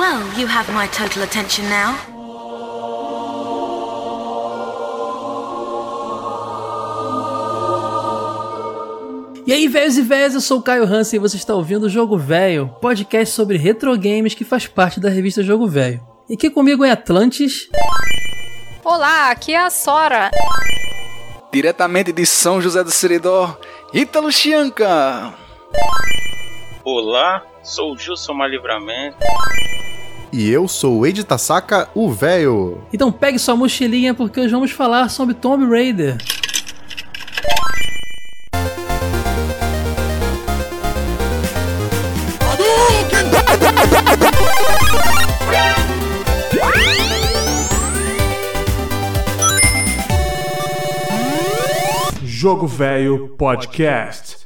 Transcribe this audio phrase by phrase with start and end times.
[0.00, 1.94] Well, you have my total attention now.
[9.46, 11.88] E aí, velhos e velhas, eu sou o Caio Hansen e você está ouvindo o
[11.90, 16.00] Jogo Velho, podcast sobre retro games que faz parte da revista Jogo Velho.
[16.30, 17.68] E aqui comigo é Atlantis.
[18.82, 20.30] Olá, aqui é a Sora.
[21.52, 23.54] Diretamente de São José do Seridó,
[23.92, 25.34] Ítalo Chianca.
[26.82, 29.16] Olá, sou o Gilson Malivramento.
[30.32, 32.82] E eu sou o Ed Tasaka, o véio.
[32.92, 36.16] Então pegue sua mochilinha porque hoje vamos falar sobre Tomb Raider.
[52.24, 54.39] Jogo Velho Podcast.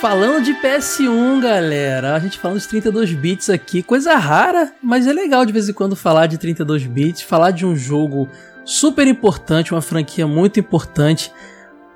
[0.00, 5.12] Falando de PS1, galera, a gente falando de 32 bits aqui, coisa rara, mas é
[5.12, 8.28] legal de vez em quando falar de 32 bits, falar de um jogo
[8.64, 11.32] super importante, uma franquia muito importante.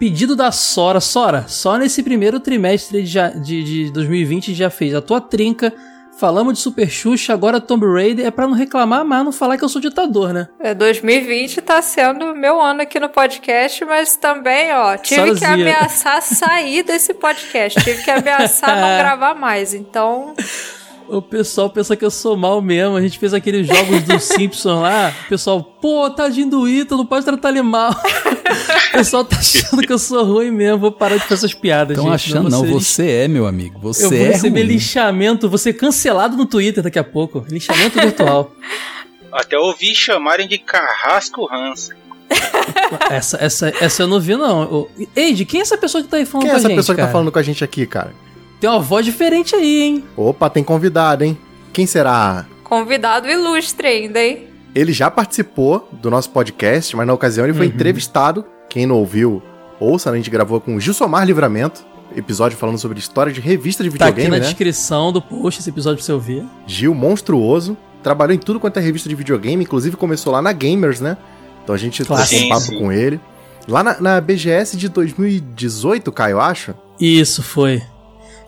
[0.00, 5.00] Pedido da Sora, Sora, só nesse primeiro trimestre de, de, de 2020 já fez a
[5.00, 5.72] tua trinca.
[6.18, 8.26] Falamos de Super Xuxa, agora Tomb Raider.
[8.26, 10.48] É pra não reclamar, mas não falar que eu sou ditador, né?
[10.60, 15.36] É, 2020 tá sendo meu ano aqui no podcast, mas também, ó, tive Sozinha.
[15.38, 17.82] que ameaçar sair desse podcast.
[17.82, 19.74] Tive que ameaçar não gravar mais.
[19.74, 20.34] Então,
[21.08, 22.96] O pessoal pensa que eu sou mal mesmo.
[22.96, 25.12] A gente fez aqueles jogos do Simpson lá.
[25.26, 27.90] O pessoal, pô, tadinho do Ita, não pode tratar ele mal.
[28.90, 30.78] o pessoal tá achando que eu sou ruim mesmo.
[30.78, 33.78] Vou parar de fazer essas piadas, Estão achando, não, vocês- você é, meu amigo.
[33.80, 34.72] Você Eu vou é receber ruim.
[34.72, 37.44] linchamento, vou ser cancelado no Twitter daqui a pouco.
[37.50, 38.52] Linchamento virtual.
[39.32, 41.96] Até ouvi chamarem de Carrasco Hansen.
[43.10, 44.88] essa, essa, essa eu não vi, não.
[45.16, 46.76] Eide, quem é essa pessoa que tá aí falando Quem é com a essa gente,
[46.78, 47.08] pessoa que cara?
[47.08, 48.12] tá falando com a gente aqui, cara?
[48.62, 50.04] Tem uma voz diferente aí, hein?
[50.16, 51.36] Opa, tem convidado, hein?
[51.72, 52.46] Quem será?
[52.62, 54.46] convidado ilustre ainda, hein?
[54.72, 57.72] Ele já participou do nosso podcast, mas na ocasião ele foi Uhum.
[57.72, 58.44] entrevistado.
[58.70, 59.42] Quem não ouviu,
[59.80, 61.84] ouça, a gente gravou com o Gilsomar Livramento,
[62.16, 64.48] episódio falando sobre história de revista de Tá aqui videogame, na né?
[64.48, 66.44] descrição do post esse episódio pra você ouvir.
[66.68, 71.00] Gil monstruoso, trabalhou em tudo quanto é revista de videogame, inclusive começou lá na Gamers,
[71.00, 71.16] né?
[71.64, 72.24] Então a gente Claro.
[72.26, 72.78] trocou um papo sim.
[72.78, 73.20] com ele.
[73.66, 76.74] Lá na, na BGS de 2018, Caio, eu acho.
[76.98, 77.82] Isso, foi.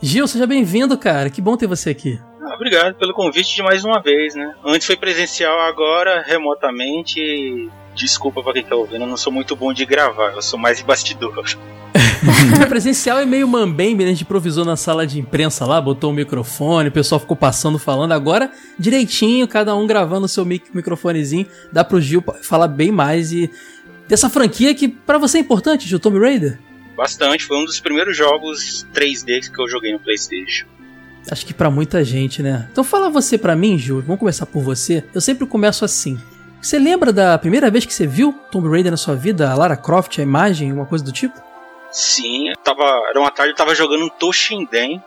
[0.04, 1.30] Gil, seja bem-vindo, cara.
[1.30, 2.20] Que bom ter você aqui.
[2.42, 4.54] Ah, obrigado pelo convite de mais uma vez, né?
[4.62, 7.70] Antes foi presencial, agora remotamente.
[7.94, 10.76] Desculpa pra quem tá ouvindo, eu não sou muito bom de gravar, eu sou mais
[10.76, 11.32] de bastidor.
[11.38, 14.10] O presencial é meio mambembe, né?
[14.10, 17.78] A gente improvisou na sala de imprensa lá, botou um microfone, o pessoal ficou passando,
[17.78, 18.12] falando.
[18.12, 21.46] Agora, direitinho, cada um gravando o seu mic microfonezinho.
[21.72, 23.50] Dá pro Gil falar bem mais e
[24.06, 26.58] dessa franquia que pra você é importante, Gil, Tomb Raider?
[26.96, 30.66] Bastante, foi um dos primeiros jogos 3D que eu joguei no PlayStation.
[31.30, 32.68] Acho que pra muita gente, né?
[32.70, 34.00] Então fala você pra mim, Gil.
[34.02, 35.02] Vamos começar por você.
[35.14, 36.18] Eu sempre começo assim.
[36.60, 39.50] Você lembra da primeira vez que você viu Tomb Raider na sua vida?
[39.50, 41.38] A Lara Croft, a imagem, uma coisa do tipo?
[41.90, 45.02] Sim, eu tava, era uma tarde, eu tava jogando um Toshinden.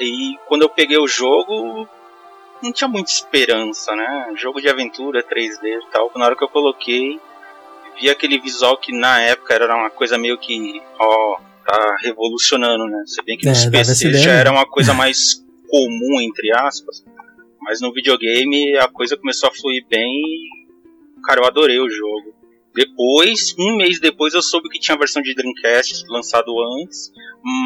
[0.00, 1.88] E quando eu peguei o jogo,
[2.62, 4.32] não tinha muita esperança, né?
[4.36, 6.10] Jogo de aventura 3D e tal.
[6.14, 7.20] Na hora que eu coloquei,
[8.00, 13.02] vi aquele visual que na época era uma coisa meio que, ó, tá revolucionando, né?
[13.06, 14.30] Se bem que É, nos essa PCs já mesmo.
[14.30, 17.04] era uma coisa mais comum, entre aspas.
[17.60, 22.34] Mas no videogame a coisa começou a fluir bem e, cara, eu adorei o jogo.
[22.74, 26.50] Depois, um mês depois, eu soube que tinha a versão de Dreamcast lançado
[26.80, 27.12] antes,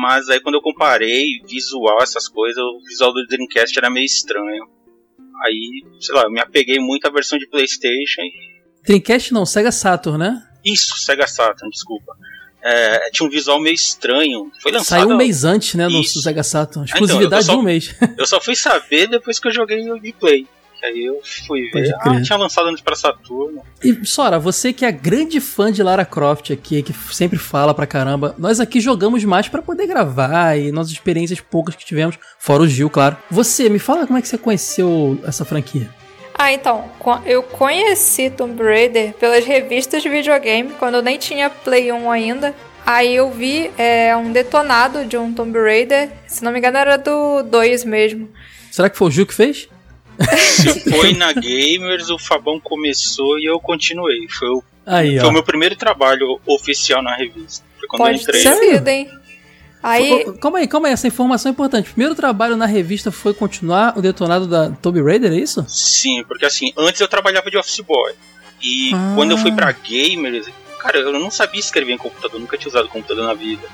[0.02, 4.66] mas aí quando eu comparei visual, essas coisas, o visual do Dreamcast era meio estranho.
[5.44, 8.20] Aí, sei lá, eu me apeguei muito à versão de PlayStation.
[8.22, 8.55] e-
[8.86, 10.42] Dreamcast não, Sega Saturn, né?
[10.64, 12.14] Isso, Sega Saturn, desculpa.
[12.62, 14.50] É, tinha um visual meio estranho.
[14.60, 15.00] Foi lançado.
[15.00, 16.20] Saiu um mês antes, né, no Isso.
[16.20, 16.84] Sega Saturn.
[16.88, 17.94] então, eu Exclusividade só- de um mês.
[18.18, 20.46] Eu só fui saber depois que eu joguei o gameplay.
[20.84, 21.90] Aí eu fui ver.
[22.00, 23.62] Ah, tinha lançado antes pra Saturno.
[23.82, 27.86] E, Sora, você que é grande fã de Lara Croft aqui, que sempre fala pra
[27.86, 32.62] caramba, nós aqui jogamos mais pra poder gravar e nossas experiências poucas que tivemos, fora
[32.62, 33.16] o Gil, claro.
[33.30, 35.88] Você, me fala como é que você conheceu essa franquia.
[36.38, 36.84] Ah, então,
[37.24, 42.54] eu conheci Tomb Raider pelas revistas de videogame, quando eu nem tinha Play 1 ainda.
[42.84, 46.96] Aí eu vi é, um detonado de um Tomb Raider, se não me engano era
[46.98, 48.28] do 2 mesmo.
[48.70, 49.68] Será que foi o Gil que fez?
[50.38, 54.28] Se foi na Gamers, o Fabão começou e eu continuei.
[54.28, 57.64] Foi o, Aí, foi o meu primeiro trabalho oficial na revista.
[57.78, 58.42] Foi quando eu Pode ter entrei.
[58.42, 58.74] Sério?
[58.76, 59.10] sido, hein?
[59.86, 61.90] Aí, Ô, Calma aí, calma aí, essa informação é importante.
[61.90, 65.64] Primeiro trabalho na revista foi continuar o detonado da Tomb Raider, é isso?
[65.68, 68.12] Sim, porque assim, antes eu trabalhava de office boy.
[68.62, 69.12] E Ah.
[69.14, 70.48] quando eu fui pra gamers,
[70.80, 73.66] cara, eu não sabia escrever em computador, nunca tinha usado computador na vida.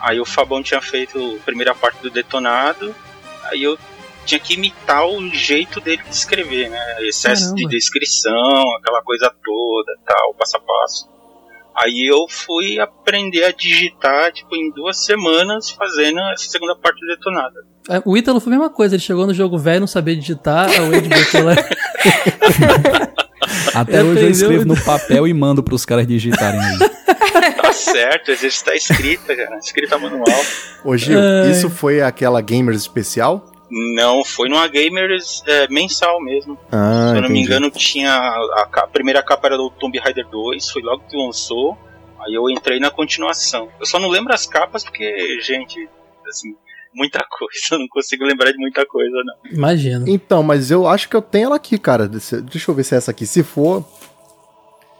[0.00, 2.94] Aí o Fabão tinha feito a primeira parte do detonado,
[3.50, 3.76] aí eu
[4.24, 6.96] tinha que imitar o jeito dele de escrever, né?
[7.00, 7.70] Excesso de Caramba.
[7.70, 11.08] descrição, aquela coisa toda, tal, passo a passo.
[11.80, 17.06] Aí eu fui aprender a digitar, tipo, em duas semanas, fazendo essa segunda parte do
[17.06, 17.54] detonado.
[17.88, 20.68] É, O Ítalo foi a mesma coisa, ele chegou no jogo velho, não sabia digitar,
[20.68, 21.54] a Wade botou lá.
[23.74, 26.78] Até hoje eu escrevo no papel e mando pros caras digitarem aí.
[27.62, 30.24] Tá certo, vezes tá escrita, cara, escrita manual.
[30.84, 31.50] Ô Gil, Ai.
[31.50, 33.52] isso foi aquela Gamers especial?
[33.70, 36.58] Não, foi numa Gamers é, mensal mesmo.
[36.72, 37.42] Ah, Se eu não me entendi.
[37.44, 38.10] engano, tinha.
[38.12, 41.76] A, a primeira capa era do Tomb Raider 2, foi logo que lançou.
[42.26, 43.68] Aí eu entrei na continuação.
[43.78, 45.88] Eu só não lembro as capas porque, gente,
[46.28, 46.54] assim,
[46.94, 47.52] muita coisa.
[47.72, 49.52] Eu não consigo lembrar de muita coisa, não.
[49.52, 50.04] Imagina.
[50.08, 52.08] Então, mas eu acho que eu tenho ela aqui, cara.
[52.08, 53.26] Deixa deixa eu ver se é essa aqui.
[53.26, 53.84] Se for.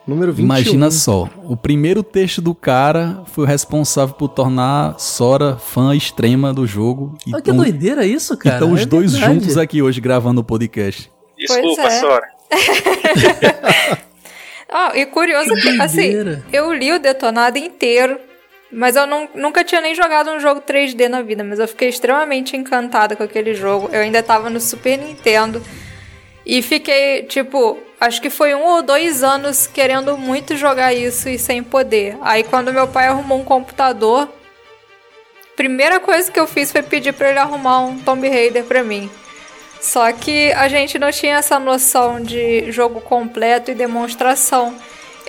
[0.08, 0.44] Número 21.
[0.46, 6.52] Imagina só, o primeiro texto do cara foi o responsável por tornar Sora fã extrema
[6.52, 7.14] do jogo.
[7.26, 8.56] E Olha que tão- doideira isso, cara.
[8.56, 9.34] Então os É dois verdade.
[9.34, 11.10] juntos aqui hoje gravando o podcast.
[11.36, 12.00] Desculpa, é.
[12.00, 12.26] Sora.
[14.70, 16.44] Ah, e curioso que, assim, doideira.
[16.52, 18.18] eu li o detonado inteiro,
[18.70, 21.88] mas eu não- nunca tinha nem jogado um jogo 3D na vida, mas eu fiquei
[21.88, 23.88] extremamente encantada com aquele jogo.
[23.90, 25.62] Eu ainda tava no Super Nintendo
[26.48, 31.38] e fiquei, tipo, acho que foi um ou dois anos querendo muito jogar isso e
[31.38, 32.16] sem poder.
[32.22, 34.26] Aí quando meu pai arrumou um computador,
[35.54, 39.10] primeira coisa que eu fiz foi pedir pra ele arrumar um Tomb Raider pra mim.
[39.78, 44.74] Só que a gente não tinha essa noção de jogo completo e demonstração.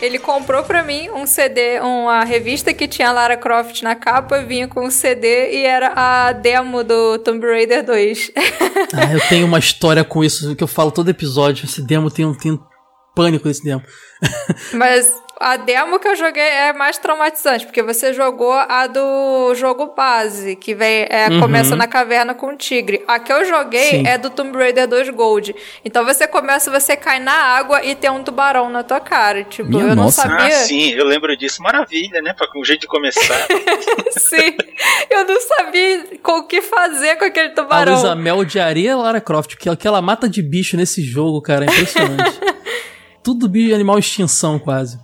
[0.01, 4.67] Ele comprou pra mim um CD, uma revista que tinha Lara Croft na capa, vinha
[4.67, 8.31] com um CD e era a demo do Tomb Raider 2.
[8.91, 11.65] Ah, eu tenho uma história com isso que eu falo todo episódio.
[11.65, 12.59] Esse demo tem um, tem um
[13.19, 13.83] pânico desse demo.
[14.73, 19.93] Mas a demo que eu joguei é mais traumatizante, porque você jogou a do jogo
[19.95, 21.39] base, que vem, é, Uhum.
[21.39, 23.01] começa na caverna com o tigre.
[23.07, 24.07] A que eu joguei Sim.
[24.07, 25.55] é do Tomb Raider 2 Gold.
[25.85, 29.43] Então você começa, você cai na água e tem um tubarão na tua cara.
[29.45, 30.23] Tipo, Minha eu não nossa.
[30.23, 30.47] sabia.
[30.47, 31.61] Ah, sim, eu lembro disso.
[31.63, 32.33] Maravilha, né?
[32.33, 33.47] Pra, um jeito de começar.
[34.11, 34.57] Sim,
[35.09, 37.93] eu não sabia com o que fazer com aquele A tubarão.
[37.93, 41.65] Luísa Mel odiaria a Lara Croft, porque que ela mata de bicho nesse jogo, cara,
[41.65, 42.39] é impressionante.
[43.29, 44.97] Tudo bicho animal extinção, quase.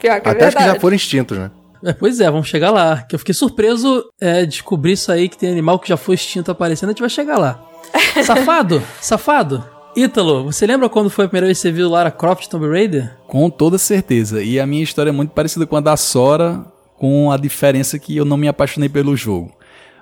[0.00, 1.50] Pior que é Até acho que já foram extintos, né?
[1.84, 3.02] É, pois é, vamos chegar lá.
[3.02, 6.50] Que eu fiquei surpreso é, descobrir isso aí, que tem animal que já foi extinto
[6.50, 7.62] aparecendo, a gente vai chegar lá.
[8.24, 9.62] Safado, safado.
[9.94, 13.14] Ítalo, você lembra quando foi a primeira vez que você viu Lara Croft Tomb Raider?
[13.26, 14.42] Com toda certeza.
[14.42, 16.64] E a minha história é muito parecida com a da Sora,
[16.96, 19.52] com a diferença que eu não me apaixonei pelo jogo.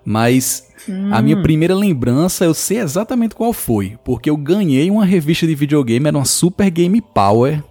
[0.04, 0.68] Mas
[1.12, 3.98] a minha primeira lembrança eu sei exatamente qual foi.
[4.04, 7.62] Porque eu ganhei uma revista de videogame, era uma Super Game Power,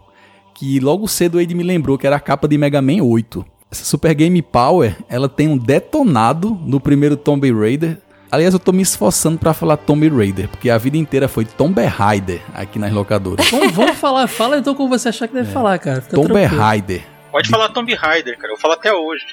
[0.53, 3.45] que logo cedo ele me lembrou que era a capa de Mega Man 8.
[3.71, 7.97] Essa Super Game Power, ela tem um detonado no primeiro Tomb Raider.
[8.31, 11.81] Aliás, eu tô me esforçando pra falar Tomb Raider, porque a vida inteira foi Tomb
[11.83, 13.49] Raider aqui nas locadoras.
[13.49, 16.01] Vamos, vamos falar, fala então como você achar que deve falar, cara.
[16.01, 16.43] Fica Tomb.
[16.45, 17.03] Raider.
[17.31, 18.53] Pode falar Tomb Raider, cara.
[18.53, 19.25] Eu falo até hoje.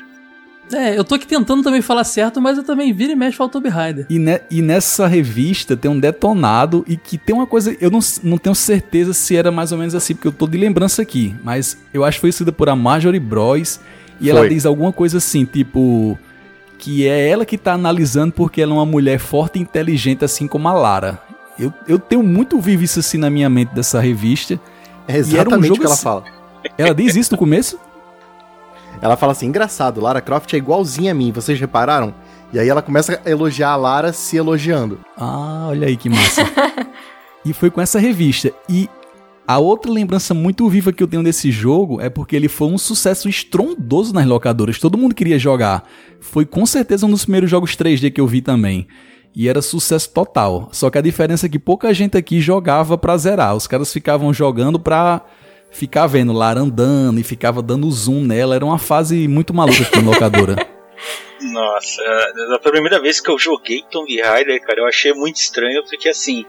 [0.72, 3.48] É, eu tô aqui tentando também falar certo, mas eu também viro e mexe falo
[3.50, 4.04] Tomb Raider.
[4.10, 8.00] E, ne- e nessa revista tem um detonado e que tem uma coisa, eu não,
[8.22, 11.34] não tenho certeza se era mais ou menos assim, porque eu tô de lembrança aqui,
[11.44, 13.78] mas eu acho que foi escrita por a Marjorie Bros.
[14.20, 14.48] E ela Foi.
[14.48, 16.18] diz alguma coisa assim, tipo.
[16.78, 20.46] Que é ela que tá analisando porque ela é uma mulher forte e inteligente, assim
[20.48, 21.20] como a Lara.
[21.58, 24.54] Eu, eu tenho muito vivo isso assim na minha mente dessa revista.
[25.06, 26.24] É era um exatamente jogo o que ela assim- fala.
[26.76, 27.78] Ela diz isso no começo?
[29.00, 32.14] Ela fala assim: engraçado, Lara Croft é igualzinha a mim, vocês repararam?
[32.52, 35.00] E aí ela começa a elogiar a Lara se elogiando.
[35.16, 36.42] Ah, olha aí que massa.
[37.44, 38.52] e foi com essa revista.
[38.68, 38.88] E
[39.46, 42.78] a outra lembrança muito viva que eu tenho desse jogo é porque ele foi um
[42.78, 44.78] sucesso estrondoso nas locadoras.
[44.78, 45.84] Todo mundo queria jogar.
[46.20, 48.88] Foi com certeza um dos primeiros jogos 3D que eu vi também.
[49.34, 50.68] E era sucesso total.
[50.72, 53.54] Só que a diferença é que pouca gente aqui jogava pra zerar.
[53.54, 55.22] Os caras ficavam jogando pra
[55.76, 58.54] ficar vendo Lara andando e ficava dando zoom nela.
[58.54, 60.56] Era uma fase muito maluca aqui na locadora.
[61.40, 62.02] Nossa,
[62.54, 66.46] a primeira vez que eu joguei Tomb Raider, cara, eu achei muito estranho, porque assim,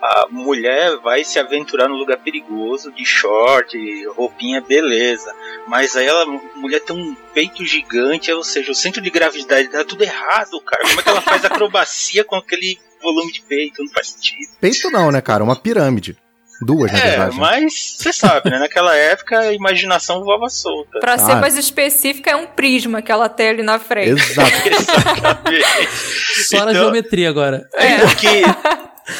[0.00, 3.76] a mulher vai se aventurar num lugar perigoso, de short,
[4.14, 5.34] roupinha, beleza.
[5.66, 9.68] Mas aí ela, a mulher tem um peito gigante, ou seja, o centro de gravidade
[9.68, 10.84] dá tudo errado, cara.
[10.84, 13.82] Como é que ela faz acrobacia com aquele volume de peito?
[13.82, 14.56] Não faz sentido.
[14.60, 15.42] Peito não, né, cara?
[15.42, 16.16] Uma pirâmide.
[16.60, 17.34] Duas, na É, verdade.
[17.34, 17.40] né?
[17.40, 18.58] mas você sabe, né?
[18.58, 21.00] Naquela época a imaginação voava solta.
[21.00, 21.36] Pra ser Ah.
[21.36, 24.10] mais específica, é um prisma que ela tem ali na frente.
[24.20, 24.50] Exato.
[26.48, 27.68] Só na Então- geometria agora.
[27.74, 28.42] É porque.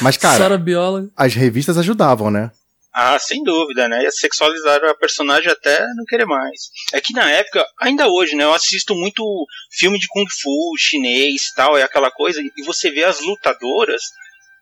[0.01, 1.09] Mas, cara, Só na bióloga.
[1.15, 2.51] as revistas ajudavam, né?
[2.93, 4.01] Ah, sem dúvida, né?
[4.01, 6.69] Ia sexualizar a personagem até não querer mais.
[6.91, 8.43] É que na época, ainda hoje, né?
[8.43, 9.23] Eu assisto muito
[9.71, 14.01] filme de Kung Fu chinês tal, é aquela coisa, e você vê as lutadoras,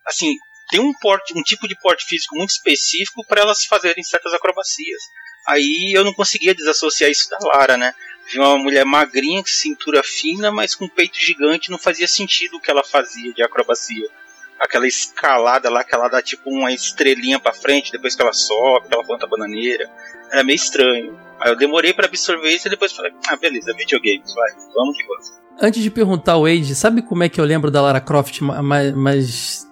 [0.06, 0.34] assim,
[0.70, 5.02] tem um porte, um tipo de porte físico muito específico para elas fazerem certas acrobacias.
[5.46, 7.94] Aí eu não conseguia desassociar isso da Lara, né?
[8.32, 12.60] Vi uma mulher magrinha, com cintura fina, mas com peito gigante, não fazia sentido o
[12.60, 14.06] que ela fazia de acrobacia
[14.58, 18.88] aquela escalada lá que ela dá tipo uma estrelinha pra frente, depois que ela sobe,
[18.90, 19.86] ela planta a bananeira.
[20.32, 21.14] Era meio estranho.
[21.38, 25.04] Aí eu demorei pra absorver isso e depois falei, ah, beleza, videogames, vai, vamos que
[25.06, 25.26] vamos.
[25.60, 28.62] Antes de perguntar o Wade, sabe como é que eu lembro da Lara Croft, ma-
[28.62, 29.65] ma- mas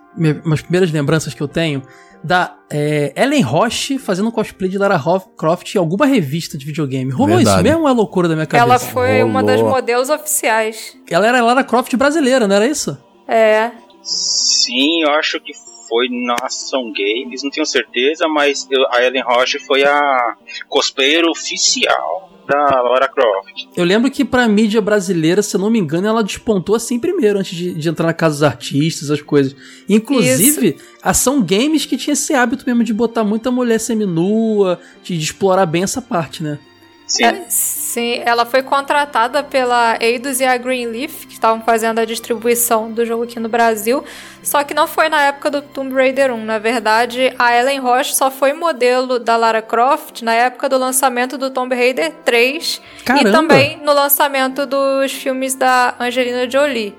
[0.44, 1.82] umas primeiras lembranças que eu tenho?
[2.22, 4.98] Da é, Ellen Roche fazendo cosplay de Lara
[5.36, 7.10] Croft em alguma revista de videogame.
[7.10, 7.56] Rolou Verdade.
[7.56, 8.64] isso mesmo ou é loucura da minha cabeça?
[8.66, 9.74] Ela foi uma das Rolou.
[9.74, 10.96] modelos oficiais.
[11.10, 12.96] Ela era Lara Croft brasileira, não era isso?
[13.28, 13.70] É.
[14.02, 15.52] Sim, eu acho que
[15.94, 20.34] foi na Ação Games, não tenho certeza, mas eu- a Ellen Roche foi a
[20.68, 23.68] cosplayer oficial da Lara Croft.
[23.76, 27.38] Eu lembro que pra mídia brasileira, se eu não me engano, ela despontou assim primeiro,
[27.38, 29.54] antes de, de entrar na casa dos artistas, as coisas.
[29.88, 35.24] Inclusive, ação games que tinha esse hábito mesmo de botar muita mulher seminua, de, de
[35.24, 36.58] explorar bem essa parte, né?
[37.06, 37.24] Sim.
[37.24, 42.90] É, sim, ela foi contratada pela Eidos e a Greenleaf, que estavam fazendo a distribuição
[42.90, 44.02] do jogo aqui no Brasil,
[44.42, 46.44] só que não foi na época do Tomb Raider 1.
[46.44, 51.36] Na verdade, a Ellen Roche só foi modelo da Lara Croft na época do lançamento
[51.36, 53.28] do Tomb Raider 3 Caramba!
[53.28, 56.96] e também no lançamento dos filmes da Angelina Jolie.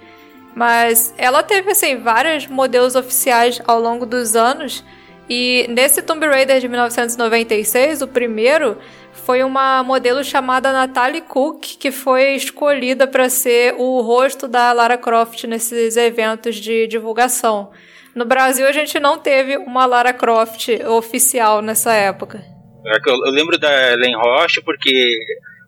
[0.53, 4.85] Mas ela teve, assim, vários modelos oficiais ao longo dos anos.
[5.29, 8.77] E nesse Tomb Raider de 1996, o primeiro,
[9.25, 14.99] foi uma modelo chamada Natalie Cook, que foi escolhida para ser o rosto da Lara
[14.99, 17.71] Croft nesses eventos de divulgação.
[18.13, 22.37] No Brasil, a gente não teve uma Lara Croft oficial nessa época.
[22.85, 24.91] É eu, eu lembro da Ellen Roche porque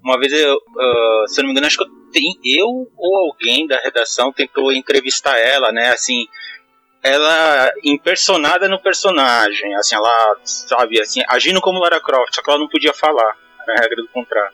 [0.04, 3.18] uma vez eu, ah, se eu não me engano, acho que eu, tem, eu ou
[3.26, 5.90] alguém da redação tentou entrevistar ela, né?
[5.90, 6.28] Assim,
[7.02, 12.60] ela impersonada no personagem, assim, ela, sabe, assim, agindo como Lara Croft, só que ela
[12.60, 13.36] não podia falar,
[13.70, 14.54] era a regra do contrato.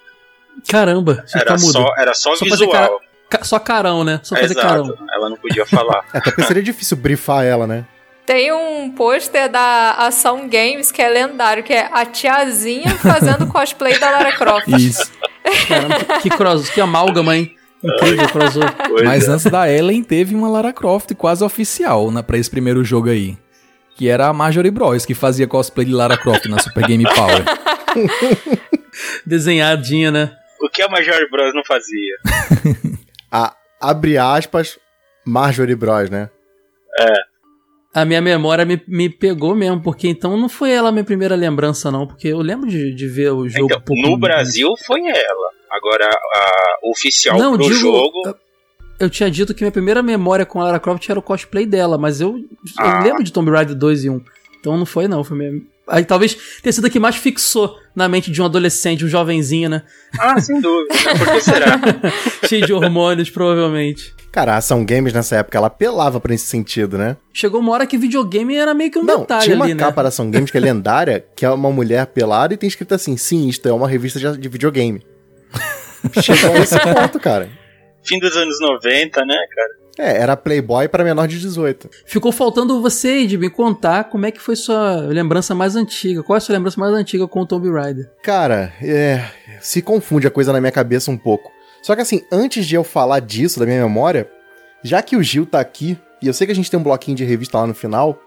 [0.69, 1.71] Caramba, você Era tá mudo.
[1.71, 3.01] só, era só, Só fazer visual.
[3.29, 4.19] Ca- Só carão, né?
[4.21, 4.97] Só fazer Exato, carão.
[5.11, 6.05] ela não podia falar.
[6.13, 7.85] Até porque seria difícil brifar ela, né?
[8.25, 13.97] Tem um pôster da Ação Games que é lendário, que é a tiazinha fazendo cosplay
[13.99, 14.67] da Lara Croft.
[14.69, 15.11] Isso.
[15.67, 17.55] Caramba, que, cross, que amálgama, hein?
[17.83, 18.71] Incrível crossover.
[19.03, 19.31] Mas é.
[19.31, 23.37] antes da Ellen, teve uma Lara Croft quase oficial né, pra esse primeiro jogo aí.
[23.97, 27.43] Que era a Marjorie Bros, que fazia cosplay de Lara Croft na Super Game Power.
[29.25, 30.35] Desenhadinha, né?
[30.61, 32.15] O que a Major Bros não fazia?
[33.31, 34.77] A, abre aspas,
[35.25, 36.29] Marjorie Bros, né?
[37.93, 41.35] A minha memória me, me pegou mesmo, porque então não foi ela a minha primeira
[41.35, 42.05] lembrança, não.
[42.07, 45.49] Porque eu lembro de, de ver o jogo Então, um no Brasil foi ela.
[45.71, 47.75] Agora, a oficial Não, pro digo.
[47.75, 48.21] jogo.
[48.27, 48.35] eu-
[48.99, 51.97] Eu tinha dito que minha primeira memória com a Lara Croft era o cosplay dela,
[51.97, 52.45] mas eu, eu
[52.77, 53.03] Ah.
[53.03, 54.21] lembro de Tomb Raider 2 e 1.
[54.59, 55.23] Então não foi, não.
[55.23, 55.65] Foi mesmo.
[55.87, 59.69] Aí talvez tenha sido a que mais fixou na mente de um adolescente, um jovenzinho,
[59.69, 59.83] né?
[60.17, 60.93] Ah, sem dúvida.
[61.17, 61.79] Por que será?
[62.47, 64.13] Cheio de hormônios, provavelmente.
[64.31, 67.17] Cara, a Ação Games nessa época, ela apelava pra esse sentido, né?
[67.33, 69.79] Chegou uma hora que videogame era meio que um Não, detalhe tinha uma ali, né?
[69.83, 72.95] capa da Ação Games que é lendária, que é uma mulher pelada e tem escrito
[72.95, 75.05] assim, sim, isto é uma revista de, de videogame.
[76.21, 77.49] Chegou a esse ponto, cara.
[78.03, 79.82] Fim dos anos 90, né, cara?
[79.97, 81.89] É, era Playboy pra menor de 18.
[82.05, 86.23] Ficou faltando você, Ed, me contar como é que foi sua lembrança mais antiga.
[86.23, 88.09] Qual é a sua lembrança mais antiga com o Tomb Raider?
[88.23, 89.23] Cara, é,
[89.61, 91.51] se confunde a coisa na minha cabeça um pouco.
[91.81, 94.29] Só que assim, antes de eu falar disso, da minha memória,
[94.83, 97.17] já que o Gil tá aqui, e eu sei que a gente tem um bloquinho
[97.17, 98.17] de revista lá no final,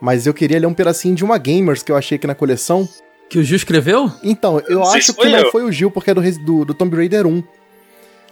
[0.00, 2.88] mas eu queria ler um pedacinho de uma Gamers que eu achei aqui na coleção.
[3.28, 4.10] Que o Gil escreveu?
[4.22, 5.50] Então, eu sei acho que foi não eu.
[5.50, 7.42] foi o Gil, porque é do, do, do Tomb Raider 1.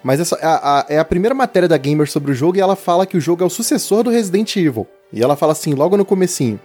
[0.03, 2.77] Mas essa, a, a- é a primeira matéria da Gamer sobre o jogo e ela
[2.77, 4.87] fala que o jogo é o sucessor do Resident Evil.
[5.13, 6.61] E ela fala assim, logo no comecinho.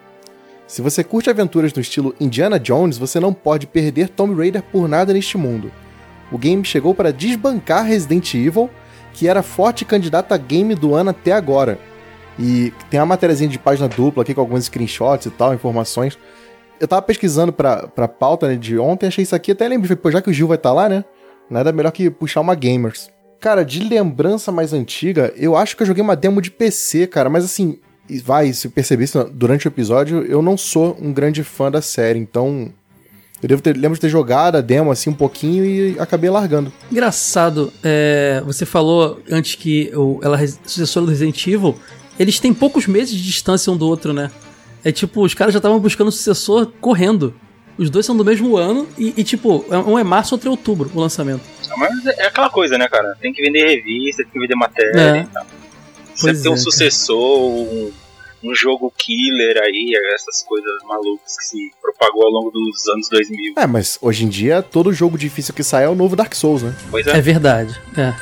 [0.68, 4.88] Se você curte aventuras no estilo Indiana Jones, você não pode perder Tomb Raider por
[4.88, 5.72] nada neste mundo.
[6.32, 8.70] O game chegou para desbancar Resident Evil,
[9.14, 11.78] que era forte candidato a game do ano até agora.
[12.40, 16.18] E tem uma matériazinha de página dupla aqui com alguns screenshots e tal, informações.
[16.80, 20.10] Eu tava pesquisando pra, pra pauta né, de ontem, achei isso aqui, até lembrei, pô,
[20.10, 21.06] já que o Gil vai estar lá, né?
[21.50, 23.12] Nada melhor que puxar uma Gamers.
[23.44, 27.30] Cara, de lembrança mais antiga, eu acho que eu joguei uma demo de PC, cara,
[27.30, 27.78] mas assim,
[28.24, 32.18] vai, se perceber isso durante o episódio, eu não sou um grande fã da série,
[32.18, 32.72] então
[33.42, 36.72] eu devo ter, lembro de ter jogado a demo assim um pouquinho e acabei largando.
[36.90, 41.78] Engraçado, é, você falou antes que o, ela sucessora do Resident Evil,
[42.18, 44.32] eles têm poucos meses de distância um do outro, né?
[44.86, 47.36] É tipo, os caras já estavam buscando o sucessor correndo.
[47.78, 50.92] Os dois são do mesmo ano e, e, tipo, um é março, outro é outubro
[50.94, 51.42] o lançamento.
[51.76, 53.16] Mas é aquela coisa, né, cara?
[53.20, 55.22] Tem que vender revista, tem que vender matéria é.
[55.22, 55.46] e tal.
[56.16, 57.92] Você tem um é, sucessor, um,
[58.44, 63.56] um, jogo killer aí, essas coisas malucas que se propagou ao longo dos anos 2000.
[63.58, 66.62] É, mas hoje em dia todo jogo difícil que sai é o novo Dark Souls,
[66.62, 66.76] né?
[66.92, 67.18] Pois é.
[67.18, 68.14] É verdade, é.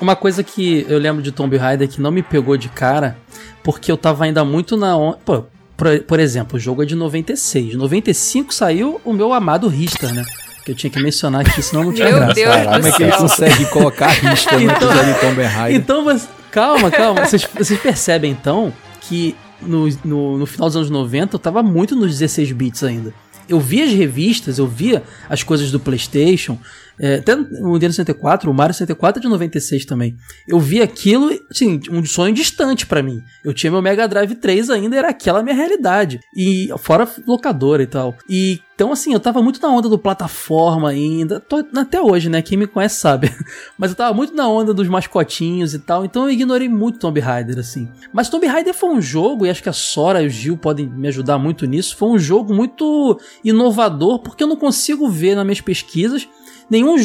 [0.00, 3.18] Uma coisa que eu lembro de Tomb Raider que não me pegou de cara,
[3.62, 5.18] porque eu tava ainda muito na onda.
[5.24, 5.44] Pô,
[5.76, 7.74] por, por, exemplo, o jogo é de 96.
[7.74, 10.24] 95 saiu o meu amado Richter, né?
[10.64, 12.34] Que eu tinha que mencionar aqui, senão não tinha meu graça.
[12.34, 15.80] Deus Caralho, como é que ele consegue colocar Richter no então, episódio de Tomb Raider?
[15.80, 17.26] Então, mas, calma, calma.
[17.26, 21.94] Vocês, vocês percebem então que no, no, no final dos anos 90 eu tava muito
[21.94, 23.12] nos 16 bits ainda
[23.50, 26.56] eu via as revistas, eu via as coisas do PlayStation,
[27.02, 30.18] é, até o Nintendo 64, o Mario 64 é de 96 também.
[30.46, 33.22] Eu vi aquilo, assim, um sonho distante para mim.
[33.42, 36.20] Eu tinha meu Mega Drive 3 ainda, era aquela minha realidade.
[36.36, 38.14] E fora locadora e tal.
[38.28, 41.38] E então, assim, eu tava muito na onda do plataforma ainda.
[41.38, 42.40] Tô, até hoje, né?
[42.40, 43.30] Quem me conhece sabe.
[43.76, 46.02] Mas eu tava muito na onda dos mascotinhos e tal.
[46.02, 47.90] Então eu ignorei muito Tomb Raider, assim.
[48.10, 50.86] Mas Tomb Raider foi um jogo, e acho que a Sora e o Gil podem
[50.86, 51.94] me ajudar muito nisso.
[51.94, 56.26] Foi um jogo muito inovador, porque eu não consigo ver nas minhas pesquisas
[56.70, 56.96] nenhum.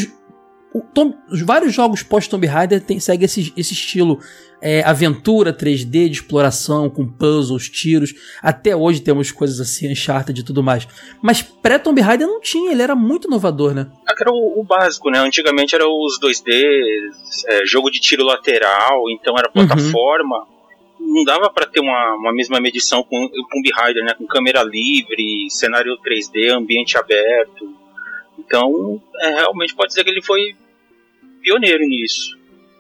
[0.94, 1.14] Tom,
[1.46, 4.20] vários jogos pós-Tomb Raider tem, segue esse, esse estilo
[4.62, 8.14] é, aventura 3D, de exploração, com puzzles, tiros.
[8.42, 10.88] Até hoje temos coisas assim, Uncharted e tudo mais.
[11.22, 13.88] Mas pré-Tomb Raider não tinha, ele era muito inovador, né?
[14.20, 15.20] Era o, o básico, né?
[15.20, 16.64] Antigamente era os 2D,
[17.48, 19.68] é, jogo de tiro lateral, então era uhum.
[19.68, 20.40] plataforma.
[20.40, 21.14] Uhum.
[21.14, 24.14] Não dava para ter uma, uma mesma medição com o Tomb Raider, né?
[24.18, 27.85] Com câmera livre, cenário 3D, ambiente aberto
[28.46, 30.56] então, é, realmente pode dizer que ele foi
[31.42, 32.38] pioneiro nisso.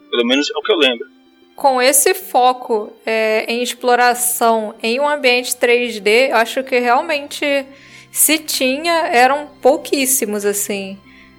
[0.09, 1.07] Pelo menos é o que eu lembro.
[1.55, 7.65] Com esse foco é, em exploração em um ambiente 3D, acho que realmente
[8.11, 10.97] se tinha, eram pouquíssimos, assim.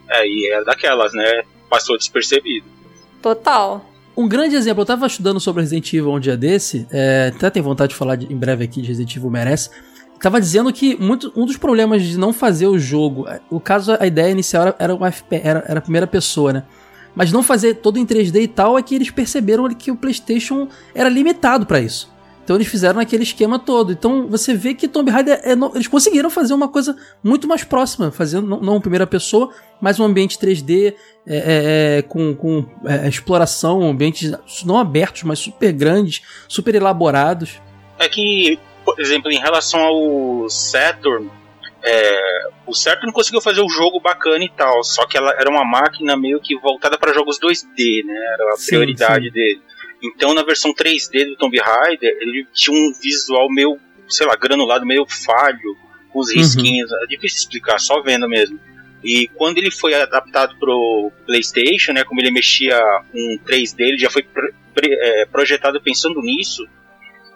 [0.08, 1.42] É, e é daquelas, né?
[1.68, 2.66] Passou despercebido.
[3.20, 3.84] Total.
[4.16, 7.64] Um grande exemplo, eu tava estudando sobre Resident Evil um dia desse, é, até tenho
[7.64, 9.70] vontade de falar de, em breve aqui de Resident Evil Merece,
[10.20, 14.07] tava dizendo que muito, um dos problemas de não fazer o jogo, o caso, a
[14.07, 16.64] ideia inicial era, era, uma FP, era, era a primeira pessoa, né?
[17.14, 20.68] Mas não fazer todo em 3D e tal, é que eles perceberam que o PlayStation
[20.94, 22.14] era limitado para isso.
[22.46, 23.90] Então eles fizeram aquele esquema todo.
[23.90, 27.64] Então você vê que Tomb Raider é, no, eles conseguiram fazer uma coisa muito mais
[27.64, 29.50] próxima, fazendo não, não primeira pessoa,
[29.81, 30.94] mas um ambiente 3D
[31.26, 34.33] é, é, é, com, com é, exploração, ambientes
[34.64, 37.61] não abertos, mas super grandes, super elaborados.
[37.98, 41.29] É que por exemplo, em relação ao Saturn,
[41.83, 45.51] é, o Saturn conseguiu fazer o um jogo bacana e tal, só que ela era
[45.51, 48.14] uma máquina meio que voltada para jogos 2D, né?
[48.14, 49.33] Era a sim, prioridade sim.
[49.33, 49.61] dele.
[50.01, 53.77] Então, na versão 3D do Tomb Raider, ele tinha um visual meio,
[54.09, 55.77] sei lá, granulado, meio falho,
[56.12, 56.37] com os uhum.
[56.37, 56.90] risquinhos.
[56.90, 57.03] Uhum.
[57.03, 58.61] É difícil explicar, só vendo mesmo.
[59.03, 64.11] E quando ele foi adaptado pro PlayStation, né, como ele mexia com 3D, ele já
[64.11, 64.25] foi
[64.83, 66.66] é, projetado pensando nisso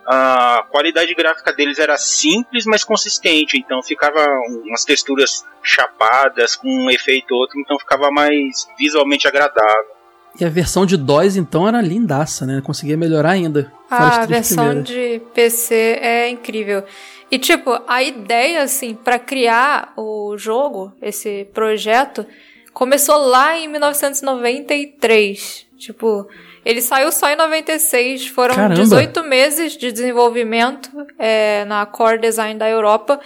[0.07, 3.59] a qualidade gráfica deles era simples, mas consistente.
[3.59, 4.27] Então ficava
[4.65, 10.01] umas texturas chapadas, com um efeito outro, então ficava mais visualmente agradável.
[10.39, 12.63] E a versão de DOS, então, era lindaça, né?
[12.65, 13.73] Conseguia melhorar ainda.
[13.91, 16.85] Ah, a versão de PC é incrível.
[17.31, 22.25] E, tipo, a ideia, assim, para criar o jogo, esse projeto,
[22.73, 25.67] começou lá em 1993.
[25.77, 26.29] Tipo,
[26.65, 28.75] ele saiu só em 96, foram Caramba.
[28.75, 33.21] 18 meses de desenvolvimento é, na Core Design da Europa.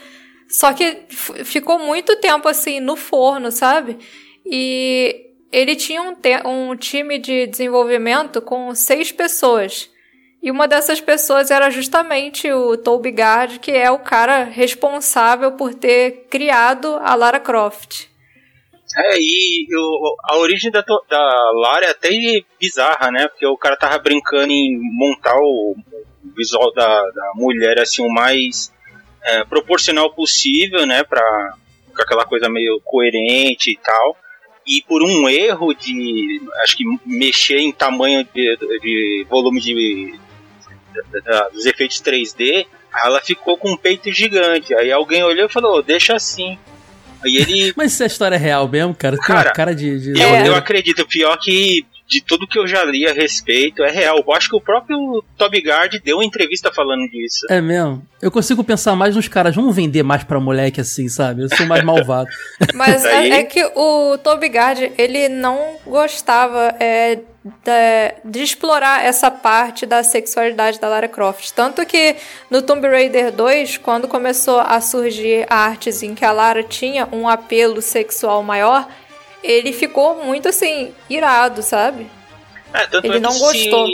[0.48, 3.98] Só que ficou muito tempo assim no forno, sabe?
[4.46, 9.90] E ele tinha um, um time de desenvolvimento com seis pessoas.
[10.42, 15.74] E uma dessas pessoas era justamente o Toby Gard, que é o cara responsável por
[15.74, 18.13] ter criado a Lara Croft.
[18.96, 22.10] É, e eu- a origem da, da Lara é até
[22.60, 23.26] bizarra, né?
[23.28, 25.74] Porque o cara tava brincando em montar o,
[26.36, 28.72] visual da, da mulher assim o mais
[29.22, 31.02] é, proporcional possível, né?
[31.04, 31.22] Pra
[31.94, 34.16] com aquela coisa meio coerente e tal.
[34.66, 40.18] E por um erro de, acho que mexer em tamanho de, de volume de,
[41.24, 42.66] da- dos efeitos 3D,
[43.04, 44.74] ela ficou com um peito gigante.
[44.74, 46.58] Aí alguém olhou e falou, deixa assim.
[47.24, 50.12] Aí ele Mas se a história é real mesmo, cara, tem Cara, uma cara de.
[50.12, 53.90] de eu, eu acredito, pior que de tudo que eu já li a respeito, é
[53.90, 54.22] real.
[54.26, 57.46] Eu acho que o próprio Toby Gard deu uma entrevista falando disso.
[57.48, 58.06] É mesmo.
[58.20, 61.42] Eu consigo pensar mais nos caras, vamos vender mais pra moleque assim, sabe?
[61.42, 62.28] Eu sou mais malvado.
[62.74, 69.30] Mas é, é que o Toby Gard, ele não gostava é, da- de explorar essa
[69.30, 71.50] parte da sexualidade da Lara Croft.
[71.52, 72.16] Tanto que
[72.50, 77.28] no Tomb Raider 2, quando começou a surgir artes em que a Lara tinha um
[77.28, 78.88] apelo sexual maior,
[79.42, 82.06] ele ficou muito assim, irado, sabe?
[82.72, 83.88] É, tanto Ele é que não gostou.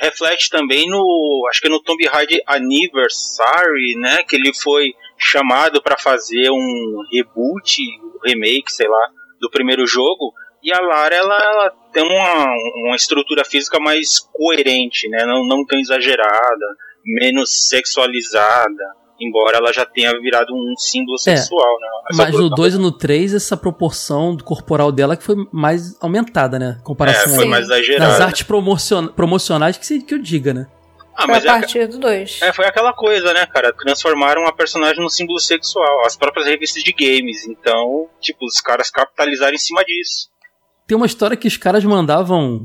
[0.00, 5.96] reflete também no, acho que no Tomb Raider Anniversary, né, que ele foi chamado para
[5.96, 9.08] fazer um reboot, um remake, sei lá,
[9.40, 10.32] do primeiro jogo.
[10.66, 12.46] E a Lara, ela, ela tem uma,
[12.88, 16.66] uma estrutura física mais coerente, né, não, não tão exagerada,
[17.04, 18.84] menos sexualizada,
[19.20, 21.86] embora ela já tenha virado um símbolo sexual, né.
[22.10, 25.36] Essa Mas no coisa- 2 e no 3, essa proporção do corporal dela que foi
[25.52, 26.76] mais aumentada, né?
[26.78, 28.24] Em é, comparação foi mais nas exagerada.
[28.24, 30.66] artes promocion- promocionais que, se, que eu diga, né?
[31.18, 32.42] Ah, Foi a mas é, partir do 2.
[32.42, 33.72] É, foi aquela coisa, né, cara?
[33.72, 37.46] Transformaram a personagem num símbolo sexual, as próprias revistas de games.
[37.46, 40.28] Então, tipo, os caras capitalizaram em cima disso.
[40.86, 42.64] Tem uma história que os caras mandavam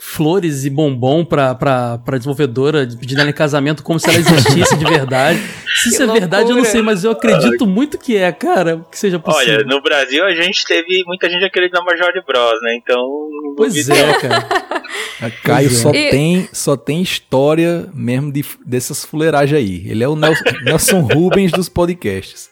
[0.00, 4.76] flores e bombom pra, pra, pra desenvolvedora pedindo ela em casamento como se ela existisse
[4.76, 5.38] de verdade.
[5.82, 6.70] Se isso Que é verdade, eu não loucura.
[6.72, 9.54] sei, mas eu acredito muito que é, cara, que seja possível.
[9.56, 12.74] Olha, no Brasil a gente teve muita gente acreditando na Major Bros, né?
[12.76, 12.96] Então.
[12.96, 14.20] não Pois é, não.
[14.20, 14.48] cara.
[15.20, 15.70] A Caio é.
[15.70, 19.82] só, E- tem, só tem história mesmo de, dessas fuleiragens aí.
[19.88, 22.48] Ele é o Nelson, Nelson Rubens dos podcasts.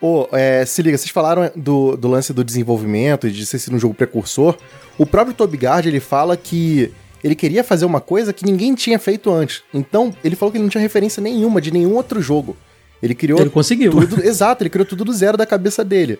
[0.00, 3.76] Ô, é, se liga, vocês falaram do, do lance do desenvolvimento e de ser sido
[3.76, 4.56] um jogo precursor.
[4.98, 6.92] O próprio Toby Gard, ele fala que
[7.24, 9.62] ele queria fazer uma coisa que ninguém tinha feito antes.
[9.72, 12.56] Então, ele falou que ele não tinha referência nenhuma de nenhum outro jogo.
[13.02, 13.90] Ele criou Ele conseguiu.
[13.90, 16.18] tudo, exato, ele criou tudo do zero da cabeça dele.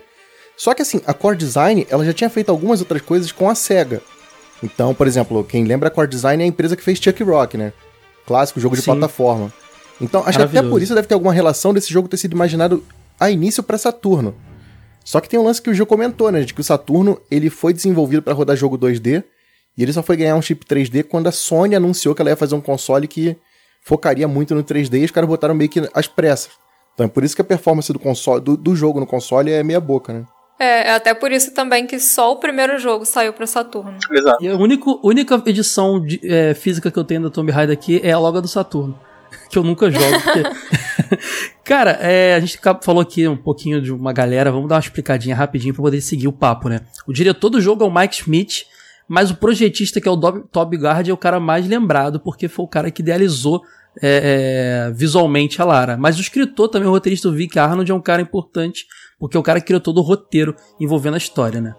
[0.57, 3.55] Só que assim, a Core Design, ela já tinha feito algumas outras coisas com a
[3.55, 4.01] SEGA.
[4.63, 7.59] Então, por exemplo, quem lembra a Core Design é a empresa que fez Chuck Rock,
[7.59, 7.73] né?
[8.27, 8.93] Clássico jogo de Sim.
[8.93, 9.53] plataforma.
[10.01, 12.83] Então, acho que até por isso deve ter alguma relação desse jogo ter sido imaginado
[13.19, 14.35] a início para Saturno.
[15.05, 16.41] Só que tem um lance que o Gil comentou, né?
[16.43, 19.23] De que o Saturno ele foi desenvolvido para rodar jogo 2D
[19.79, 22.37] e ele só foi ganhar um chip 3D quando a Sony anunciou que ela ia
[22.37, 23.37] fazer um console que
[23.83, 26.51] focaria muito no 3D e os caras botaram meio que às pressas.
[26.95, 29.63] Então é por isso que a performance do, console, do, do jogo no console é
[29.63, 30.25] meia boca, né?
[30.59, 33.95] É, é até por isso também que só o primeiro jogo saiu pra Saturno.
[34.11, 34.43] Exato.
[34.43, 38.01] E a único, única edição de- é, física que eu tenho da Tomb Raider aqui
[38.03, 38.99] é a logo do Saturno.
[39.51, 40.05] Que eu nunca jogo.
[40.23, 41.17] porque-
[41.65, 45.35] Cara, é, a gente falou aqui um pouquinho de uma galera, vamos dar uma explicadinha
[45.35, 46.81] rapidinho pra poder seguir o papo, né?
[47.07, 48.67] O diretor do jogo é o Mike Schmidt,
[49.09, 52.65] mas o projetista, que é o Toby Gard, é o cara mais lembrado, porque foi
[52.65, 53.63] o cara que idealizou
[54.03, 55.97] é, é, visualmente a Lara.
[55.97, 58.87] Mas o escritor também, o roteirista, o Vic Arnold, é um cara importante,
[59.19, 61.75] porque é o cara que criou todo o roteiro envolvendo a história, né?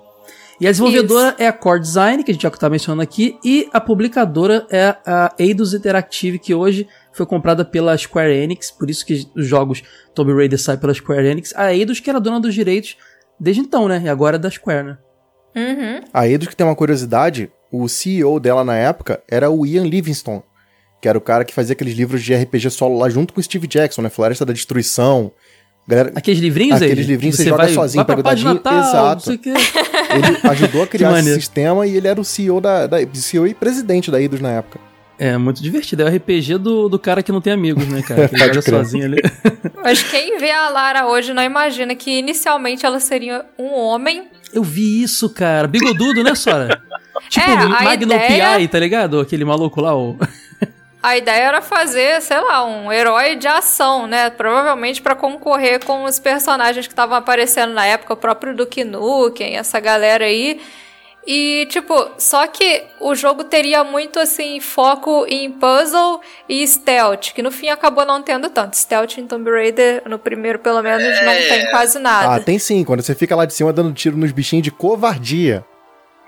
[0.60, 3.70] E a desenvolvedora é a Core Design, que a gente já tá mencionando aqui, e
[3.72, 9.06] a publicadora é a Eidos Interactive, que hoje foi comprada pela Square Enix, por isso
[9.06, 9.84] que os jogos
[10.16, 11.54] Tomb Raider saem pela Square Enix.
[11.56, 12.98] A Eidos que era dona dos direitos
[13.40, 14.02] desde então, né?
[14.04, 14.98] E agora é da Square, né?
[15.56, 16.02] Uhum.
[16.12, 20.44] A Eidos que tem uma curiosidade, o CEO dela na época era o Ian Livingstone,
[21.00, 23.44] que era o cara que fazia aqueles livros de RPG solo lá junto com o
[23.44, 24.10] Steve Jackson, né?
[24.10, 25.32] Floresta da Destruição.
[25.88, 26.88] Galera, Aqueles livrinhos aí?
[26.92, 29.14] Aqueles livrinhos que você joga sozinho, vai pra pega o dadinho, tal, exato.
[29.16, 29.50] não sei o quê.
[29.50, 33.54] ele ajudou a criar esse sistema e ele era o CEO da, da CEO e
[33.54, 34.80] presidente da Eidos na época.
[35.20, 36.04] É, muito divertido.
[36.04, 38.28] É o RPG do, do cara que não tem amigos, né, cara?
[38.30, 39.18] Que ele joga sozinho ali.
[39.84, 44.28] Mas quem vê a Lara hoje não imagina que inicialmente ela seria um homem.
[44.54, 45.68] Eu vi isso, cara.
[45.68, 46.82] Bigodudo, né, Sora?
[47.30, 49.20] Tipo, É, a Magnum ideia- P.I., tá ligado?
[49.20, 50.16] Aquele maluco lá, o...
[51.02, 54.30] A ideia era fazer, sei lá, um herói de ação, né?
[54.32, 59.56] Provavelmente pra concorrer com os personagens que estavam aparecendo na época, o próprio Duke Nukem,
[59.58, 60.60] essa galera aí.
[61.30, 67.42] E, tipo, só que o jogo teria muito, assim, foco em puzzle e stealth, que
[67.42, 68.78] no fim acabou não tendo tanto.
[68.78, 72.40] Stealth em Tomb Raider, no primeiro pelo menos, não tem quase Ah, nada.
[72.44, 75.66] tem sim, quando você fica lá de cima dando tiro nos bichinhos de covardia.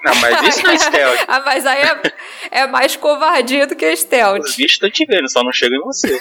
[0.03, 1.25] Não, mas isso não é stealth.
[1.27, 4.39] ah, mas aí é, é mais covardia do que stealth.
[4.43, 6.17] Os bichos estão te vendo, só não chegam em você.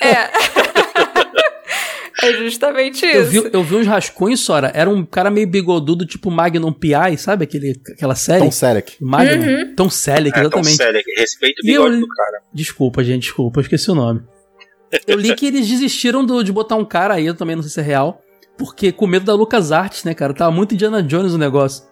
[0.00, 0.30] É.
[2.22, 3.30] É justamente Eu isso.
[3.30, 4.70] vi, eu vi uns rascunhos, Sora.
[4.74, 7.44] Era um cara meio bigodudo, tipo Magnum P.I., sabe?
[7.44, 8.44] Aquele, aquela série?
[8.44, 8.96] Tom Selleck.
[9.00, 9.42] Magnum.
[9.44, 9.74] Uhum.
[9.74, 10.76] Tom Selleck, É, Tom exatamente.
[10.76, 12.42] Selleck, respeita o eu bigode li- do cara.
[12.52, 14.22] Desculpa, gente, desculpa, eu esqueci o nome.
[15.06, 17.72] Eu li que eles desistiram do- de botar um cara aí, eu também não sei
[17.72, 18.20] se é real,
[18.58, 20.34] porque com medo da Lucas Arts, né, cara?
[20.34, 21.84] Tava muito Indiana Jones o negócio.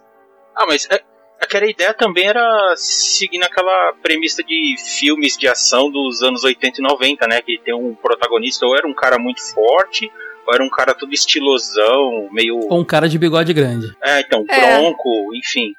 [0.55, 1.01] Ah, mas é,
[1.41, 6.83] aquela ideia também era seguir naquela premissa de filmes de ação dos anos 80 e
[6.83, 7.41] 90, né?
[7.41, 10.09] Que tem um protagonista, ou era um cara muito forte,
[10.47, 12.57] ou era um cara todo estilosão, meio.
[12.69, 13.87] Ou um cara de bigode grande.
[14.01, 14.77] É, então, É.
[14.79, 15.73] bronco, enfim.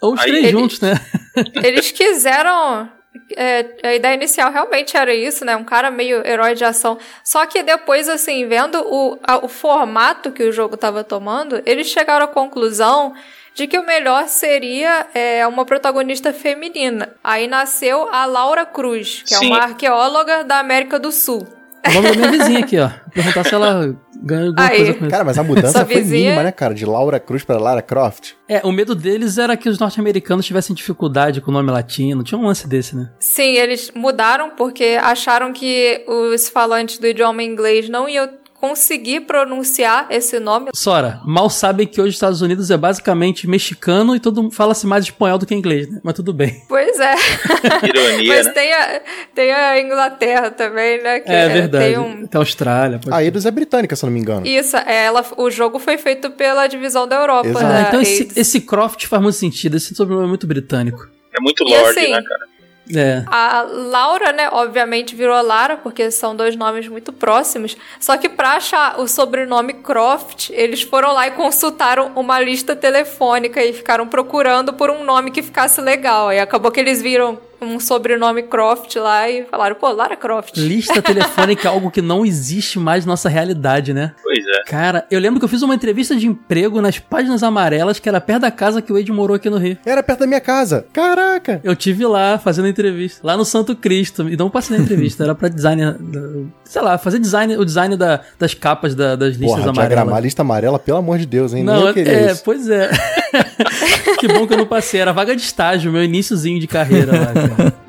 [0.00, 0.94] Ou os Aí três ele- juntos, né?
[1.64, 2.90] Eles quiseram.
[3.36, 5.54] é, a ideia inicial realmente era isso, né?
[5.54, 6.98] Um cara meio herói de ação.
[7.22, 11.86] Só que depois, assim, vendo o, a- o formato que o jogo estava tomando, eles
[11.88, 13.14] chegaram à conclusão
[13.54, 17.14] de que o melhor seria é, uma protagonista feminina.
[17.22, 19.46] Aí nasceu a Laura Cruz, que é Sim.
[19.48, 21.46] uma arqueóloga da América do Sul.
[21.84, 22.88] O nome da minha vizinha aqui, ó.
[23.12, 24.76] Perguntar se ela ganha alguma Aí.
[24.76, 25.10] coisa com isso.
[25.10, 26.72] Cara, mas a mudança foi vizinha- mínima, né, cara?
[26.72, 28.34] De Laura Cruz pra Lara Croft.
[28.48, 32.22] É, o medo deles era que os norte-americanos tivessem dificuldade com o nome latino.
[32.22, 33.10] Tinha um lance desse, né?
[33.18, 38.28] Sim, eles mudaram porque acharam que os falantes do idioma inglês não iam
[38.62, 40.70] conseguir pronunciar esse nome.
[40.72, 44.86] Sora, mal sabem que hoje os Estados Unidos é basicamente mexicano e todo mundo fala-se
[44.86, 46.00] mais espanhol do que inglês, né?
[46.04, 46.62] Mas tudo bem.
[46.68, 47.12] Pois é.
[47.82, 48.52] Ironia, Mas né?
[48.52, 49.00] tem, a,
[49.34, 51.18] tem a Inglaterra também, né?
[51.18, 51.86] Que É verdade.
[51.86, 52.24] Tem um...
[52.24, 53.00] Tem a Austrália.
[53.00, 53.24] pode A.
[53.24, 54.46] Eidos é britânica, se eu não me engano.
[54.46, 57.48] Isso, é, ela, o jogo foi feito pela divisão da Europa.
[57.48, 57.64] Exato.
[57.64, 59.76] Da Ah, então esse, esse Croft faz muito sentido.
[59.76, 61.08] Esse sobrenome é muito britânico.
[61.36, 62.51] É muito Lorde, assim, né, cara?
[62.94, 63.22] É.
[63.26, 67.76] A Laura, né, obviamente virou Lara, porque são dois nomes muito próximos.
[68.00, 73.62] Só que pra achar o sobrenome Croft, eles foram lá e consultaram uma lista telefônica
[73.62, 76.32] e ficaram procurando por um nome que ficasse legal.
[76.32, 80.56] E acabou que eles viram um sobrenome Croft lá e falaram, pô, Lara Croft.
[80.56, 84.12] Lista telefônica é algo que não existe mais na nossa realidade, né?
[84.22, 84.62] Pois é.
[84.70, 88.20] Cara, eu lembro que eu fiz uma entrevista de emprego nas páginas amarelas, que era
[88.20, 89.76] perto da casa que o Wade morou aqui no Rio.
[89.84, 90.86] Era perto da minha casa.
[90.92, 91.60] Caraca!
[91.64, 95.34] Eu tive lá fazendo entrevista, lá no Santo Cristo, e não passei na entrevista, era
[95.34, 96.20] pra design, da-
[96.64, 100.02] sei lá, fazer design, o design da- das capas da- das listas Porra, diagramar a
[100.02, 100.24] amarelas.
[100.24, 101.62] lista amarela, pelo amor de Deus, hein?
[101.64, 102.42] Nem Não, eu queria é, isso.
[102.44, 102.90] pois é.
[104.18, 107.26] que bom que eu não passei, era vaga de estágio, meu iníciozinho de carreira lá,
[107.26, 107.82] cara.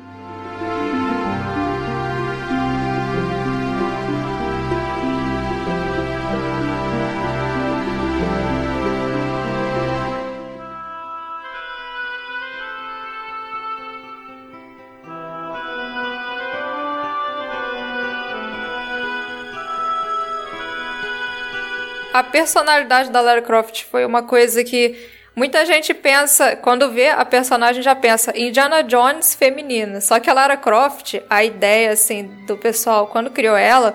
[22.14, 24.94] A personalidade da Lara Croft foi uma coisa que
[25.34, 30.00] muita gente pensa, quando vê a personagem já pensa Indiana Jones feminina.
[30.00, 33.94] Só que a Lara Croft, a ideia assim do pessoal quando criou ela,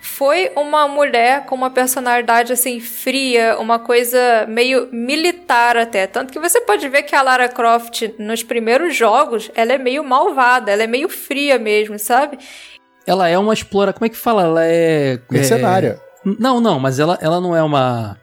[0.00, 6.40] foi uma mulher com uma personalidade assim fria, uma coisa meio militar até, tanto que
[6.40, 10.82] você pode ver que a Lara Croft nos primeiros jogos, ela é meio malvada, ela
[10.82, 12.36] é meio fria mesmo, sabe?
[13.06, 14.42] Ela é uma explora, como é que fala?
[14.42, 15.20] Ela é...
[15.30, 16.00] Mercenária.
[16.24, 18.16] é- Não, não, mas ela, ela não é uma...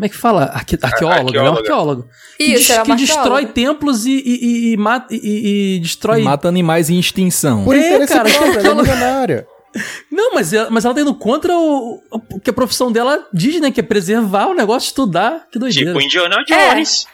[0.00, 0.44] Como é que fala?
[0.44, 2.08] Arque, arqueólogo, ela é um arqueólogo.
[2.38, 6.22] Que, Isso, ela é que destrói templos e, e, e, e mata, e, e destrói...
[6.22, 7.64] Mata animais em extinção.
[7.64, 9.46] Por É, interesse cara, próprio, ela é milionária.
[10.10, 13.60] Não, mas ela, mas ela tá indo contra o, o que a profissão dela diz,
[13.60, 13.70] né?
[13.70, 15.46] Que é preservar o negócio, estudar.
[15.52, 15.92] Que doideira.
[15.92, 17.06] Tipo Indiana Jones.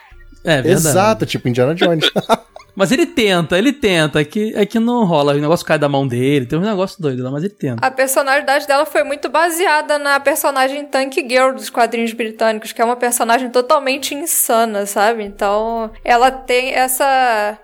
[0.44, 0.70] É verdade.
[0.70, 2.08] Exato, tipo Indiana Jones.
[2.76, 4.20] Mas ele tenta, ele tenta.
[4.20, 5.32] É que, é que não rola.
[5.32, 6.44] O negócio cai da mão dele.
[6.44, 7.84] Tem um negócio doido lá, mas ele tenta.
[7.84, 12.84] A personalidade dela foi muito baseada na personagem Tank Girl dos quadrinhos britânicos, que é
[12.84, 15.24] uma personagem totalmente insana, sabe?
[15.24, 17.58] Então, ela tem essa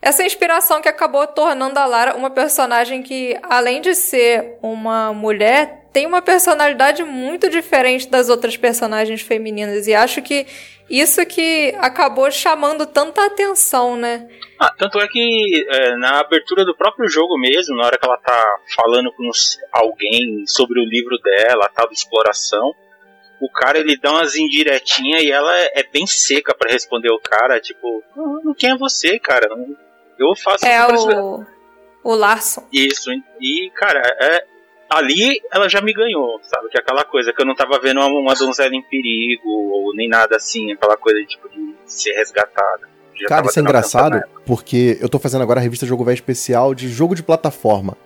[0.00, 5.88] essa inspiração que acabou tornando a Lara uma personagem que, além de ser uma mulher,
[5.92, 9.88] tem uma personalidade muito diferente das outras personagens femininas.
[9.88, 10.46] E acho que
[10.88, 14.28] isso que acabou chamando tanta atenção, né?
[14.58, 18.18] Ah, tanto é que é, na abertura do próprio jogo mesmo, na hora que ela
[18.18, 19.30] tá falando com
[19.72, 22.74] alguém sobre o livro dela, a tal de exploração,
[23.40, 27.60] o cara ele dá umas indiretinhas e ela é, bem seca pra responder o cara,
[27.60, 29.48] tipo, "Ah, quem é você, cara?
[30.18, 31.44] Eu faço É o,
[32.02, 32.66] o Larson.
[32.72, 33.10] isso.
[33.40, 34.44] E, cara, é,
[34.88, 36.68] ali ela já me ganhou, sabe?
[36.68, 39.94] Que é aquela coisa que eu não tava vendo uma, uma donzela em perigo, ou
[39.94, 42.88] nem nada assim, aquela coisa tipo de ser resgatada.
[43.20, 46.74] Já Cara, isso é engraçado porque eu tô fazendo agora a revista Jogo Velho Especial
[46.74, 47.96] de jogo de plataforma.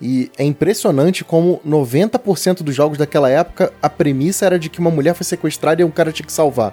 [0.00, 4.90] E é impressionante como 90% dos jogos daquela época a premissa era de que uma
[4.90, 6.72] mulher foi sequestrada e um cara tinha que salvar.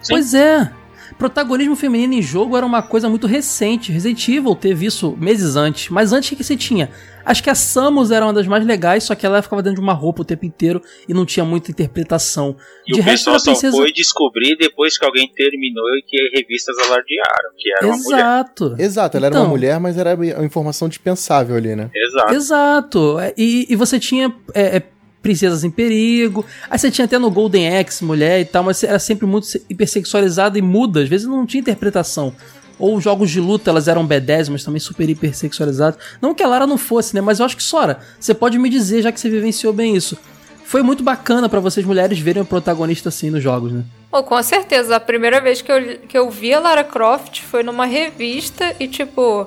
[0.00, 0.14] Sim.
[0.14, 0.72] Pois é.
[1.18, 3.92] Protagonismo feminino em jogo era uma coisa muito recente.
[3.92, 5.88] Resident Evil teve isso meses antes.
[5.88, 6.90] Mas antes o que você tinha?
[7.24, 9.82] Acho que a Samus era uma das mais legais, só que ela ficava dentro de
[9.82, 12.56] uma roupa o tempo inteiro e não tinha muita interpretação.
[12.86, 13.76] E de o resto, pessoal era só princesa...
[13.76, 18.18] foi descobrir depois que alguém terminou e que revistas alardearam, que era uma mulher.
[18.18, 18.74] Exato.
[18.78, 19.44] Exato, ela era Então.
[19.44, 21.90] uma mulher, mas era uma informação dispensável ali, né?
[21.94, 22.34] Exato.
[22.34, 23.18] Exato.
[23.20, 24.82] É, E, e você tinha é, é,
[25.22, 26.44] princesas em perigo.
[26.68, 29.64] Aí você tinha até no Golden Axe mulher e tal, mas era sempre muito se-
[29.70, 31.02] hipersexualizada e muda.
[31.02, 32.34] Às vezes não tinha interpretação.
[32.78, 36.00] Ou jogos de luta, elas eram B10, mas também super hipersexualizadas.
[36.20, 37.20] Não que a Lara não fosse, né?
[37.20, 40.18] Mas eu acho que, Sora, você pode me dizer, já que você vivenciou bem isso.
[40.64, 43.84] Foi muito bacana pra vocês mulheres verem o protagonista assim nos jogos, né?
[44.10, 44.96] Pô, com certeza.
[44.96, 48.88] A primeira vez que eu, que eu vi a Lara Croft foi numa revista e,
[48.88, 49.46] tipo,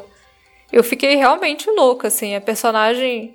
[0.71, 2.35] eu fiquei realmente louca, assim.
[2.35, 3.33] A personagem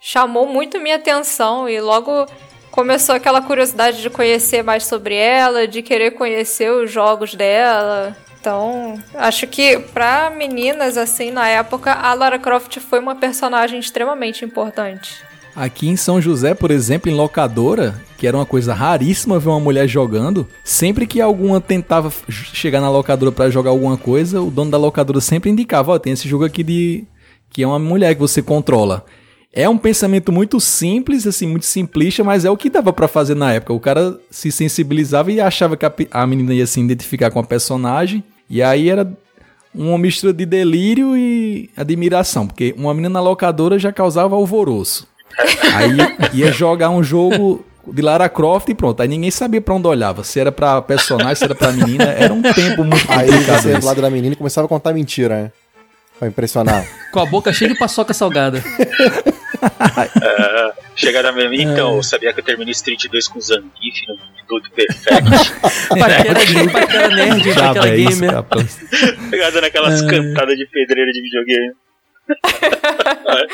[0.00, 2.26] chamou muito minha atenção e logo
[2.70, 8.16] começou aquela curiosidade de conhecer mais sobre ela, de querer conhecer os jogos dela.
[8.40, 14.44] Então, acho que pra meninas, assim, na época, a Lara Croft foi uma personagem extremamente
[14.44, 15.22] importante.
[15.54, 19.60] Aqui em São José, por exemplo, em locadora, que era uma coisa raríssima ver uma
[19.60, 24.70] mulher jogando, sempre que alguma tentava chegar na locadora pra jogar alguma coisa, o dono
[24.70, 27.04] da locadora sempre indicava, ó, tem esse jogo aqui de
[27.50, 29.04] que é uma mulher que você controla.
[29.52, 33.34] É um pensamento muito simples, assim, muito simplista, mas é o que dava pra fazer
[33.34, 33.72] na época.
[33.72, 37.44] O cara se sensibilizava e achava que a, a menina ia se identificar com a
[37.44, 39.12] personagem, e aí era
[39.74, 45.08] uma mistura de delírio e admiração, porque uma menina na locadora já causava alvoroço.
[45.74, 45.96] Aí
[46.34, 49.00] ia jogar um jogo de Lara Croft e pronto.
[49.00, 50.24] Aí ninguém sabia pra onde olhava.
[50.24, 52.04] Se era pra personagem, se era pra menina.
[52.04, 55.44] Era um tempo muito Aí você do lado da menina e começava a contar mentira,
[55.44, 55.52] né?
[56.18, 56.84] Pra impressionar.
[57.12, 58.62] Com a boca cheia de paçoca salgada.
[59.62, 64.16] Ah, chegaram a mim, então, eu sabia que eu terminei Street 2 com Zangief no
[64.48, 65.52] Dude Perfect.
[65.90, 68.42] Paquera, paquera nerd, paquera véi, isso, gamer.
[69.30, 69.60] Pegada É.
[69.60, 71.72] naquelas cantadas de pedreiro de videogame.
[73.26, 73.44] Ah,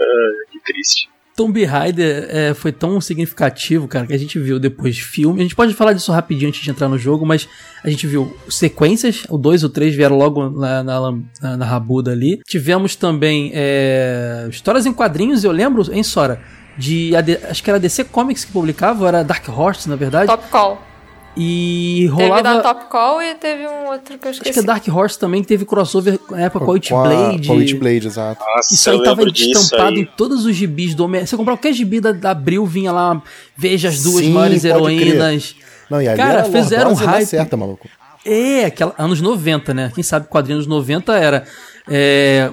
[0.50, 1.09] que triste.
[1.40, 5.40] Tomb Raider é, foi tão significativo, cara, que a gente viu depois filme.
[5.40, 7.48] A gente pode falar disso rapidinho antes de entrar no jogo, mas
[7.82, 11.00] a gente viu sequências, o 2 e o 3 vieram logo na, na,
[11.40, 12.42] na, na rabuda ali.
[12.46, 16.42] Tivemos também é, histórias em quadrinhos, eu lembro, hein, Sora?
[16.76, 17.12] De,
[17.48, 20.26] acho que era DC Comics que publicava, era Dark Horse, na verdade.
[20.26, 20.89] Top Call.
[21.36, 22.42] E Teve rolava.
[22.42, 24.52] da Top Call e teve um outro que eu Acho esqueci.
[24.52, 27.46] que é Dark Horse também, que teve crossover na época com a Witchblade.
[27.46, 28.44] Com a Witchblade, exato.
[28.44, 30.00] Nossa, Isso aí tava estampado aí.
[30.00, 31.24] em todos os gibis do Homem.
[31.24, 33.22] Você comprava qualquer gibi da, da Abril, vinha lá,
[33.56, 34.74] veja as duas Sim, maiores crer.
[34.74, 35.54] heroínas.
[35.88, 37.26] Não, e ali Cara, era fizeram um hype.
[37.26, 37.88] certa, maluco.
[38.24, 39.92] É, aquela, anos 90, né?
[39.94, 41.44] Quem sabe quadrinhos 90 era
[41.88, 42.50] é,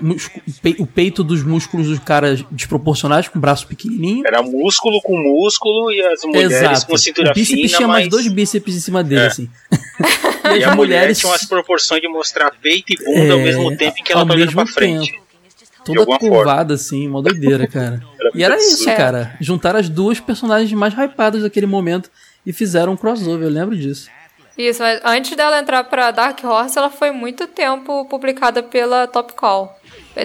[0.80, 4.24] o peito dos músculos dos caras desproporcionais, com o braço pequenininho.
[4.26, 6.88] Era músculo com músculo e as mulheres Exato.
[6.88, 8.12] com cintura o bíceps fina, tinha mais mas...
[8.12, 9.28] dois bíceps em cima dele, É.
[9.28, 9.50] assim.
[10.58, 13.98] E a mulher tinha umas proporções de mostrar peito e bunda ao É, mesmo tempo
[14.00, 15.12] em que ao ela tá olhando pra frente.
[15.12, 15.24] tempo.
[15.86, 18.02] de toda curvada, assim, uma doideira, cara.
[18.18, 19.36] Era e era isso, cara.
[19.42, 22.10] Juntaram as duas personagens mais hypadas daquele momento
[22.46, 24.10] e fizeram um crossover, eu lembro disso.
[24.58, 29.34] Isso, mas antes dela entrar pra Dark Horse, ela foi muito tempo publicada pela Top
[29.34, 29.72] Call.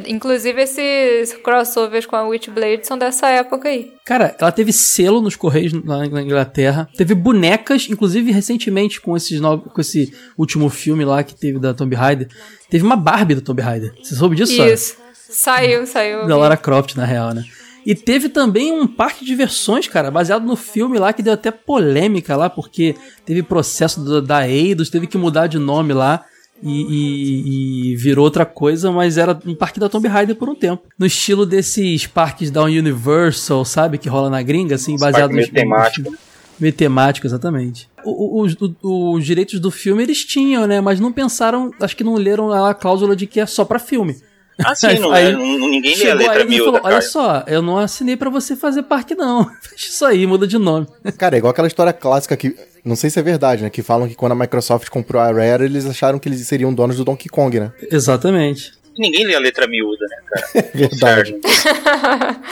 [0.07, 3.93] Inclusive, esses crossovers com a Witchblade são dessa época aí.
[4.07, 6.89] Cara, ela teve selo nos Correios na Inglaterra.
[6.97, 11.95] Teve bonecas, inclusive recentemente com, esses com esse último filme lá que teve da Tomb
[11.95, 12.29] Raider.
[12.71, 13.93] Teve uma Barbie da Tomb Raider.
[14.03, 14.73] Você soube disso, Sara?
[14.73, 14.97] Isso.
[15.29, 16.27] Saiu, saiu.
[16.27, 17.45] Da Lara Croft, na real, né?
[17.85, 21.51] E teve também um parque de diversões, cara, baseado no filme lá, que deu até
[21.51, 22.95] polêmica lá, porque
[23.27, 26.25] teve processo do- da Eidos, teve que mudar de nome lá.
[26.65, 30.55] E, e- e virou outra coisa, mas era um parque da Tomb Raider por um
[30.55, 30.85] tempo.
[30.97, 33.99] No estilo desses parques da Universal, sabe?
[33.99, 36.15] Que rola na gringa, assim, baseado nos- temático.
[36.61, 37.89] Meio temático, exatamente.
[38.05, 40.81] O- o- Os, o- os direitos do filme eles tinham, né?
[40.81, 44.17] Mas não pensaram, acho que não leram a cláusula de que é só pra filme.
[44.59, 46.81] Ah, sim, não, Aí é, não- ninguém lê a Chegou letra aí e miúda, falou:
[46.83, 46.95] cara.
[46.95, 49.45] Olha só, eu não assinei pra você fazer parque, não.
[49.63, 50.87] Fecha isso aí, muda de nome.
[51.17, 52.55] Cara, é igual aquela história clássica que.
[52.85, 53.71] Não sei se é verdade, né?
[53.71, 56.97] Que falam que quando a Microsoft comprou a Rare, eles acharam que eles seriam donos
[56.97, 57.73] do Donkey Kong, né?
[57.91, 58.73] Exatamente.
[58.99, 60.71] Ninguém lê a letra miúda, né, cara?
[60.75, 61.37] Verdade.
[61.41, 61.41] Sério.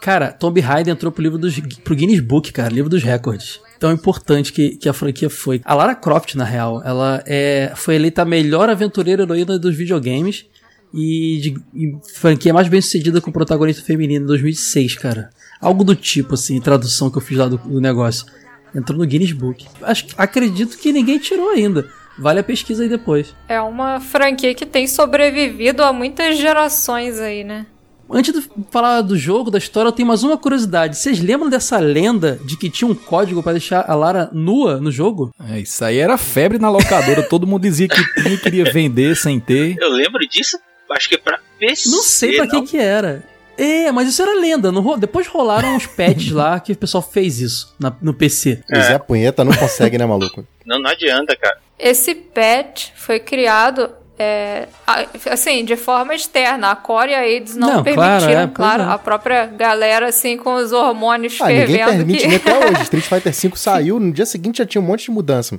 [0.00, 3.60] Cara, Tomb Raider entrou pro livro dos, pro Guinness Book, cara, livro dos recordes.
[3.80, 5.60] Tão importante que, que a franquia foi.
[5.64, 10.46] A Lara Croft, na real, ela é, foi eleita a melhor aventureira heroína dos videogames
[10.92, 15.30] e, de, e franquia mais bem sucedida com protagonista feminino em 2006, cara.
[15.60, 18.26] Algo do tipo, assim, tradução que eu fiz lá do, do negócio.
[18.74, 19.66] Entrou no Guinness Book.
[19.82, 21.88] Acho, acredito que ninguém tirou ainda.
[22.18, 23.34] Vale a pesquisa aí depois.
[23.48, 27.66] É uma franquia que tem sobrevivido a muitas gerações aí, né?
[28.10, 30.96] Antes de falar do jogo, da história, eu tenho mais uma curiosidade.
[30.96, 34.90] Vocês lembram dessa lenda de que tinha um código pra deixar a Lara nua no
[34.90, 35.30] jogo?
[35.50, 37.22] É, isso aí era febre na locadora.
[37.22, 39.76] Todo mundo dizia que tinha e queria vender sem ter.
[39.78, 40.58] Eu lembro disso,
[40.94, 41.88] acho que é pra PC.
[41.90, 42.64] Não sei pra não?
[42.64, 43.22] que que era.
[43.56, 44.70] É, mas isso era lenda.
[44.70, 48.62] não ro- Depois rolaram uns patches lá que o pessoal fez isso na- no PC.
[48.72, 50.46] O Zé Punheta não consegue, né, maluco?
[50.64, 51.56] Não, não adianta, cara.
[51.78, 56.70] Esse patch foi criado, é, a- assim, de forma externa.
[56.72, 58.82] A Core e a AIDS não, Não, claro, permitiram, é, pois claro.
[58.82, 58.86] é.
[58.86, 61.90] A própria galera, assim, com os hormônios Ah, ninguém fervendo.
[61.96, 62.26] permite que...
[62.28, 62.82] nem até hoje.
[62.82, 65.58] Street Fighter V saiu, no dia seguinte já tinha um monte de mudança.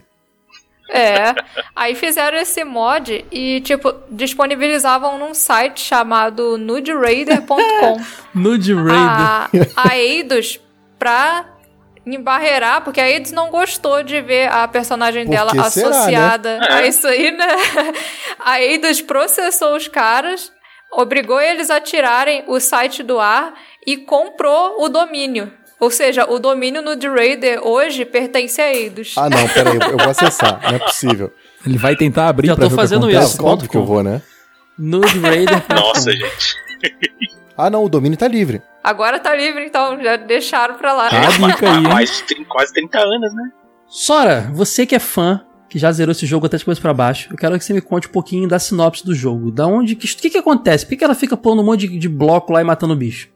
[0.90, 1.36] É.
[1.76, 8.02] Aí fizeram esse mod e, tipo, disponibilizavam num site chamado nuderaider.com.
[8.34, 9.70] Nude Raider.
[9.78, 10.60] a, a Eidos
[10.98, 11.46] pra
[12.06, 15.96] embarrerar, porque a Eidos não gostou de ver a personagem Por dela será, né?
[15.98, 16.88] associada a É.
[16.88, 17.48] isso aí, né?
[18.40, 20.52] A Eidos processou os caras,
[20.92, 23.54] obrigou eles a tirarem o site do ar
[23.86, 25.54] e comprou o domínio.
[25.80, 29.16] Ou seja, o domínio no Raider hoje pertence a Eidos.
[29.18, 30.60] Ah, não, peraí, eu vou acessar.
[30.62, 31.32] Não é possível.
[31.66, 33.46] Ele vai tentar abrir Já pra tô ver o que fazendo isso.
[33.46, 34.22] Óbvio que eu vou, né?
[34.78, 35.64] Nude Raider.
[35.70, 36.56] Nossa, gente.
[37.58, 38.62] Ah, não, o domínio tá livre.
[38.84, 41.10] Agora tá livre, então já deixaram pra lá.
[41.10, 41.82] Tá a dica aí?
[41.84, 43.52] Mais quase 30 anos, né?
[43.88, 47.28] Sora, você que é fã, que já zerou esse jogo até de coisa pra baixo,
[47.32, 49.52] eu quero que você me conte um pouquinho da sinopse do jogo.
[49.52, 49.94] Da onde.
[49.94, 50.86] O que, que, que acontece?
[50.86, 53.28] Por que, que ela fica pondo um monte de, de bloco lá e matando bicho?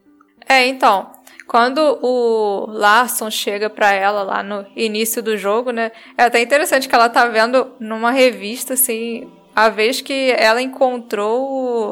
[0.48, 1.12] É, então,
[1.48, 5.92] quando o Larson chega pra ela lá no início do jogo, né?
[6.18, 11.42] É até interessante que ela tá vendo numa revista, assim, a vez que ela encontrou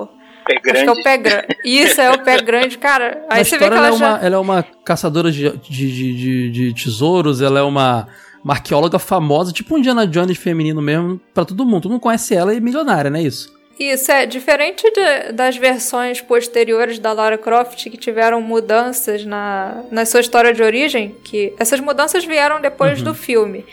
[0.03, 0.07] o.
[0.43, 0.99] Pé Acho que é grande.
[0.99, 1.47] o pé grande.
[1.63, 3.23] Isso, é o pé grande, cara.
[3.29, 4.09] Aí Na você vê história, que ela, ela, é já.
[4.17, 8.07] uma, ela é uma caçadora de, de, de, de- de tesouros, ela é uma,
[8.43, 11.83] uma arqueóloga famosa, tipo um Indiana Jones feminino mesmo, pra todo mundo.
[11.83, 13.53] Todo mundo conhece ela e é milionária, não é isso?
[13.79, 20.05] Isso é diferente de- das versões posteriores da Lara Croft que tiveram mudanças na, na
[20.05, 23.65] sua história de origem, que essas mudanças vieram depois do filme.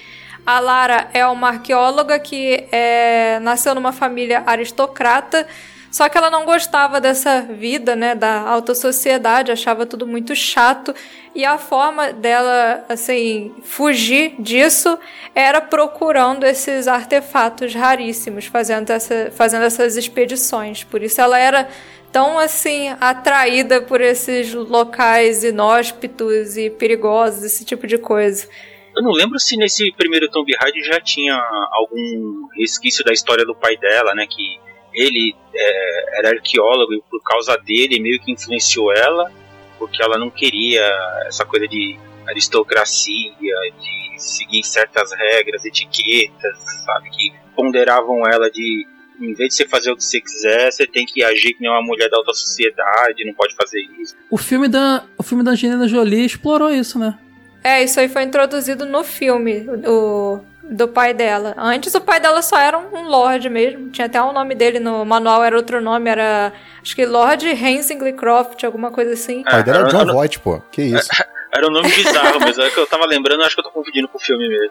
[0.46, 5.46] A Lara é uma arqueóloga que é, nasceu numa família aristocrata,
[5.91, 10.95] só que ela não gostava dessa vida, né, da alta sociedade, achava tudo muito chato,
[11.34, 14.99] e a forma dela, assim, fugir disso
[15.34, 20.84] era procurando esses artefatos raríssimos, fazendo, essa, fazendo essas expedições.
[20.84, 21.68] Por isso ela era
[22.11, 28.49] tão, assim, atraída por esses locais inóspitos e perigosos, esse tipo de coisa.
[28.97, 31.34] Eu não lembro se nesse primeiro Tomb Raider já tinha
[31.70, 34.26] algum resquício da história do pai dela, né?
[34.28, 34.59] Que
[34.99, 39.30] ele é, era arqueólogo e por causa dele meio que influenciou ela,
[39.78, 40.84] porque ela não queria
[41.26, 41.96] essa coisa de
[42.26, 43.32] aristocracia,
[43.80, 47.11] de seguir certas regras, etiquetas, sabe?
[47.11, 48.86] Que ponderavam ela de,
[49.20, 51.82] em vez de você fazer o que você quiser, você tem que agir como uma
[51.82, 54.16] mulher da alta sociedade, não pode fazer isso.
[54.28, 57.16] O filme da, o filme da Angelina Jolie explorou isso, né?
[57.62, 60.40] É, isso aí foi introduzido no filme o,
[60.71, 61.55] do pai dela.
[61.57, 63.91] Antes o pai dela só era um lord mesmo.
[63.91, 66.53] Tinha até o nome dele no manual, era outro nome, era
[66.83, 69.41] acho que Lord Hensingly Croft, alguma coisa assim.
[69.41, 70.61] O pai dela é eu- John Voight, pô.
[70.71, 71.09] Que isso.
[71.51, 74.07] Era um nome bizarro mesmo, é que eu tava lembrando, acho que eu tô confundindo
[74.07, 74.71] com o filme mesmo.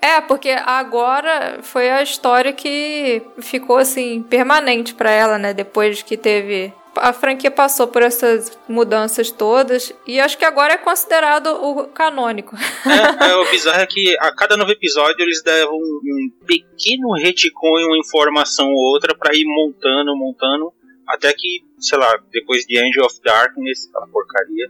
[0.00, 5.52] É, porque agora foi a história que ficou assim permanente pra ela, né?
[5.52, 10.78] Depois que teve a franquia passou por essas mudanças todas e acho que agora é
[10.78, 12.56] considerado o canônico.
[12.56, 17.86] É, é, o bizarro é que a cada novo episódio eles davam um, pequeno e
[17.86, 20.72] uma informação ou outra pra ir montando, montando,
[21.06, 24.66] até que, sei lá, depois de Angel of Darkness, aquela porcaria,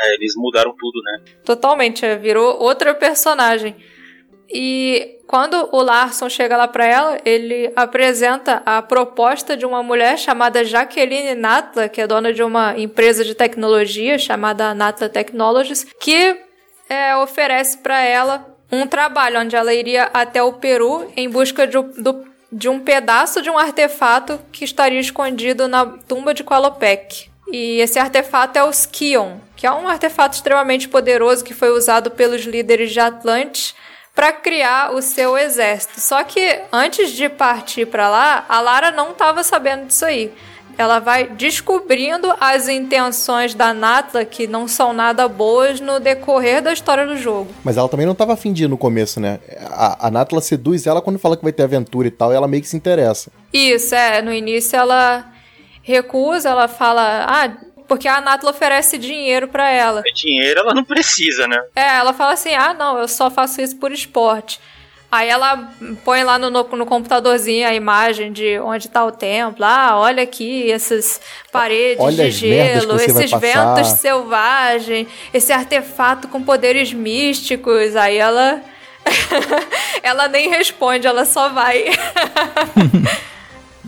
[0.00, 1.24] é, eles mudaram tudo, né?
[1.44, 3.76] Totalmente, é, virou outra personagem.
[4.50, 10.18] E quando o Larson chega lá pra ela, ele apresenta a proposta de uma mulher
[10.18, 16.36] chamada Jaqueline Natla, que é dona de uma empresa de tecnologia chamada Natla Technologies, que
[16.88, 21.76] é, oferece pra ela um trabalho onde ela iria até o Peru em busca de,
[21.76, 27.28] um- do- de um pedaço de um artefato que estaria escondido na tumba de Qualopec.
[27.50, 32.10] E esse artefato é o Skion, que é um artefato extremamente poderoso que foi usado
[32.10, 33.74] pelos líderes de Atlantis
[34.18, 36.00] para criar o seu exército.
[36.00, 40.32] Só que antes de partir para lá, a Lara não estava sabendo disso aí.
[40.76, 46.72] Ela vai descobrindo as intenções da Natla, que não são nada boas, no decorrer da
[46.72, 47.46] história do jogo.
[47.62, 49.38] Mas ela também não tava afim de ir no começo, né?
[49.70, 52.48] A, a Natla seduz ela quando fala que vai ter aventura e tal, e ela
[52.48, 53.30] meio que se interessa.
[53.52, 54.20] Isso, é.
[54.20, 55.30] No início ela
[55.80, 57.50] recusa, ela fala, ah,
[57.88, 60.02] porque a Natla oferece dinheiro para ela.
[60.06, 61.60] É dinheiro ela não precisa, né?
[61.74, 64.60] É, ela fala assim: ah, não, eu só faço isso por esporte.
[65.10, 65.72] Aí ela
[66.04, 69.64] põe lá no, no, no, computadorzinho a imagem de onde tá o templo.
[69.64, 71.18] Ah, olha aqui essas
[71.50, 77.96] paredes olha de gelo, esses ventos selvagens, esse artefato com poderes místicos.
[77.96, 78.60] Aí ela.
[80.02, 81.86] ela nem responde, ela só vai.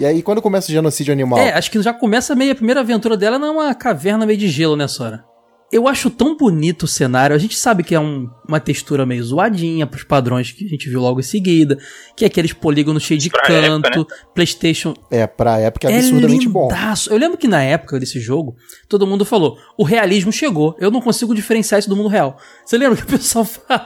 [0.00, 1.38] e aí, quando começa o genocídio animal?
[1.38, 2.52] É, acho que já começa meio.
[2.52, 5.22] A primeira aventura dela numa caverna meio de gelo, né, Sora?
[5.70, 7.36] Eu acho tão bonito o cenário.
[7.36, 10.88] A gente sabe que é um, uma textura meio zoadinha pros padrões que a gente
[10.88, 11.78] viu logo em seguida.
[12.16, 14.20] Que é aqueles polígonos cheios de Pra canto, época, né?
[14.34, 14.94] PlayStation.
[15.10, 16.68] É, pra época é absurdamente bom.
[16.68, 17.12] lindaço.
[17.12, 18.56] Eu lembro que na época desse jogo,
[18.88, 20.74] todo mundo falou: o realismo chegou.
[20.80, 22.38] Eu não consigo diferenciar isso do mundo real.
[22.64, 23.84] Você lembra que o pessoal fala?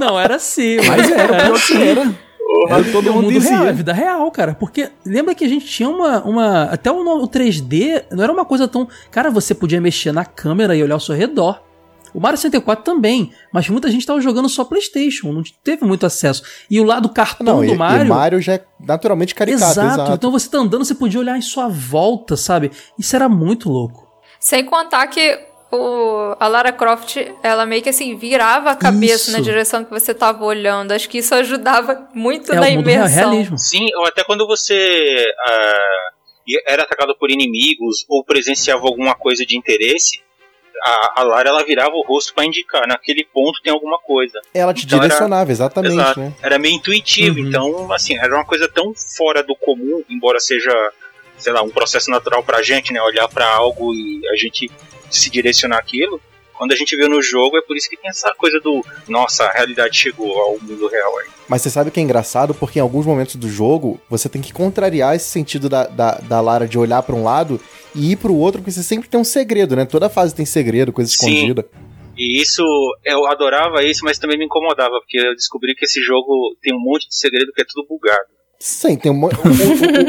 [0.00, 0.78] não, era assim.
[0.78, 2.00] Mas era, que era.
[2.00, 2.25] Era
[2.92, 3.50] todo o mundo mundo dizia.
[3.50, 4.54] real, é vida real, cara.
[4.54, 6.22] Porque lembra que a gente tinha uma.
[6.22, 8.88] uma até o, o 3D não era uma coisa tão.
[9.10, 11.62] Cara, você podia mexer na câmera e olhar ao seu redor.
[12.14, 16.42] O Mario 64 também, mas muita gente tava jogando só PlayStation, não teve muito acesso.
[16.70, 18.06] E o lado cartão Não, do e, Mario.
[18.06, 19.94] e Mario já é naturalmente caricato, exato.
[19.94, 20.12] exato.
[20.14, 22.70] Então você tá andando, você podia olhar em sua volta, sabe?
[22.98, 24.08] Isso era muito louco.
[24.40, 25.38] Sem contar que
[25.72, 29.32] o, a Lara Croft, ela meio que assim, virava a cabeça Isso.
[29.32, 30.92] na direção que você tava olhando.
[30.92, 33.30] Acho que isso ajudava muito É na real, imersão.
[33.30, 33.58] realismo.
[33.58, 36.10] Sim, ou até quando você ah,
[36.66, 40.20] era atacado por inimigos ou presenciava alguma coisa de interesse,
[40.84, 44.40] a, a Lara ela virava o rosto pra indicar, naquele ponto tem alguma coisa.
[44.54, 46.20] Ela te Então era- direcionava, exatamente, Exato.
[46.20, 46.32] né?
[46.42, 47.48] Era meio intuitivo, Uhum.
[47.48, 50.70] então, assim, era uma coisa tão fora do comum, embora seja,
[51.38, 53.00] sei lá, um processo natural pra gente, né?
[53.02, 54.70] Olhar pra algo e a gente
[55.10, 56.20] se direcionar aquilo.
[56.54, 59.44] Quando a gente viu no jogo, é por isso que tem essa coisa do, nossa,
[59.44, 61.26] a realidade chegou ao mundo real aí.
[61.48, 64.52] Mas você sabe que é engraçado porque em alguns momentos do jogo você tem que
[64.52, 67.60] contrariar esse sentido da, da, da Lara de olhar pra um lado
[67.94, 69.84] e ir pro outro, porque você sempre tem um segredo, né?
[69.84, 71.16] Toda fase tem segredo, coisa Sim.
[71.16, 71.68] escondida.
[72.16, 72.62] E isso,
[73.04, 76.80] eu adorava isso, mas também me incomodava, porque eu descobri que esse jogo tem um
[76.80, 78.35] monte de segredo que é tudo bugado.
[78.58, 79.28] Sim, tem uma,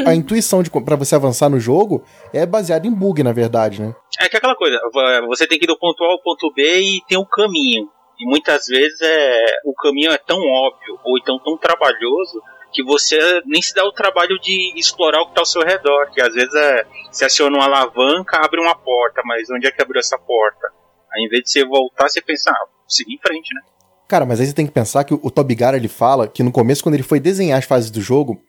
[0.06, 3.94] a intuição de para você avançar no jogo é baseada em bug, na verdade, né?
[4.20, 4.78] É que é aquela coisa,
[5.26, 7.88] você tem que ir do ponto A ao ponto B e tem um caminho.
[8.18, 12.42] E muitas vezes é, o caminho é tão óbvio, ou então tão trabalhoso,
[12.72, 16.10] que você nem se dá o trabalho de explorar o que está ao seu redor.
[16.10, 19.80] Que às vezes é, você aciona uma alavanca, abre uma porta, mas onde é que
[19.80, 20.68] abriu essa porta?
[21.12, 23.62] Aí em vez de você voltar, você pensa, ah, seguir em frente, né?
[24.08, 26.42] Cara, mas aí você tem que pensar que o, o Toby Gara, ele fala que
[26.42, 28.40] no começo, quando ele foi desenhar as fases do jogo,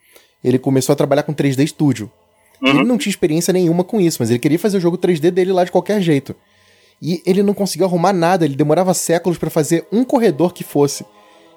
[0.41, 2.10] ele começou a trabalhar com 3D Studio.
[2.62, 2.70] Uhum.
[2.70, 5.51] Ele não tinha experiência nenhuma com isso, mas ele queria fazer o jogo 3D dele
[5.51, 6.34] lá de qualquer jeito.
[7.01, 11.05] E ele não conseguiu arrumar nada, ele demorava séculos pra fazer um corredor que fosse.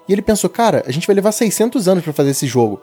[0.07, 2.81] E ele pensou, cara, a gente vai levar 600 anos pra fazer esse jogo.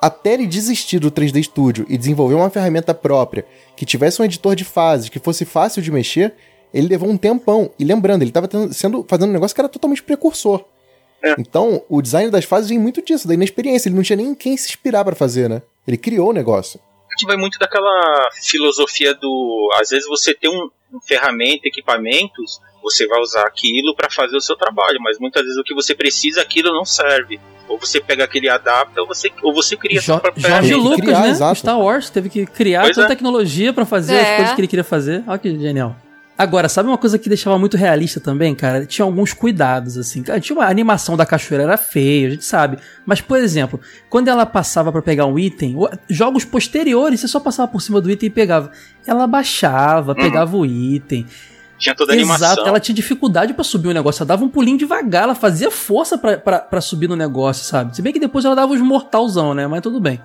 [0.00, 3.44] Até ele desistir do 3D Studio e desenvolver uma ferramenta própria,
[3.74, 6.34] que tivesse um editor de fases, que fosse fácil de mexer,
[6.72, 7.70] ele levou um tempão.
[7.78, 10.64] E lembrando, ele estava sendo, fazendo um negócio que era totalmente precursor.
[11.22, 11.34] É.
[11.38, 13.88] Então, o design das fases vem muito disso, da inexperiência.
[13.88, 15.62] Ele não tinha nem quem se inspirar pra fazer, né?
[15.86, 16.78] Ele criou o negócio.
[17.18, 19.70] que vai muito daquela filosofia do.
[19.80, 24.40] Às vezes você tem um, um ferramenta, equipamentos, você vai usar aquilo para fazer o
[24.40, 27.40] seu trabalho, mas muitas vezes o que você precisa, aquilo não serve.
[27.68, 30.68] Ou você pega aquele e adapta, ou você, ou você cria Jo sua própria Jorge
[30.68, 30.88] ferramenta.
[30.90, 31.28] Lucas, Criar, né?
[31.30, 31.58] exato.
[31.58, 33.14] Star Wars teve que criar Pois toda a é.
[33.14, 34.20] tecnologia pra fazer É.
[34.22, 35.22] as coisas que ele queria fazer.
[35.26, 35.94] Olha que genial.
[36.38, 38.86] Agora, sabe uma coisa que deixava muito realista também, cara?
[38.86, 40.22] Tinha alguns cuidados, assim.
[40.40, 42.78] Tinha uma a animação da cachoeira era feia, a gente sabe.
[43.04, 45.74] Mas, por exemplo, quando ela passava pra pegar um item,
[46.08, 48.70] jogos posteriores, você só passava por cima do item e pegava.
[49.04, 51.26] Ela baixava, pegava o item.
[51.76, 52.52] Tinha toda a animação.
[52.52, 54.22] Exato, ela tinha dificuldade pra subir o negócio.
[54.22, 57.96] Ela dava um pulinho devagar, ela fazia força pra subir no negócio, sabe?
[57.96, 59.66] Se bem que depois ela dava os mortalzão, né?
[59.66, 60.20] Mas tudo bem.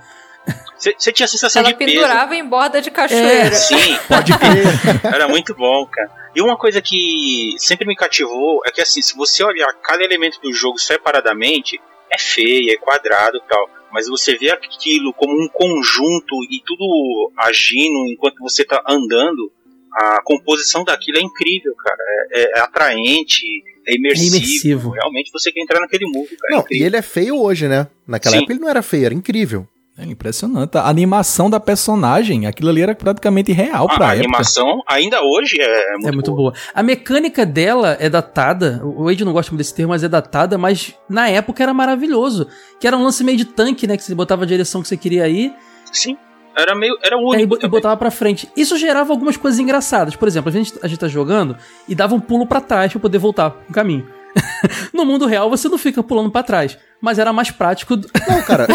[0.78, 1.92] Você tinha a sensação Ela de peso.
[1.94, 3.54] pendurava em borda de cachoeira.
[3.56, 5.14] Sim, pode crer.
[5.14, 6.12] Era muito bom, cara.
[6.36, 10.42] E uma coisa que sempre me cativou é que, assim, se você olhar cada elemento
[10.42, 11.80] do jogo separadamente,
[12.12, 13.70] é feio, é quadrado e tal.
[13.94, 19.52] Mas você vê aquilo como um conjunto e tudo agindo enquanto você tá andando,
[19.94, 21.98] a composição daquilo é incrível, cara.
[22.32, 23.46] É, é- é atraente,
[23.88, 24.36] é imersivo.
[24.36, 24.90] É imersivo.
[24.90, 26.52] Realmente você quer entrar naquele mundo, cara.
[26.52, 26.84] É Não, incrível.
[26.84, 27.88] e ele é feio hoje, né?
[28.06, 28.38] Naquela Sim.
[28.40, 29.68] época ele não era feio, era incrível.
[29.96, 30.76] É impressionante.
[30.76, 34.26] A animação da personagem, aquilo ali era praticamente real a, pra a época.
[34.28, 36.52] animação ainda hoje é muito, É muito boa.
[36.52, 36.54] boa.
[36.74, 38.82] A mecânica dela é datada.
[38.84, 42.48] O Wade não gosta muito desse termo, mas é datada, mas na época era maravilhoso.
[42.80, 43.96] Que era um lance meio de tanque, né?
[43.96, 45.54] Que você botava a direção que você queria ir
[45.92, 46.18] Sim.
[46.58, 46.98] Era meio.
[47.04, 47.50] Era e aí único.
[47.50, 48.50] bo- e botava pra frente.
[48.58, 50.16] Isso gerava algumas coisas engraçadas.
[50.16, 51.56] Por exemplo, a gente, a gente tá jogando
[51.88, 54.08] e dava um pulo pra trás pra poder voltar no caminho.
[54.92, 56.78] no mundo real você não fica pulando pra trás.
[57.04, 57.98] Mas era mais prático.
[57.98, 58.66] do- Não, cara,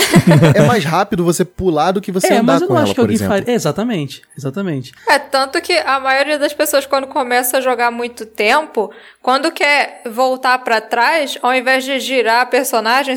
[0.55, 2.85] é mais rápido você pular do que você é, andar mas eu com não ela,
[2.85, 3.35] acho que por alguém exemplo.
[3.35, 3.51] faria.
[3.51, 4.93] É, exatamente, exatamente.
[5.09, 10.03] É, tanto que a maioria das pessoas, quando começa a jogar muito tempo, quando quer
[10.05, 13.15] voltar pra trás, ao invés de girar a personagem,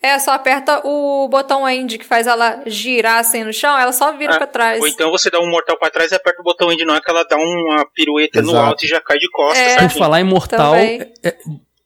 [0.00, 4.12] é só aperta o botão end que faz ela girar assim no chão, ela só
[4.12, 4.80] vira É, pra trás.
[4.80, 7.00] Ou então você dá um mortal pra trás e aperta o botão end, não é
[7.00, 8.66] que ela dá uma pirueta no Exato.
[8.66, 9.58] alto e já cai de costas.
[9.58, 9.76] É.
[9.88, 11.08] Por falar em mortal, é-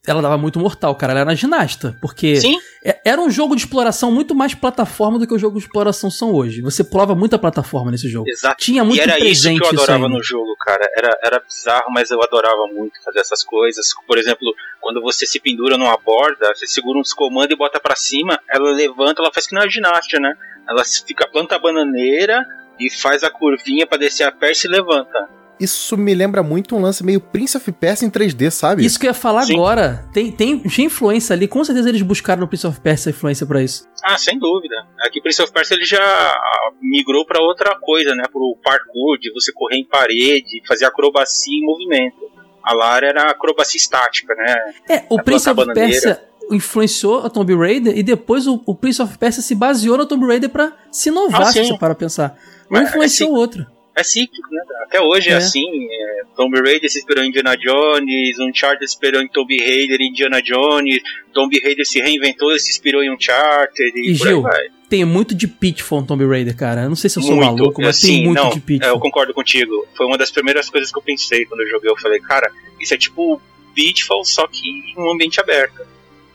[0.06, 1.12] ela dava muito mortal, cara.
[1.12, 1.96] Ela era ginasta.
[2.00, 5.60] Porque Sim, é- era um jogo de exploração muito mais plataforma do que os jogos
[5.60, 6.60] de exploração são hoje.
[6.62, 8.28] Você pulava muita plataforma nesse jogo.
[8.28, 8.56] exato.
[8.62, 10.16] Tinha muito e era isso presente que eu isso adorava ainda.
[10.16, 10.88] no jogo, cara.
[10.96, 13.86] Era, era bizarro, mas eu adorava muito fazer essas coisas.
[14.06, 17.96] Por exemplo, quando você se pendura numa borda, você segura uns comandos e bota pra
[17.96, 20.34] cima, ela levanta, ela faz que não é ginástica, né?
[20.68, 22.44] Ela fica planta a bananeira
[22.78, 25.28] e faz a curvinha pra descer a perna e se levanta.
[25.58, 28.84] Isso me lembra muito um lance meio Prince of Persia em 3D, sabe?
[28.84, 29.54] Isso que eu ia falar Sim.
[29.54, 30.06] agora.
[30.12, 31.48] Tem, tem, tinha influência ali.
[31.48, 33.88] Com certeza eles buscaram no Prince of Persia influência pra isso.
[34.04, 34.74] Ah, sem dúvida.
[35.00, 38.24] Aqui Prince of Persia ele já ah, migrou pra outra coisa, né?
[38.30, 42.16] Pro parkour, de você correr em parede, fazer acrobacia em movimento.
[42.62, 44.54] A Lara era acrobacia estática, né?
[44.90, 45.72] É, o Prince of.
[45.72, 50.06] Persia influenciou a Tomb Raider e depois o, o Prince of Persia se baseou no
[50.06, 52.36] Tomb Raider pra se inovar, Ah, se você para pensar.
[52.70, 53.66] Um Mas, influenciou o outro.
[53.96, 54.60] É cíclico, né?
[54.84, 55.36] Até hoje é, É.
[55.36, 55.64] assim.
[55.90, 60.08] É, Tomb Raider se inspirou em Indiana Jones, Uncharted se inspirou em Tomb Raider e
[60.08, 61.00] Indiana Jones,
[61.32, 64.66] Tomb Raider se reinventou e se inspirou em Uncharted e, E por Gil, aí vai.
[64.90, 66.82] Tem muito de Pitfall no Tomb Raider, cara.
[66.82, 68.60] Eu não sei se eu sou muito, maluco, mas assim, tem muito não, de é,
[68.60, 68.90] Pitfall.
[68.90, 69.86] eu concordo contigo.
[69.96, 71.90] Foi uma das primeiras coisas que eu pensei quando eu joguei.
[71.90, 73.40] Eu falei, cara, isso é tipo
[73.74, 75.82] Pitfall, só que em um ambiente aberto.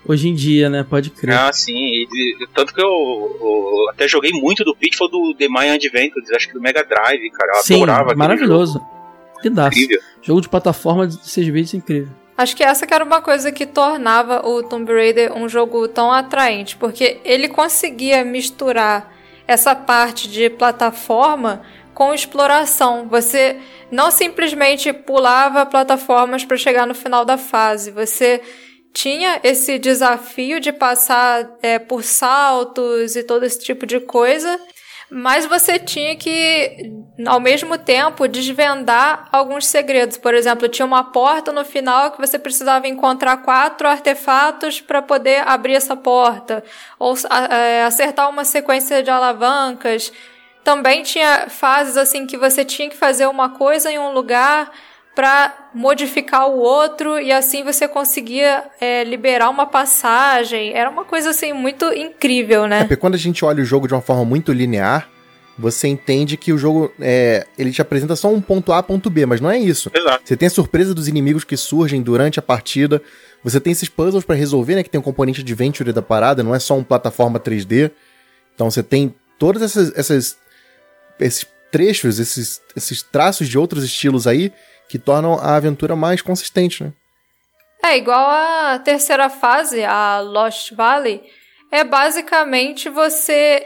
[0.06, 0.84] Hoje em dia, né?
[0.84, 1.36] Pode crer.
[1.38, 1.91] Ah, sim.
[2.14, 2.88] E de- tanto que eu,
[3.42, 7.30] eu até joguei muito do Pitfall do The Mayan Adventures, acho que do Mega Drive,
[7.32, 7.52] cara.
[7.58, 8.74] Eu Sim, adorava aquele maravilhoso.
[8.74, 8.92] jogo.
[9.44, 9.78] Lindaço.
[9.80, 10.02] Incrível.
[10.22, 12.10] Jogo de plataforma de 6 bits incrível.
[12.38, 16.12] Acho que essa que era uma coisa que tornava o Tomb Raider um jogo tão
[16.12, 19.12] atraente, porque ele conseguia misturar
[19.48, 21.62] essa parte de plataforma
[21.94, 23.08] com exploração.
[23.10, 23.58] Você
[23.92, 28.42] não simplesmente pulava plataformas para chegar no final da fase, você
[28.94, 34.60] tinha esse desafio de passar é, por saltos e todo esse tipo de coisa.
[35.14, 36.90] Mas você tinha que,
[37.28, 40.18] ao mesmo tempo, desvendar alguns segredos.
[40.18, 45.46] Por exemplo, tinha uma porta no final que você precisava encontrar quatro artefatos para poder
[45.46, 46.64] abrir essa porta.
[46.98, 47.14] Ou
[47.50, 50.14] é, acertar uma sequência de alavancas.
[50.64, 54.72] Também tinha fases assim que você tinha que fazer uma coisa em um lugar
[55.16, 60.74] para modificar o outro e assim você conseguia é, liberar uma passagem.
[60.74, 62.80] Era uma coisa assim muito incrível, É, né?
[62.80, 65.10] porque quando a gente olha o jogo de uma forma muito linear,
[65.60, 69.26] você entende que o jogo é, ele te apresenta só um ponto A, ponto B,
[69.26, 69.92] mas não é isso.
[69.94, 70.22] Exato.
[70.24, 73.02] Você tem a surpresa dos inimigos que surgem durante a partida.
[73.44, 74.84] Você tem esses puzzles pra resolver, né?
[74.84, 77.92] Que tem um componente de adventure da parada, não é só um plataforma 3D.
[78.56, 80.38] Então você tem todos essas, essas-
[81.20, 84.52] esses trechos, esses, esses traços de outros estilos aí
[84.92, 86.92] que tornam a aventura mais consistente, né?
[87.82, 91.24] É igual a terceira fase, a Lost Valley,
[91.72, 93.66] é basicamente você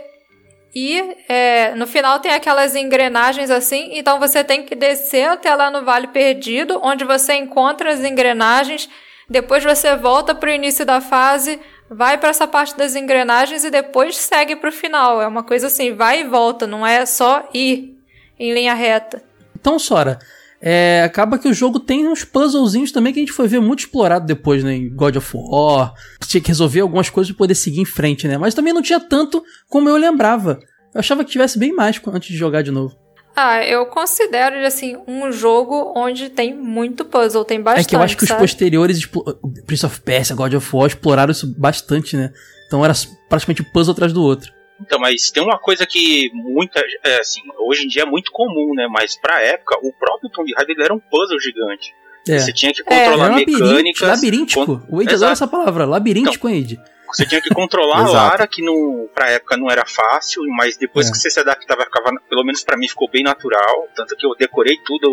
[0.73, 1.17] ir.
[1.27, 5.83] é, no final tem aquelas engrenagens assim, então você tem que descer até lá no
[5.83, 8.87] Vale Perdido, onde você encontra as engrenagens.
[9.27, 11.59] Depois você volta para o início da fase,
[11.89, 15.19] vai para essa parte das engrenagens e depois segue para o final.
[15.19, 17.97] É uma coisa assim, vai e volta, não é só ir
[18.37, 19.23] em linha reta.
[19.59, 20.19] Então, Sora,
[20.67, 23.81] é, acaba que o jogo tem uns puzzlezinhos também que a gente foi ver muito
[23.81, 24.73] explorado depois, né?
[24.73, 25.93] Em God of War.
[26.25, 28.35] Tinha que resolver algumas coisas pra poder seguir em frente, né?
[28.35, 30.59] Mas também não tinha tanto como eu lembrava.
[30.91, 32.95] Eu achava que tivesse bem mais antes de jogar de novo.
[33.35, 37.85] Ah, eu considero ele assim um jogo onde tem muito puzzle, tem bastante.
[37.85, 38.39] é que eu acho que os sabe?
[38.41, 39.37] posteriores, explo-
[39.67, 42.31] Prince of Persia, God of War, exploraram isso bastante, né?
[42.65, 42.93] Então era
[43.29, 44.54] praticamente puzzle atrás do outro.
[44.81, 48.73] Então, mas tem uma coisa que muita, é, assim, hoje em dia é muito comum,
[48.75, 48.87] né?
[48.89, 51.93] Mas pra época, o próprio Tomb Raider era um puzzle gigante.
[52.27, 52.39] É.
[52.39, 54.07] Você tinha que É, controlar Era labiríntico, mecânicas.
[54.09, 54.65] labiríntico.
[54.65, 55.15] con- O Exato.
[55.15, 56.79] adora essa palavra, labiríntico, hein, Wade?
[57.07, 58.09] Você tinha que controlar a.
[58.09, 61.11] Lara, que no, pra época não era fácil, mas depois É.
[61.11, 63.87] que você se adaptava, ficava, pelo menos pra mim, ficou bem natural.
[63.95, 65.07] Tanto que eu decorei tudo,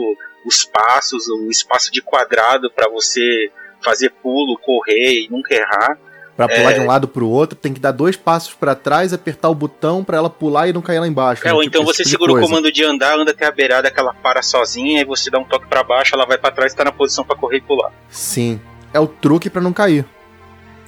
[0.44, 3.50] os passos, o espaço de quadrado pra você
[3.84, 5.98] fazer pulo, correr e nunca errar.
[6.36, 6.74] Pra pular É.
[6.74, 10.02] de um lado pro outro, tem que dar dois passos pra trás, apertar o botão
[10.02, 11.42] pra ela pular e não cair lá embaixo.
[11.46, 11.52] É, né?
[11.54, 14.00] ou Tipo, então você tipo segura o comando de andar, anda até a beirada que
[14.00, 16.76] ela para sozinha, e você dá um toque pra baixo, ela vai pra trás e
[16.76, 17.92] tá na posição pra correr e pular.
[18.08, 18.58] Sim.
[18.94, 20.06] É o truque pra não cair.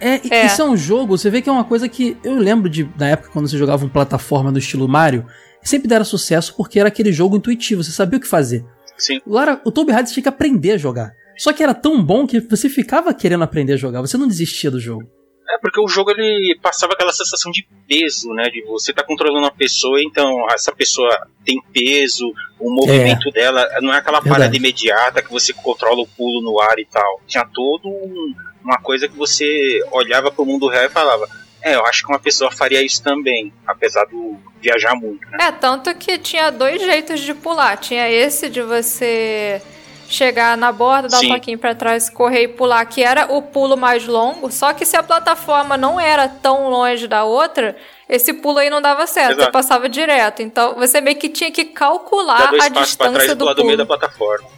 [0.01, 0.47] É, e- É.
[0.47, 3.09] isso é um jogo, você vê que é uma coisa que eu lembro de na
[3.11, 5.27] época quando você jogava um plataforma do estilo Mario,
[5.63, 8.65] sempre dera sucesso porque era aquele jogo intuitivo, você sabia o que fazer.
[8.97, 9.21] Sim.
[9.27, 11.13] Lara, o Tomb Raider tinha que aprender a jogar.
[11.37, 14.71] Só que era tão bom que você ficava querendo aprender a jogar, você não desistia
[14.71, 15.05] do jogo.
[15.51, 18.45] É porque o jogo ele passava aquela sensação de peso, né?
[18.45, 21.09] De você tá controlando uma pessoa, então essa pessoa
[21.45, 24.29] tem peso, o movimento dela não é aquela Verdade.
[24.41, 27.21] parada imediata que você controla o pulo no ar e tal.
[27.27, 28.35] Tinha todo um-
[28.65, 31.29] uma coisa que você olhava pro mundo real e falava:
[31.63, 35.27] É, eu acho que uma pessoa faria isso também, apesar do viajar muito.
[35.31, 35.39] Né?
[35.41, 37.77] É, tanto que tinha dois jeitos de pular.
[37.79, 39.63] Tinha esse de você
[40.09, 41.31] chegar na borda, dar Sim.
[41.31, 44.51] um toquinho pra trás, correr e pular, que era o pulo mais longo.
[44.51, 47.77] Só que se a plataforma não era tão longe da outra,
[48.09, 49.45] esse pulo aí não dava certo, Exato.
[49.47, 50.43] você passava direto.
[50.43, 53.65] Então você meio que tinha que calcular a pra trás distância e do pular do
[53.65, 53.99] meio da pulo.
[53.99, 54.49] plataforma.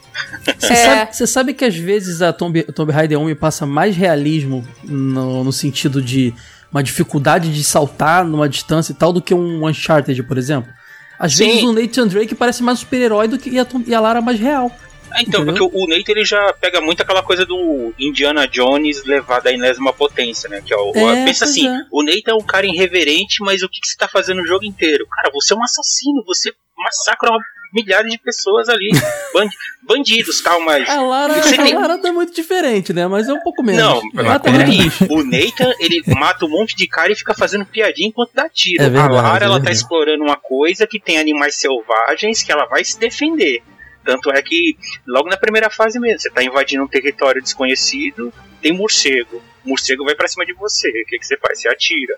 [0.58, 0.76] Você, É.
[0.76, 4.66] sabe, você sabe que às vezes a Tomb, Tomb Raider 1 me passa mais realismo
[4.82, 6.34] no, no sentido de
[6.72, 10.72] uma dificuldade de saltar numa distância e tal do que um Uncharted, por exemplo?
[11.18, 11.46] Às Sim.
[11.46, 14.20] vezes o Nathan Drake parece mais super-herói do que e a, Tom- e a Lara
[14.20, 14.70] mais real.
[15.16, 15.68] É, então, Entendeu?
[15.68, 19.92] porque o, Nate ele já pega muito aquela coisa do Indiana Jones levado à enésima
[19.92, 20.62] potência, né?
[20.64, 21.80] Que é o, É, pensa assim, é.
[21.90, 24.64] o Nate é um cara irreverente, mas o que, que você tá fazendo o jogo
[24.64, 25.06] inteiro?
[25.10, 27.40] Cara, você é um assassino, você massacra uma-
[27.72, 28.90] milhares de pessoas ali.
[29.34, 29.48] Band-
[29.82, 30.88] bandidos, tal, mas.
[30.88, 33.06] A Lara, tem- a Lara tá muito diferente, né?
[33.06, 33.82] Mas é um pouco menos.
[33.82, 35.10] Não, tá muito peraí.
[35.10, 38.82] O Nathan, ele mata um monte de cara e fica fazendo piadinha enquanto dá tiro.
[38.82, 42.50] É verdade, a Lara, é ela tá explorando uma coisa que tem animais selvagens que
[42.52, 43.62] ela vai se defender.
[44.06, 48.32] Tanto é que, logo na primeira fase mesmo, você tá invadindo um território desconhecido,
[48.62, 49.42] tem morcego.
[49.64, 50.88] O morcego vai pra cima de você.
[50.88, 51.60] O que, que você faz?
[51.60, 52.16] Você atira.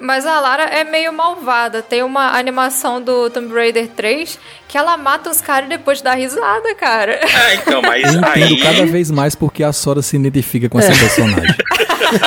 [0.00, 1.82] Mas a Lara é meio malvada.
[1.82, 4.38] Tem uma animação do Tomb Raider 3
[4.68, 7.18] que ela mata os caras e depois dá risada, cara.
[7.22, 8.60] Ah, então, mas Eu entendo aí.
[8.60, 10.98] cada vez mais porque a Sora se identifica com essa É.
[10.98, 11.54] personagem.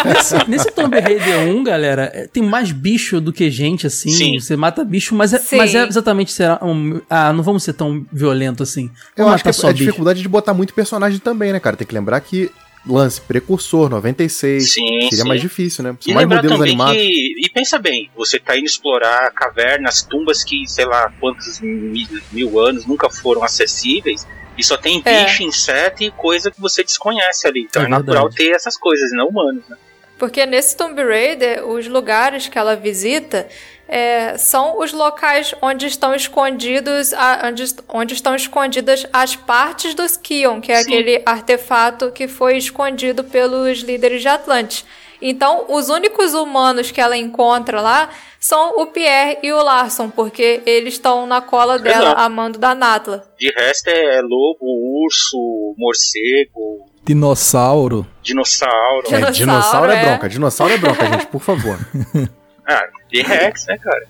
[0.05, 4.09] Nesse, nesse Tomb Raider 1, galera, é, tem mais bicho do que gente, assim.
[4.09, 4.39] Sim.
[4.39, 5.57] Você mata bicho, mas é, Sim.
[5.57, 8.89] mas é exatamente será um, Ah, não vamos ser tão violento assim.
[9.15, 9.85] Eu acho que é só a bicho.
[9.85, 11.77] dificuldade de botar muito personagem também, né, cara?
[11.77, 12.51] Tem que lembrar que
[12.87, 15.27] lance precursor 96 Sim, seria sim.
[15.27, 15.95] mais difícil, né?
[15.99, 16.95] São E mais modelos animados.
[17.01, 17.33] que.
[17.45, 22.59] E pensa bem, você tá indo explorar cavernas, tumbas que, sei lá, quantos mil, mil
[22.59, 24.25] anos nunca foram acessíveis.
[24.57, 25.23] E só tem É.
[25.25, 27.61] bicho, inseto e coisa que você desconhece ali.
[27.69, 28.35] Então É é, natural verdade.
[28.49, 29.77] ter essas coisas, e não humanos, né?
[30.17, 33.47] Porque nesse Tomb Raider, os lugares que ela visita
[33.91, 40.15] é, são os locais onde estão escondidos, a- onde, onde estão escondidas as partes dos
[40.15, 40.81] Kion, que é Sim.
[40.93, 44.85] aquele artefato que foi escondido pelos líderes de Atlantis.
[45.21, 48.09] Então, os únicos humanos que ela encontra lá
[48.39, 52.21] são o Pierre e o Larson, porque eles estão na cola dela, Exato.
[52.21, 53.25] amando da Natla.
[53.37, 58.05] De resto é lobo, urso, morcego, Dinossauro.
[58.21, 59.07] dinossauro.
[59.07, 60.05] É, Dinossauro, dinossauro é é.
[60.05, 61.77] bronca, dinossauro é bronca, gente, por favor.
[62.69, 64.07] Ah, T-Rex, né, cara?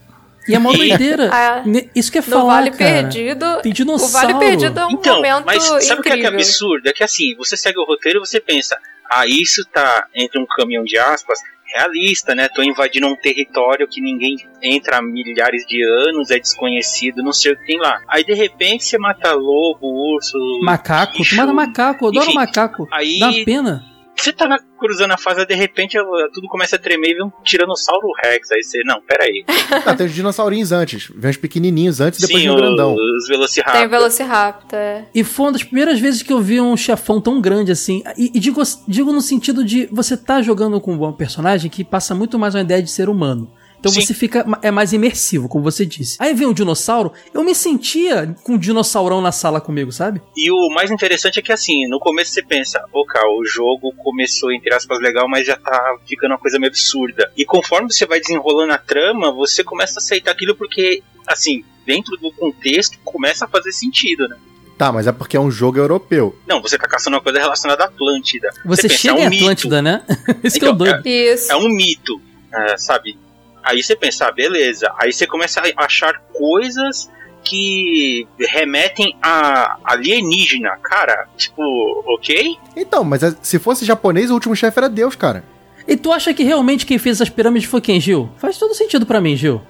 [0.48, 1.30] E é mó E- doideira.
[1.34, 1.64] Ah,
[1.96, 2.92] Isso que é falar, Vale cara.
[3.04, 4.28] Perdido, Tem o dinossauro.
[4.34, 6.88] Vale Perdido é um Então, momento mas sabe o que é, que é absurdo?
[6.88, 8.78] É que assim, você segue o roteiro e você pensa,
[9.10, 11.40] ah, isso tá entre um caminhão de aspas,
[11.72, 12.50] realista, né?
[12.50, 17.52] Tô invadindo um território que ninguém entra há milhares de anos, é desconhecido, não sei
[17.54, 18.02] o que tem lá.
[18.08, 20.36] Aí de repente você mata lobo, urso.
[20.64, 21.14] Macaco.
[21.14, 21.36] Tu bicho.
[21.36, 22.06] mata macaco.
[22.06, 22.88] Eu adoro Enfim, macaco.
[22.92, 23.84] Aí Dá pena.
[24.24, 27.24] Você tá na- cruzando a fase, de repente ela- tudo começa a tremer e vem
[27.26, 28.52] um tiranossauro rex.
[28.52, 29.44] Aí você, não, peraí.
[29.86, 31.12] Ah, tem os dinossaurinhos antes.
[31.16, 32.96] Vem os pequenininhos antes, depois Sim, vem o grandão.
[32.96, 33.78] os Velociraptor.
[33.80, 34.80] Tem o Velociraptor.
[34.80, 35.06] é.
[35.14, 38.04] E foi uma das primeiras vezes que eu vi um chefão tão grande assim.
[38.18, 41.84] E, e digo, digo no sentido de você tá jogando com um bom personagem que
[41.84, 43.52] passa muito mais uma ideia de ser humano.
[43.80, 44.02] Então Sim.
[44.02, 44.46] você fica.
[44.62, 46.18] É mais imersivo, como você disse.
[46.20, 50.22] Aí vem um dinossauro, eu me sentia com um dinossaurão na sala comigo, sabe?
[50.36, 53.94] E o mais interessante é que assim, no começo você pensa, ô cara, o jogo
[53.98, 57.32] começou entre aspas legal, mas já tá ficando uma coisa meio absurda.
[57.38, 62.18] E conforme você vai desenrolando a trama, você começa a aceitar aquilo porque, assim, dentro
[62.18, 64.36] do contexto começa a fazer sentido, né?
[64.78, 66.38] Tá, mas é porque é um jogo europeu.
[66.48, 68.50] Não, você tá caçando uma coisa relacionada à Atlântida.
[68.64, 69.44] Você, pensa, chega é um em mito.
[69.44, 70.04] Atlântida, né?
[70.42, 71.06] Esse que é o Então, doido.
[71.06, 71.52] Isso.
[71.52, 72.22] É um mito,
[72.54, 73.18] é, sabe?
[73.64, 74.92] Aí você pensa, ah, beleza.
[74.98, 77.10] Aí você começa a achar coisas
[77.44, 80.78] que remetem a alienígena.
[80.84, 81.62] Cara, tipo,
[82.06, 82.58] ok?
[82.76, 85.44] Então, mas é- se fosse japonês, o último chefe era Deus, cara.
[85.88, 88.30] E tu acha que realmente quem fez essas pirâmides foi quem, Gil?
[88.38, 89.62] Faz todo sentido pra mim, Gil.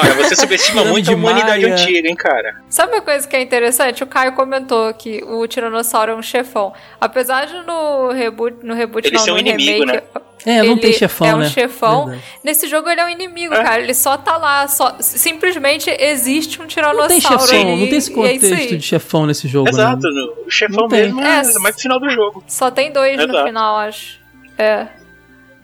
[0.00, 1.74] Olha, você subestima muito a humanidade Maia.
[1.74, 2.60] antiga, hein, cara?
[2.68, 4.02] Sabe uma coisa que é interessante?
[4.02, 6.72] O Caio comentou que o Tiranossauro é um chefão.
[7.00, 10.06] Apesar de no reboot, no reboot Ele não, ser um no inimigo, remake,
[10.46, 11.48] É, não ele tem chefão, é um né?
[11.48, 12.04] chefão.
[12.06, 12.24] Verdade.
[12.42, 13.62] Nesse jogo ele é um inimigo, É.
[13.62, 13.82] cara.
[13.82, 17.96] Ele só tá lá, só simplesmente existe um Não tiranossauro tem chefão, ali, não tem
[17.98, 18.76] esse é contexto aí.
[18.76, 20.10] de chefão nesse jogo, Exato, né?
[20.10, 21.02] no- o chefão Não tem.
[21.04, 22.44] mesmo é, É, mais no final do jogo.
[22.46, 23.46] Só tem dois no Exato.
[23.46, 24.20] final, acho.
[24.58, 24.86] É.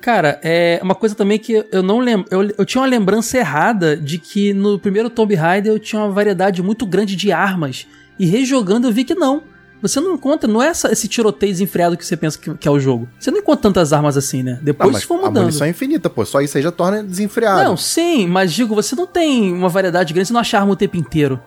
[0.00, 2.26] Cara, é uma coisa também que eu não lembro.
[2.30, 6.10] Eu, eu tinha uma lembrança errada de que no primeiro Tomb Raider eu tinha uma
[6.10, 7.86] variedade muito grande de armas.
[8.18, 9.42] E rejogando eu vi que não.
[9.82, 12.70] Você não encontra, não é essa- esse tiroteio desenfreado que você pensa que, que é
[12.70, 13.08] o jogo.
[13.18, 14.58] Você não encontra tantas armas assim, né?
[14.62, 15.44] Depois mas isso for a mudando.
[15.44, 16.24] munição é infinita, pô.
[16.26, 17.62] Só isso aí já torna desenfreado.
[17.64, 20.76] Não, sim, mas digo, você não tem uma variedade grande, você não acha arma o
[20.76, 21.40] tempo inteiro.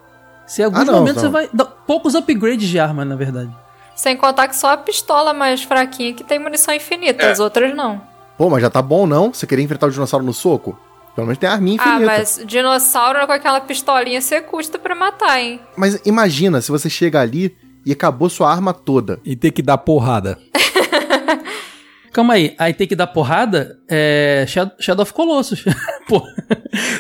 [0.48, 1.30] Você, em alguns Ah, não, momentos não.
[1.30, 1.50] você vai.
[1.54, 3.52] Dá poucos upgrades de arma, na verdade.
[3.96, 7.32] Sem contar que só a pistola mais fraquinha que tem munição infinita, É.
[7.32, 8.02] as outras não.
[8.38, 9.34] Pô, mas já tá bom, não?
[9.34, 10.78] Você queria enfrentar o dinossauro no soco?
[11.16, 12.06] Pelo menos tem arminha Ah, infinita.
[12.12, 15.60] mas dinossauro com aquela pistolinha você custa pra matar, hein?
[15.78, 17.56] Mas imagina se você chega ali
[17.86, 19.20] e acabou sua arma toda.
[19.24, 20.40] E ter que dar porrada.
[22.14, 23.80] Calma aí, aí tem que dar porrada?
[23.90, 24.46] É.
[24.80, 25.64] Shadow of Colossus.
[26.08, 26.22] Pô,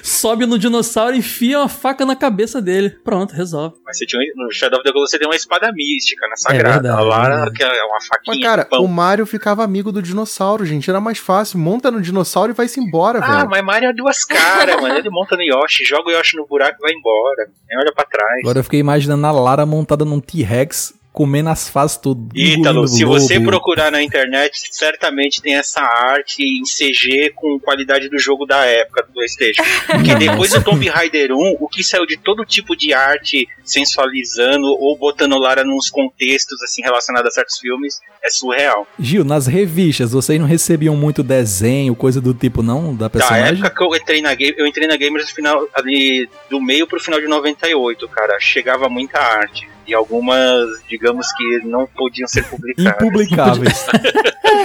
[0.01, 2.89] sobe no dinossauro e enfia uma faca na cabeça dele.
[2.89, 3.75] Pronto, resolve.
[3.85, 6.33] Mas você tinha, um- no Shadow of the Colossus você tem uma espada mística, né?
[6.35, 6.81] Sagrada.
[6.81, 7.57] verdade, a Lara, é verdade.
[7.57, 8.35] que é uma faquinha.
[8.37, 8.83] Mas, cara, pão.
[8.83, 10.89] o Mario ficava amigo do dinossauro, gente.
[10.89, 11.59] Era mais fácil.
[11.59, 13.49] Monta no dinossauro e vai-se embora, Ah, velho.
[13.49, 14.97] mas Mario é duas caras, mano.
[14.97, 17.49] Ele monta no Yoshi, joga o Yoshi no buraco e vai embora.
[17.69, 18.39] Nem olha pra trás.
[18.41, 22.27] Agora eu fiquei imaginando a Lara montada num T-Rex comendo as fases tudo.
[22.35, 28.17] Ítalo, se você procurar na internet, certamente tem essa arte em CG com qualidade do
[28.19, 29.61] jogo da época do PlayStation.
[29.85, 34.65] Porque depois do Tomb Raider 1, o que saiu de todo tipo de arte sensualizando
[34.65, 38.87] ou botando Lara nos contextos assim relacionados a certos filmes é surreal.
[38.97, 42.95] Gil, nas revistas, vocês não recebiam muito desenho, coisa do tipo, não?
[42.95, 43.53] Da Da personagem?
[43.61, 46.87] época que eu entrei na game, eu entrei na Gamers no final ali do meio
[46.87, 49.69] pro final de 98, cara, chegava muita arte.
[49.85, 52.95] E algumas, digamos que não podiam ser publicadas.
[53.01, 53.85] Impublicáveis.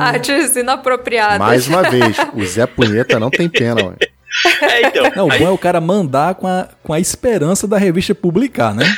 [0.00, 1.38] Artes inapropriadas.
[1.38, 3.96] Mais uma vez, o Zé Punheta não tem pena, mano.
[4.62, 5.12] É, então.
[5.14, 8.14] Não, o aí- bom é o cara mandar com a, com a esperança da revista
[8.14, 8.84] publicar, né?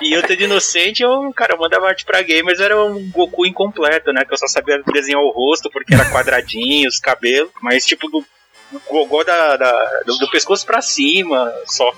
[0.00, 3.46] E eu tô de inocente, eu, cara, eu mandava arte pra gamers, era um Goku
[3.46, 4.24] incompleto, né?
[4.24, 8.24] Que eu só sabia desenhar o rosto porque era quadradinho, os cabelos, mas tipo do
[8.72, 11.90] do gogó da, da- do, do pescoço pra cima, só.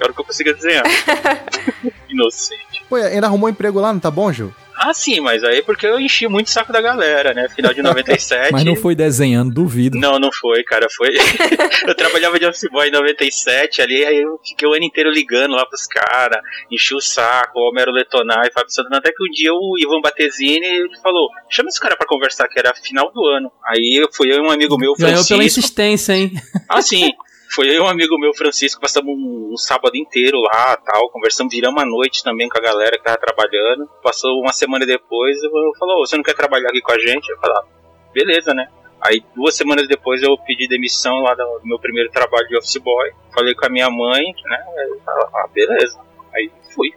[0.00, 0.84] Era o que eu conseguia desenhar.
[2.08, 2.84] Inocente.
[2.88, 4.52] Pô, ainda arrumou emprego lá, não tá bom, Gil?
[4.76, 7.48] Ah, sim, mas aí porque eu enchi muito o saco da galera, né?
[7.48, 8.52] Final de 97.
[8.52, 9.96] Mas não foi desenhando, duvido.
[9.98, 10.88] Não, não foi, cara.
[10.90, 11.10] Foi.
[11.86, 15.54] eu trabalhava de office boy em 97 ali, aí eu fiquei o ano inteiro ligando
[15.54, 19.52] lá pros caras, enchi o saco, o Homero Letonai, Fábio Santana, até que um dia
[19.54, 23.50] o Ivan Batesini ele falou: chama esse cara pra conversar, que era final do ano.
[23.64, 25.60] Aí eu fui eu e um amigo meu, Ganhou pela Francisco.
[25.60, 26.32] insistência, hein?
[26.68, 27.12] Ah, sim.
[27.54, 31.54] Foi eu e um amigo meu, Francisco, passamos um, um sábado inteiro lá, tal, conversamos,
[31.54, 33.88] viramos a noite também com a galera que tava trabalhando.
[34.02, 37.30] Passou uma semana depois, eu falou, "Ô, você não quer trabalhar aqui com a gente?
[37.30, 37.64] Eu falei, ah,
[38.12, 38.66] beleza, né?
[39.00, 43.12] Aí duas semanas depois eu pedi demissão lá do meu primeiro trabalho de office boy.
[43.32, 44.64] Falei com a minha mãe, né?
[45.04, 46.00] Falei, ah, beleza.
[46.34, 46.92] Aí fui.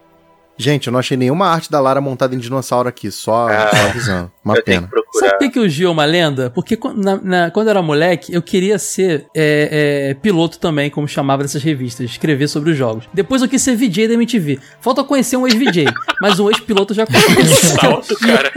[0.58, 3.82] Gente, eu não achei nenhuma arte da Lara montada em dinossauro aqui, só, Ah, só
[3.90, 4.32] avisando.
[4.44, 4.86] Uma eu tenho pena.
[4.88, 5.28] que procurar.
[5.30, 6.50] Sabe por que o Gil é uma lenda?
[6.50, 10.90] Porque quan- na- na- quando eu era moleque, eu queria ser é, é, piloto também,
[10.90, 13.04] como chamava nessas revistas, escrever sobre os jogos.
[13.14, 14.58] Depois eu quis ser VJ da MTV.
[14.80, 15.86] Falta conhecer um ex-VJ,
[16.20, 17.66] mas um ex-piloto eu já conheço.
[17.80, 18.50] Salto, cara.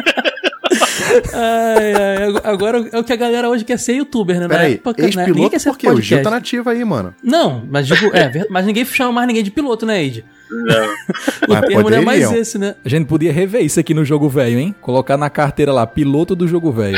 [1.33, 4.43] Ai, ai, ag- agora é o que a galera hoje quer ser youtuber, né?
[4.43, 5.07] Na Peraí, época, né?
[5.07, 5.89] Ninguém ex-piloto quer ser por quê?
[5.89, 7.13] O Gil tá nativo aí, mano.
[7.23, 10.25] Não, mas digo, é, mas ninguém chama mais ninguém de piloto, né, Ed?
[10.51, 10.85] Não.
[11.47, 12.75] O Mas termo não é mais esse, né?
[12.83, 14.75] A gente podia rever isso aqui no jogo velho, hein?
[14.81, 16.97] Colocar na carteira lá, piloto do jogo velho.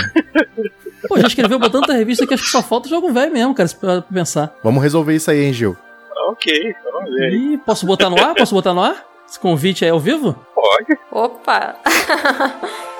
[1.08, 3.54] Pô, já escreveu pra tanta revista que acho que só falta o jogo velho mesmo,
[3.54, 4.56] cara, se pra pra pensar.
[4.64, 5.78] Vamos resolver isso aí, hein, Gil?
[6.30, 7.34] ok, vamos ver.
[7.34, 8.34] Ih, posso botar no ar?
[8.34, 9.06] Posso botar no ar?
[9.30, 10.36] Esse convite aí ao vivo?
[10.56, 10.98] Pode.
[11.12, 11.76] Opa!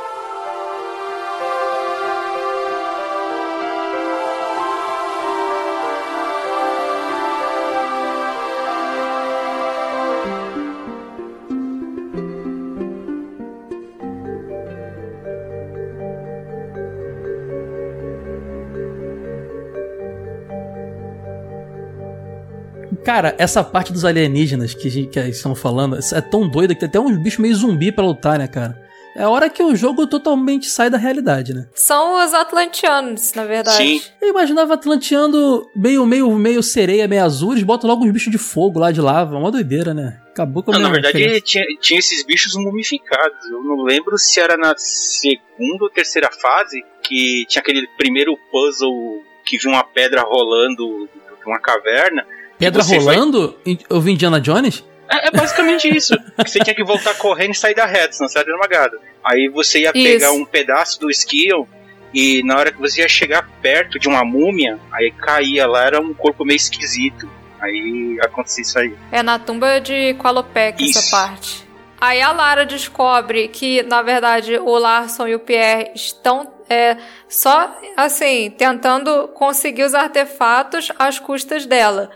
[23.04, 26.74] Cara, essa parte dos alienígenas que, a gente- que eles estão falando é tão doida
[26.74, 28.82] que tem até uns bichos meio zumbi pra lutar, né, cara?
[29.16, 31.68] É a hora que o jogo totalmente sai da realidade, né?
[31.76, 33.78] São os atlantianos, na verdade.
[33.78, 34.02] Sim.
[34.20, 38.40] Eu imaginava atlanteando meio, meio, meio sereia, meio azul, eles botam logo uns bichos de
[38.40, 40.20] fogo lá de lava, uma doideira, né?
[40.32, 43.46] Acabou com a Não, na verdade tinha, tinha esses bichos mumificados.
[43.52, 49.22] Eu não lembro se era na segunda ou terceira fase que tinha aquele primeiro puzzle
[49.46, 52.26] que viu uma pedra rolando de uma caverna.
[52.66, 53.56] Pedra você vai- rolando?
[53.90, 54.84] Eu vi Indiana Jones?
[55.10, 56.14] É, é basicamente isso.
[56.38, 58.98] Você tinha que voltar correndo e sair da reta, senão você era esmagado.
[59.24, 60.04] Aí você ia Isso.
[60.04, 61.66] pegar um pedaço do esquion
[62.14, 66.00] e na hora que você ia chegar perto de uma múmia, aí caía lá, era
[66.02, 67.30] um corpo meio esquisito.
[67.60, 68.94] Aí acontecia isso aí.
[69.12, 71.64] É na tumba de Qualopec essa parte.
[72.00, 76.98] Aí a Lara descobre que, na verdade, o Larson e o Pierre estão é,
[77.30, 82.12] só, assim, tentando conseguir os artefatos às custas dela.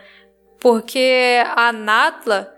[0.60, 2.53] Porque a Natla,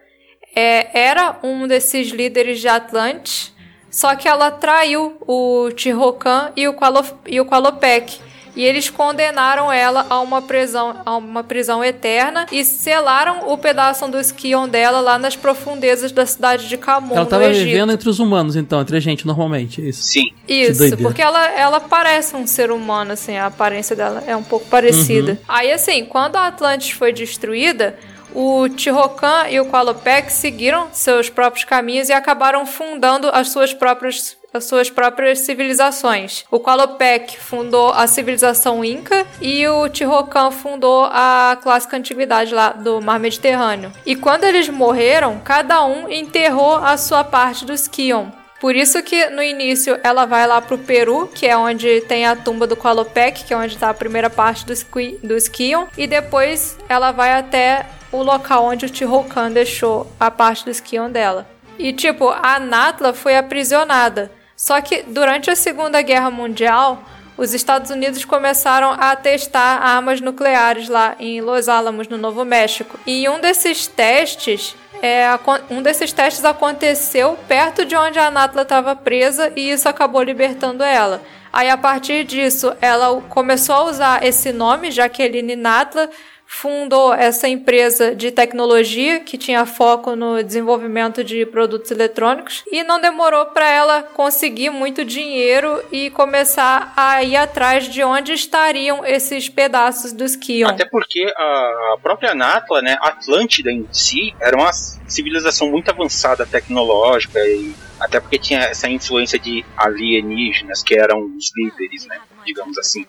[0.55, 3.53] é, era um desses líderes de Atlantis,
[3.89, 8.19] só que ela traiu o Tihocan e o, Qualo, e o Qualopec.
[8.59, 14.05] E eles condenaram ela a uma prisão, a uma prisão eterna e selaram o pedaço
[14.09, 17.67] do esquion dela lá nas profundezas da cidade de Camon, Ela no tava Egito.
[17.67, 20.03] vivendo entre os humanos, então, entre a gente, normalmente, isso.
[20.03, 20.33] Sim.
[20.45, 24.65] Isso, porque ela, ela parece um ser humano, assim, a aparência dela é um pouco
[24.65, 25.31] parecida.
[25.31, 25.37] Uhum.
[25.47, 27.97] Aí, assim, quando a Atlantis foi destruída,
[28.33, 34.37] o Tihocan e o Qualopec seguiram seus próprios caminhos e acabaram fundando as suas próprias
[34.51, 36.43] as suas próprias civilizações.
[36.49, 42.99] O Qualopec fundou a civilização Inca e o Tihocan fundou a clássica antiguidade lá do
[42.99, 43.91] Mar Mediterrâneo.
[44.05, 48.31] E quando eles morreram, cada um enterrou a sua parte do Skion.
[48.59, 52.35] Por isso que no início ela vai lá pro Peru, que é onde tem a
[52.35, 56.05] tumba do Qualopec, que é onde tá a primeira parte do, Squi- do Skion, e
[56.05, 61.47] depois ela vai até o local onde o Tihocan deixou a parte do Skion dela.
[61.77, 64.31] E tipo, a Natla foi aprisionada.
[64.55, 67.01] Só que durante a Segunda Guerra Mundial,
[67.37, 72.99] os Estados Unidos começaram a testar armas nucleares lá em Los Alamos, no Novo México.
[73.07, 75.25] E um desses testes, é,
[75.69, 80.83] um desses testes aconteceu perto de onde a Natla estava presa e isso acabou libertando
[80.83, 81.21] ela.
[81.51, 86.09] Aí a partir disso, ela começou a usar esse nome, Jaqueline Natla,
[86.51, 92.99] fundou essa empresa de tecnologia que tinha foco no desenvolvimento de produtos eletrônicos e não
[92.99, 99.47] demorou para ela conseguir muito dinheiro e começar a ir atrás de onde estariam esses
[99.47, 100.67] pedaços dos Kion.
[100.67, 107.39] Até porque a própria Natla, né, Atlântida em si, era uma civilização muito avançada tecnológica
[107.45, 113.05] e até porque tinha essa influência de alienígenas que eram os líderes, né, digamos assim.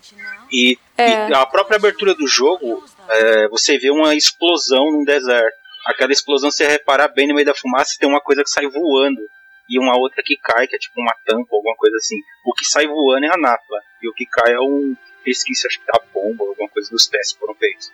[0.53, 1.31] E, É.
[1.31, 5.59] e a própria abertura do jogo, é, você vê uma explosão num deserto.
[5.87, 9.21] Aquela explosão, se reparar bem no meio da fumaça, tem uma coisa que sai voando
[9.69, 12.17] e uma outra que cai, que é tipo uma tampa, alguma coisa assim.
[12.45, 14.95] O que sai voando é a Natla e o que cai é um
[15.25, 17.93] resquício, acho que da bomba, alguma coisa dos testes foram feitos.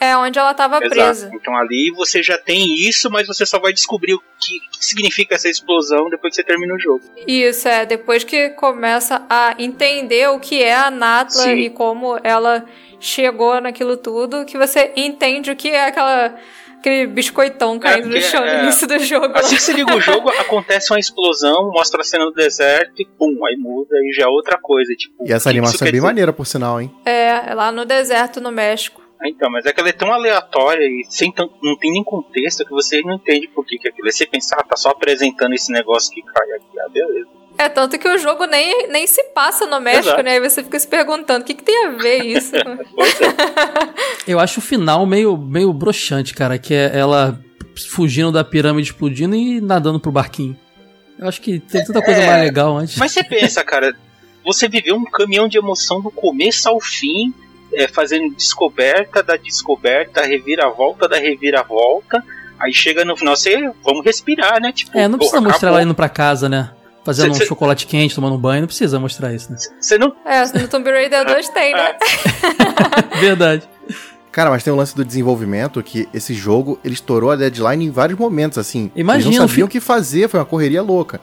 [0.00, 1.30] É onde ela estava presa.
[1.34, 5.34] Então ali você já tem isso, mas você só vai descobrir o que, que significa
[5.34, 7.02] essa explosão depois que você termina o jogo.
[7.26, 7.84] Isso, é.
[7.86, 11.54] Depois que começa a entender o que é a Natla Sim.
[11.54, 12.64] e como ela
[12.98, 16.34] chegou naquilo tudo, que você entende o que é aquela,
[16.78, 19.32] aquele biscoitão caindo no porque, chão no é, início do jogo.
[19.38, 23.06] Assim que você liga o jogo, acontece uma explosão, mostra a cena do deserto e
[23.06, 24.92] pum, aí muda e já é outra coisa.
[24.94, 26.06] Tipo, E essa animação é bem dizer?
[26.06, 26.94] maneira, por sinal, hein?
[27.04, 28.99] É, lá no deserto, no México.
[29.22, 32.64] Ah, Então, mas é que ela é tão aleatória e sem não tem nem contexto
[32.64, 34.06] que você não entende por que, que é aquilo.
[34.06, 37.28] Aí você pensa, ah, tá só apresentando esse negócio que cai aqui, ah, beleza.
[37.58, 40.22] É, tanto que o jogo nem, nem se passa no México, Exato.
[40.22, 40.32] né?
[40.32, 42.52] Aí você fica se perguntando, o que, que tem a ver isso?
[42.94, 43.26] Pois é.
[44.26, 47.38] Eu acho o final meio, meio broxante, cara, que é ela
[47.88, 50.56] fugindo da pirâmide explodindo e nadando pro barquinho.
[51.18, 52.96] Eu acho que tem tanta coisa É, mais legal antes.
[52.96, 53.94] Mas você pensa, cara,
[54.44, 57.34] você viveu um caminhão de emoção do começo ao fim,
[57.72, 62.22] é, fazendo descoberta da descoberta, reviravolta da reviravolta.
[62.58, 64.72] Aí chega no final, você vamos respirar, né?
[64.72, 65.78] Tipo, É, não precisa porra, mostrar acabou.
[65.80, 66.70] ela indo pra casa, né?
[67.04, 69.56] Fazendo Cê- um cê- chocolate quente, tomando um banho, não precisa mostrar isso, né?
[69.80, 70.14] Você não.
[70.26, 71.96] é, no Tomb Raider 2 tem, né?
[73.20, 73.62] Verdade.
[74.30, 77.90] Cara, mas tem um lance do desenvolvimento que esse jogo, ele estourou a deadline em
[77.90, 78.90] vários momentos, assim.
[78.94, 81.20] Imagina, Eles não o sabiam fi- o que fazer, foi uma correria louca.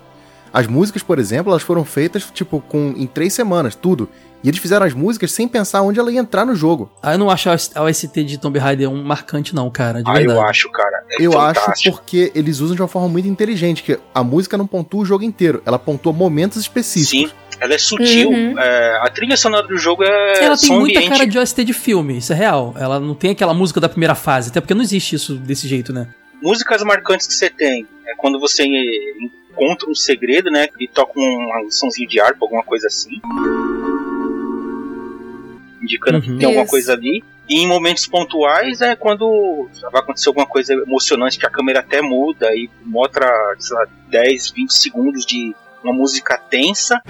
[0.58, 4.10] As músicas, por exemplo, elas foram feitas, tipo, com, em três semanas, tudo.
[4.44, 6.92] E eles fizeram as músicas sem pensar onde ela ia entrar no jogo.
[7.02, 10.02] Ah, eu não acho a OST de Tomb Raider 1 marcante, não, cara.
[10.02, 10.40] De Ah, verdade.
[10.40, 11.04] eu acho, cara.
[11.12, 11.98] É Eu acho fantástico.
[11.98, 15.24] porque eles usam de uma forma muito inteligente, que a música não pontua o jogo
[15.24, 17.30] inteiro, ela pontua momentos específicos.
[17.32, 18.30] Sim, ela é sutil.
[18.30, 18.60] Uhum.
[18.60, 21.12] é, a trilha sonora do jogo é Ela tem som muita ambiente.
[21.18, 22.74] cara de OST de filme, isso é real.
[22.80, 25.94] Ela não tem aquela música da primeira fase, até porque não existe isso desse jeito,
[25.94, 26.08] né?
[26.42, 28.64] Músicas marcantes que você tem é quando você
[29.64, 30.68] encontra um segredo, né?
[30.80, 33.20] E toca um, sonzinho de harpa, alguma coisa assim.
[35.82, 36.38] Indicando que Uhum.
[36.38, 36.72] tem alguma Isso.
[36.72, 37.24] coisa ali.
[37.50, 42.02] E em momentos pontuais é quando vai acontecer alguma coisa emocionante que a câmera até
[42.02, 47.02] muda e mostra, sei lá, 10, 20 segundos de uma música tensa.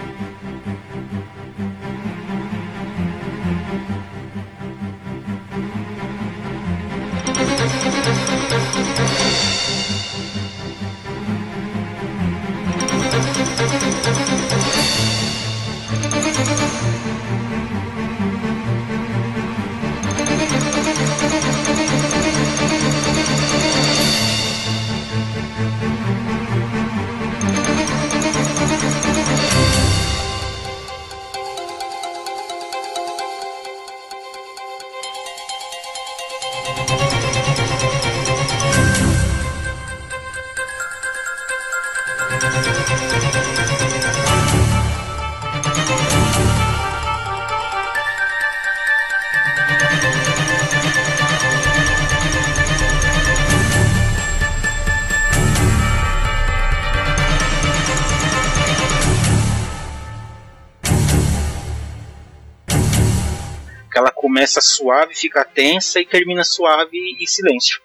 [64.48, 67.80] Começa suave, fica tensa e termina suave e silêncio.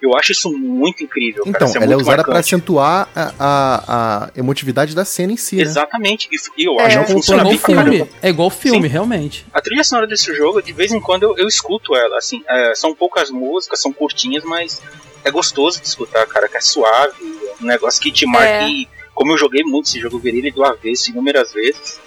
[0.00, 1.42] Eu acho isso muito incrível.
[1.46, 1.70] Então, cara.
[1.70, 2.38] Isso ela é usada marcante.
[2.38, 5.62] acentuar a, a, a emotividade da cena em si, né?
[5.62, 6.28] Exatamente.
[6.56, 6.84] E, eu É.
[6.84, 8.10] acho É que funciona igual bem filme.
[8.22, 8.88] É igual filme, Sim.
[8.92, 9.46] realmente.
[9.52, 12.74] A trilha sonora desse jogo, de vez em quando eu, eu escuto ela, assim, é,
[12.74, 14.82] são poucas músicas, são curtinhas, mas
[15.24, 17.14] é gostoso de escutar, cara, que é suave,
[17.58, 18.68] é um negócio que te marca É.
[18.68, 21.98] e, como eu joguei muito esse jogo, eu virei ele do avesso inúmeras vezes,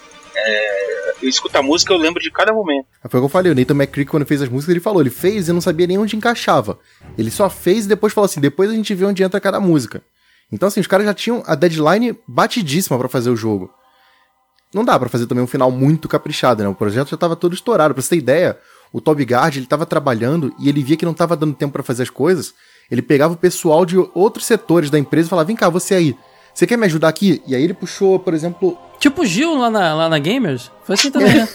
[0.45, 2.87] é, eu escuto a música, eu lembro de cada momento.
[3.09, 5.09] Foi o que eu falei, o Nathan McCree, quando fez as músicas, ele falou, ele
[5.09, 6.79] fez e não sabia nem onde encaixava.
[7.17, 10.01] Ele só fez e depois falou assim, depois a gente vê onde entra cada música.
[10.51, 13.69] Então assim, os caras já tinham a deadline batidíssima pra fazer o jogo.
[14.73, 16.69] Não dá pra fazer também um final muito caprichado, né?
[16.69, 17.93] O projeto já tava todo estourado.
[17.93, 18.57] Pra você ter ideia,
[18.93, 21.83] o Toby Gard, ele tava trabalhando e ele via que não tava dando tempo pra
[21.83, 22.53] fazer as coisas.
[22.89, 26.15] Ele pegava o pessoal de outros setores da empresa e falava, vem cá, você aí,
[26.53, 27.41] você quer me ajudar aqui?
[27.47, 30.69] E aí ele puxou, por exemplo, Tipo o Gil lá na, lá na Gamers.
[30.83, 31.31] Foi assim também?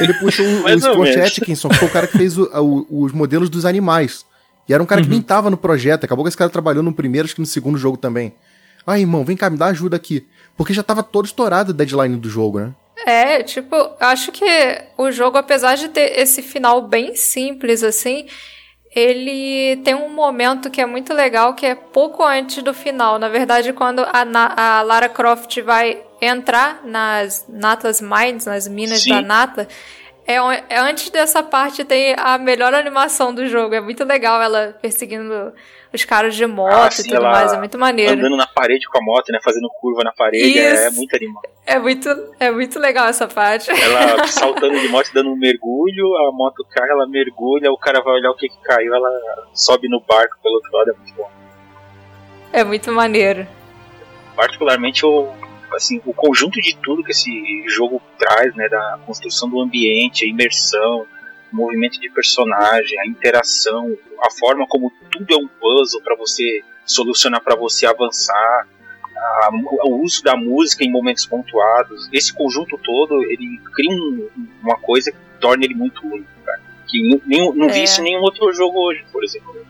[0.00, 0.84] Ele puxou o, o menos.
[0.86, 2.48] Atkinson, que foi o cara que fez o-
[2.88, 4.24] o- os modelos dos animais.
[4.68, 6.04] E era um cara que nem tava no projeto.
[6.04, 8.32] Acabou que esse cara trabalhou no primeiro, acho que no segundo jogo também.
[8.86, 10.26] Ah, irmão, vem cá, me dá ajuda aqui.
[10.56, 12.72] Porque já tava todo estourado a deadline do jogo, né?
[13.06, 14.44] É, tipo, eu acho que
[14.96, 18.26] o jogo, apesar de ter esse final bem simples, assim,
[18.94, 23.18] ele tem um momento que é muito legal, que é pouco antes do final.
[23.18, 24.24] Na verdade, quando a,
[24.78, 29.10] a Lara Croft vai entrar nas Natlas Mines, nas minas Sim.
[29.10, 29.68] da Natla,
[30.26, 33.74] é, é antes dessa parte tem a melhor animação do jogo.
[33.74, 35.52] É muito legal ela perseguindo
[35.92, 37.52] os caras de moto Ah, e tudo mais.
[37.52, 38.14] É muito maneiro.
[38.14, 41.42] Andando na parede com a moto, né, fazendo curva na parede, é muito animal.
[41.66, 42.08] É muito,
[42.40, 43.70] é muito legal essa parte.
[43.70, 48.14] Ela saltando de moto, dando um mergulho, a moto cai, ela mergulha, o cara vai
[48.14, 49.10] olhar o que, que caiu, ela
[49.52, 51.30] sobe no barco pelo outro lado, é muito bom.
[52.52, 53.46] É muito maneiro.
[54.36, 55.28] particularmente o
[55.76, 60.28] assim o conjunto de tudo que esse jogo traz né da construção do ambiente a
[60.28, 61.06] imersão
[61.52, 66.62] o movimento de personagem a interação a forma como tudo é um puzzle para você
[66.86, 68.66] solucionar para você avançar
[69.16, 69.50] a-
[69.86, 74.28] o uso da música em momentos pontuados esse conjunto todo ele cria um-
[74.62, 76.60] uma coisa que torna ele muito único cara.
[76.88, 77.20] que
[77.56, 77.84] não vi É.
[77.84, 79.66] isso em nenhum outro jogo hoje por exemplo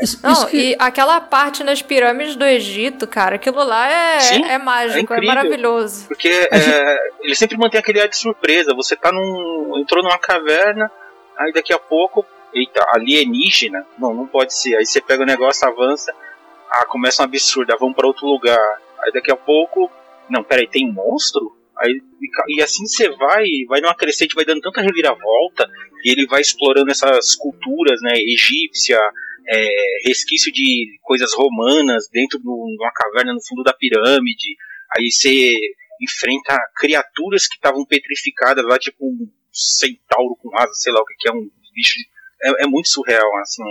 [0.00, 4.20] Isso, Não, isso que- e aquela parte nas pirâmides do Egito, cara, aquilo lá é,
[4.20, 6.06] Sim, é mágico, é é, maravilhoso.
[6.08, 8.74] Porque é, ele sempre mantém aquele ar de surpresa.
[8.74, 9.78] Você tá num.
[9.78, 10.90] entrou numa caverna,
[11.38, 12.24] aí daqui a pouco.
[12.52, 13.86] Eita, alienígena?
[13.98, 14.76] Não, não pode ser.
[14.76, 16.12] Aí você pega o negócio, avança.
[16.70, 18.58] Ah, começa um absurdo, ah, vamos pra outro lugar.
[19.02, 19.90] Aí daqui a pouco.
[20.28, 21.56] Não, peraí, tem monstro?
[21.78, 25.66] Aí, e e assim você vai, vai numa crescente, vai dando tanta reviravolta,
[26.04, 28.98] e ele vai explorando essas culturas, né, egípcia,
[29.48, 34.56] é, resquício de coisas romanas dentro de uma caverna no fundo da pirâmide.
[34.96, 35.50] Aí você
[36.02, 41.14] enfrenta criaturas que estavam petrificadas lá, tipo um centauro com asa, sei lá o que,
[41.18, 41.94] que é um bicho.
[42.42, 43.62] É, é muito surreal, assim,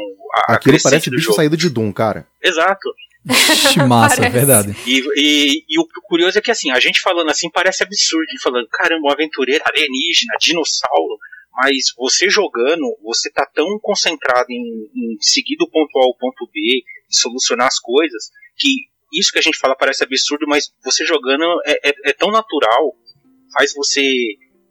[0.48, 1.36] a, a Aquilo parece do bicho jogo.
[1.38, 2.28] saído de Doom, cara.
[2.42, 2.88] Exato.
[3.28, 4.34] Ixi, massa, Parece.
[4.38, 4.76] verdade.
[4.86, 8.68] E, e, e o curioso é que assim, a gente falando assim parece absurdo, falando,
[8.70, 11.18] caramba, um aventureiro, alienígena, dinossauro,
[11.62, 16.50] mas você jogando, você tá tão concentrado em, em seguir do ponto A ao ponto
[16.54, 21.44] B, solucionar as coisas, que isso que a gente fala parece absurdo, mas você jogando
[21.66, 22.96] é, é, é tão natural,
[23.52, 24.02] faz você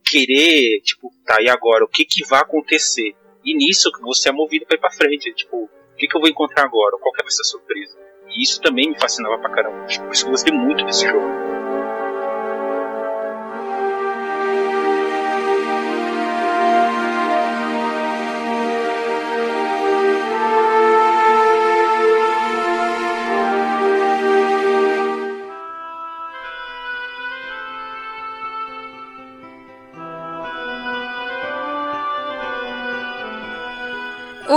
[0.02, 1.84] querer, tipo, tá, e agora?
[1.84, 3.14] O que que vai acontecer?
[3.44, 6.30] E nisso você é movido pra ir pra frente, tipo, o que que eu vou
[6.30, 6.96] encontrar agora?
[6.98, 7.98] Qual que vai ser a surpresa?
[8.30, 9.84] E isso também me fascinava pra caramba.
[9.84, 11.47] Por isso que eu gostei muito desse jogo.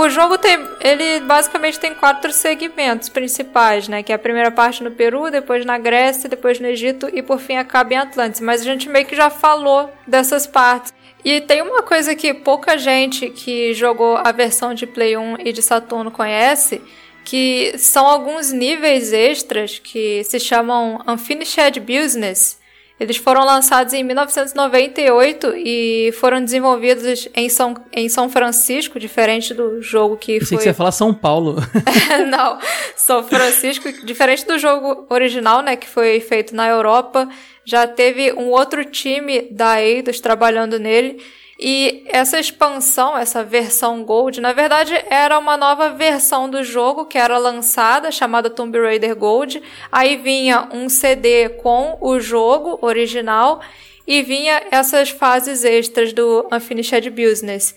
[0.02, 4.02] O jogo tem, ele basicamente tem quatro segmentos principais, né?
[4.02, 7.38] Que é a primeira parte no Peru, depois na Grécia, depois no Egito e por
[7.38, 8.40] fim acaba em Atlantis.
[8.40, 10.92] Mas a gente meio que já falou dessas partes.
[11.24, 15.52] E tem uma coisa que pouca gente que jogou a versão de Play 1 e
[15.52, 16.82] de Saturno conhece,
[17.24, 22.60] que são alguns níveis extras que se chamam Unfinished Business.
[23.00, 29.82] Eles foram lançados em 1998 e foram desenvolvidos em São, em São Francisco, diferente do
[29.82, 30.58] jogo que Pensei foi.
[30.58, 31.56] que você ia falar São Paulo.
[32.30, 32.58] Não,
[32.94, 37.28] São Francisco, diferente do jogo original, né, que foi feito na Europa,
[37.64, 41.20] já teve um outro time da Eidos trabalhando nele.
[41.64, 47.16] E essa expansão, essa versão Gold, na verdade era uma nova versão do jogo que
[47.16, 49.62] era lançada, chamada Tomb Raider Gold.
[49.92, 53.60] Aí vinha um CD com o jogo original
[54.04, 57.76] e vinha essas fases extras do Unfinished Business.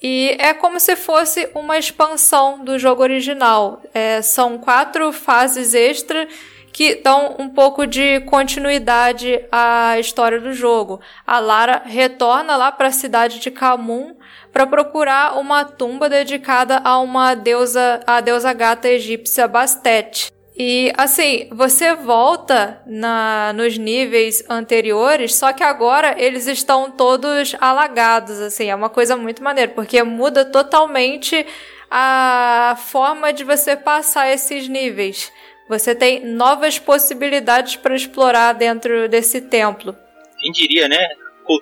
[0.00, 3.82] E é como se fosse uma expansão do jogo original.
[3.92, 6.28] É, são quatro fases extra
[6.76, 11.00] que dão um pouco de continuidade à história do jogo.
[11.26, 14.14] A Lara retorna lá para a cidade de Kamun
[14.52, 20.30] para procurar uma tumba dedicada a uma deusa, a deusa gata egípcia Bastet.
[20.54, 28.38] E assim, você volta na, nos níveis anteriores, só que agora eles estão todos alagados,
[28.38, 31.46] assim, é uma coisa muito maneira, porque muda totalmente
[31.90, 35.32] a forma de você passar esses níveis.
[35.68, 39.96] Você tem novas possibilidades para explorar dentro desse templo.
[40.38, 40.98] Quem diria, né?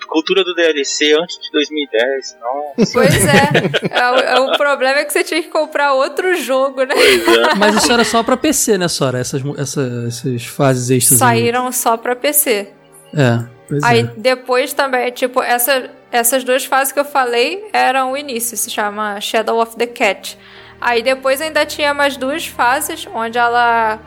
[0.09, 2.39] Cultura do DLC antes de 2010.
[2.40, 2.93] Nossa.
[2.93, 3.89] Pois é.
[3.93, 6.94] é, o, é, o, problema é que você tinha que comprar outro jogo, né?
[6.94, 7.55] É.
[7.55, 9.18] Mas isso era só pra PC, né, Sora?
[9.18, 11.18] Essas, essas, essas fases extras.
[11.18, 12.72] Saíram só pra PC.
[13.14, 13.55] É.
[13.82, 14.10] Aí é.
[14.16, 19.20] depois também, tipo, essa, essas duas fases que eu falei eram o início, se chama
[19.20, 20.39] Shadow of the Cat.
[20.80, 23.98] Aí depois ainda tinha mais duas fases, onde ela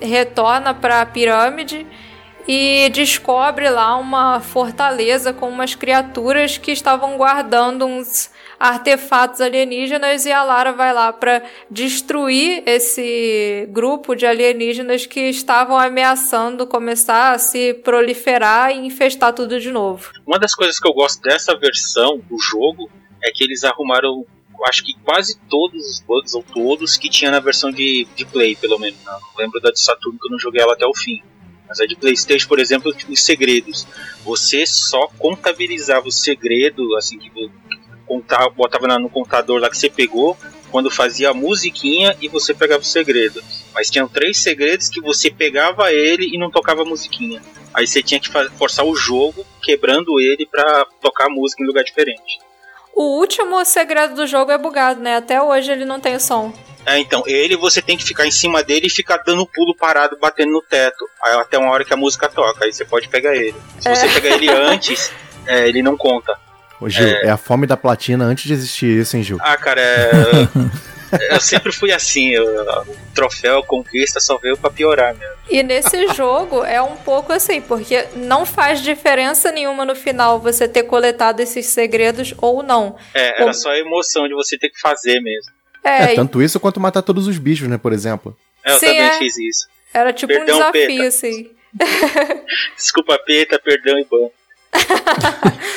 [0.00, 1.86] retorna para a pirâmide
[2.48, 10.32] e descobre lá uma fortaleza com umas criaturas que estavam guardando uns artefatos alienígenas e
[10.32, 17.38] a Lara vai lá para destruir esse grupo de alienígenas que estavam ameaçando começar a
[17.38, 20.10] se proliferar e infestar tudo de novo.
[20.26, 22.88] Uma das coisas que eu gosto dessa versão do jogo
[23.22, 24.24] é que eles arrumaram
[24.64, 28.56] acho que quase todos os bugs, ou todos, que tinha na versão de, de Play,
[28.56, 28.98] pelo menos.
[29.04, 31.22] Não lembro da de Saturno que eu não joguei ela até o fim.
[31.68, 33.86] Mas a de PlayStation, por exemplo, os segredos.
[34.24, 37.30] Você só contabilizava o segredo, assim, que
[38.06, 40.36] contava, botava no contador lá que você pegou,
[40.70, 43.42] quando fazia a musiquinha e você pegava o segredo.
[43.74, 47.42] Mas tinham três segredos que você pegava ele e não tocava a musiquinha.
[47.74, 51.84] Aí você tinha que forçar o jogo, quebrando ele para tocar a música em lugar
[51.84, 52.38] diferente.
[52.96, 55.16] O último segredo do jogo é bugado, né?
[55.16, 56.50] Até hoje ele não tem o som.
[56.86, 60.16] É, então, ele você tem que ficar em cima dele e ficar dando pulo parado,
[60.18, 61.04] batendo no teto.
[61.22, 63.54] Aí, até uma hora que a música toca, aí você pode pegar ele.
[63.80, 63.94] Se é.
[63.94, 65.12] você pegar ele antes,
[65.46, 66.38] é, ele não conta.
[66.80, 67.26] Ô Gil, é...
[67.26, 67.30] é...
[67.30, 69.38] a fome da platina antes de existir isso, hein, Gil?
[69.42, 70.08] Ah, cara, é...
[71.30, 75.34] eu sempre fui assim, eu, o troféu, conquista só veio pra piorar mesmo.
[75.48, 80.66] E nesse jogo é um pouco assim, porque não faz diferença nenhuma no final você
[80.66, 82.96] ter coletado esses segredos ou não.
[83.14, 85.52] É, era só a emoção de você ter que fazer mesmo.
[85.84, 88.36] É, é tanto isso quanto matar todos os bichos, né, por exemplo.
[88.64, 89.18] É, eu Sim, também é.
[89.18, 89.68] fiz isso.
[89.94, 91.06] Era tipo perdão, um desafio, peta.
[91.06, 91.50] assim.
[92.76, 94.28] Desculpa, Peta, perdão e ban.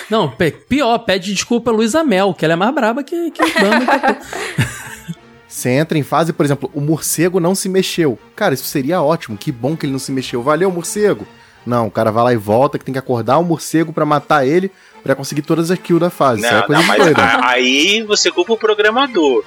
[0.10, 0.36] Não,
[0.68, 3.46] pior, pede desculpa a Luísa Mel, que ela é mais braba que, que o
[5.50, 8.20] Você entra em fase, por exemplo, o morcego não se mexeu.
[8.36, 9.36] Cara, isso seria ótimo.
[9.36, 10.44] Que bom que ele não se mexeu.
[10.44, 11.28] Valeu, morcego.
[11.66, 14.46] Não, o cara vai lá e volta, que tem que acordar o morcego para matar
[14.46, 14.72] ele,
[15.04, 16.44] para conseguir todas as kills da fase.
[16.44, 19.44] Não, é coisa não, mas a, aí você culpa o programador.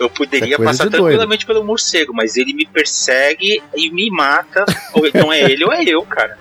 [0.00, 4.64] Eu poderia é passar tranquilamente pelo morcego, mas ele me persegue e me mata.
[4.94, 6.38] ou então é ele ou é eu, cara.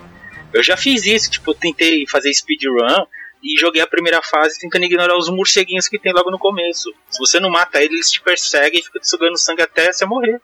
[0.53, 3.05] Eu já fiz isso, tipo, eu tentei fazer speedrun
[3.43, 6.93] e joguei a primeira fase tentando ignorar os morceguinhos que tem logo no começo.
[7.09, 10.05] Se você não mata ele, eles te perseguem e ficam te sugando sangue até você
[10.05, 10.39] morrer.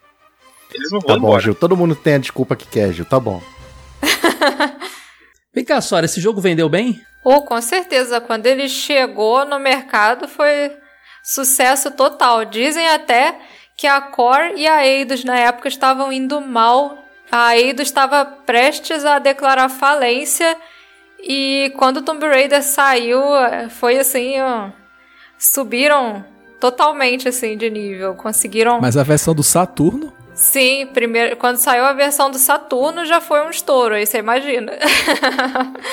[0.74, 1.44] Eles não tá vão bom, embora.
[1.44, 3.41] Gil, todo mundo tem a desculpa que quer, Gil, tá bom.
[5.53, 6.99] Vem cá, Sora, esse jogo vendeu bem?
[7.24, 8.22] Oh, com certeza.
[8.22, 10.72] Quando ele chegou no mercado foi
[11.24, 12.45] sucesso total.
[12.45, 13.40] Dizem até
[13.76, 16.98] que a Core e a Eidos na época estavam indo mal.
[17.32, 20.57] A Eidos estava prestes a declarar falência
[21.19, 23.22] e quando o Tomb Raider saiu,
[23.69, 24.69] foi assim, ó,
[25.38, 26.23] subiram
[26.60, 28.80] totalmente assim de nível, conseguiram.
[28.81, 30.14] Mas a versão do Saturno?
[30.34, 34.72] Sim, primeiro, quando saiu a versão do Saturno já foi um estouro, aí você imagina.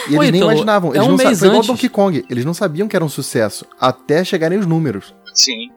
[0.06, 2.52] E eles nem então, imaginavam, eles é um não sabiam, igual Donkey Kong, eles não
[2.52, 5.14] sabiam que era um sucesso, até chegarem os números.
[5.32, 5.70] Sim.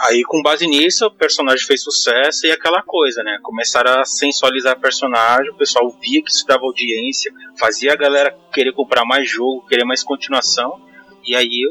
[0.00, 3.38] Aí, com base nisso, o personagem fez sucesso e aquela coisa, né?
[3.42, 8.36] Começaram a sensualizar o personagem, o pessoal via que isso dava audiência, fazia a galera
[8.52, 10.80] querer comprar mais jogo, querer mais continuação.
[11.24, 11.62] E aí,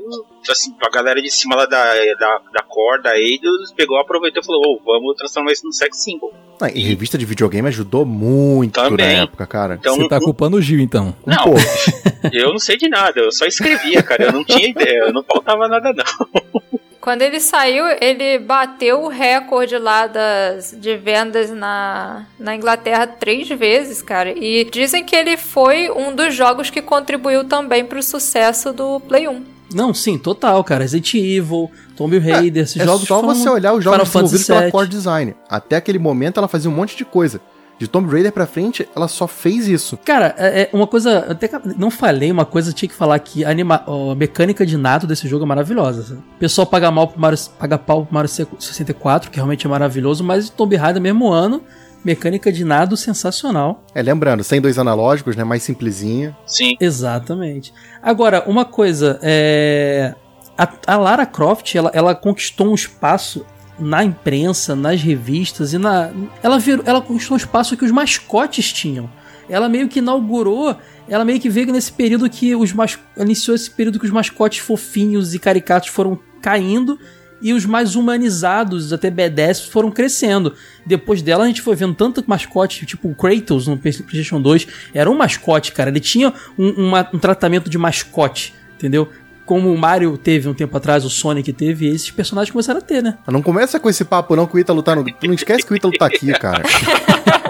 [0.50, 1.84] assim, a galera de cima lá da,
[2.16, 6.02] da, da Core, da Eidos, pegou, aproveitou e falou: oh, vamos transformar isso num sex
[6.02, 6.34] symbol.
[6.62, 9.18] Ah, e revista de videogame ajudou muito Também.
[9.18, 9.76] na época, cara.
[9.80, 11.14] Então, Você tá culpando o Gil, então?
[11.28, 11.60] Um não, pouco.
[12.32, 14.26] eu não sei de nada, eu só escrevia, cara.
[14.26, 16.72] Eu não tinha ideia, não faltava nada, não.
[17.02, 23.50] Quando ele saiu, ele bateu o recorde lá das, de vendas na, na Inglaterra três
[23.50, 24.32] vezes, cara.
[24.38, 29.00] E dizem que ele foi um dos jogos que contribuiu também para o sucesso do
[29.00, 29.44] Play 1.
[29.74, 30.84] Não, sim, total, cara.
[30.84, 34.70] Resident Evil, Tomb Raider, é, esses é jogos só você olhar os jogos desenvolvidos pela
[34.70, 35.36] Core Design.
[35.50, 37.42] Até aquele momento ela fazia um monte de coisa
[37.82, 39.98] De Tomb Raider pra frente, ela só fez isso.
[40.06, 41.26] Cara, é, é uma coisa.
[41.32, 44.78] Até que não falei, uma coisa tinha que falar que a, anima, a mecânica de
[44.78, 46.04] nado desse jogo é maravilhosa.
[46.04, 46.20] sabe?
[46.36, 50.24] O pessoal paga mal pro Mario, paga pau pro Mario 64, que realmente é maravilhoso,
[50.24, 51.64] mas Tomb Raider, mesmo ano,
[52.06, 53.84] mecânica de nado sensacional.
[53.96, 55.44] É, lembrando, sem dois analógicos, né?
[55.44, 56.38] Mais simplesinha.
[56.46, 56.78] Sim.
[56.80, 57.74] Exatamente.
[58.00, 60.14] Agora, uma coisa, é.
[60.56, 63.44] A, a Lara Croft, ela, ela conquistou um espaço
[63.82, 66.12] na imprensa, nas revistas e na.
[66.44, 69.10] Ela, virou, ela conquistou um espaço que os mascotes tinham.
[69.50, 70.76] Ela meio que inaugurou,
[71.10, 74.60] ela meio que veio nesse período que os mas, iniciou esse período que os mascotes
[74.60, 76.98] fofinhos e caricatos foram caindo
[77.42, 80.54] e os mais humanizados, até B10, foram crescendo.
[80.86, 85.10] Depois dela, a gente foi vendo tanto mascote, tipo o Kratos no PlayStation 2, era
[85.10, 85.90] um mascote, cara.
[85.90, 89.10] Ele tinha um, uma- um tratamento de mascote, entendeu?
[89.52, 92.82] Como o Mario teve um tempo atrás, o Sonic teve, e esses personagens começaram a
[92.82, 93.18] ter, né?
[93.28, 95.04] Não começa com esse papo não que o Ítalo tá no...
[95.04, 96.64] Tu não esquece que o Ítalo tá aqui, cara.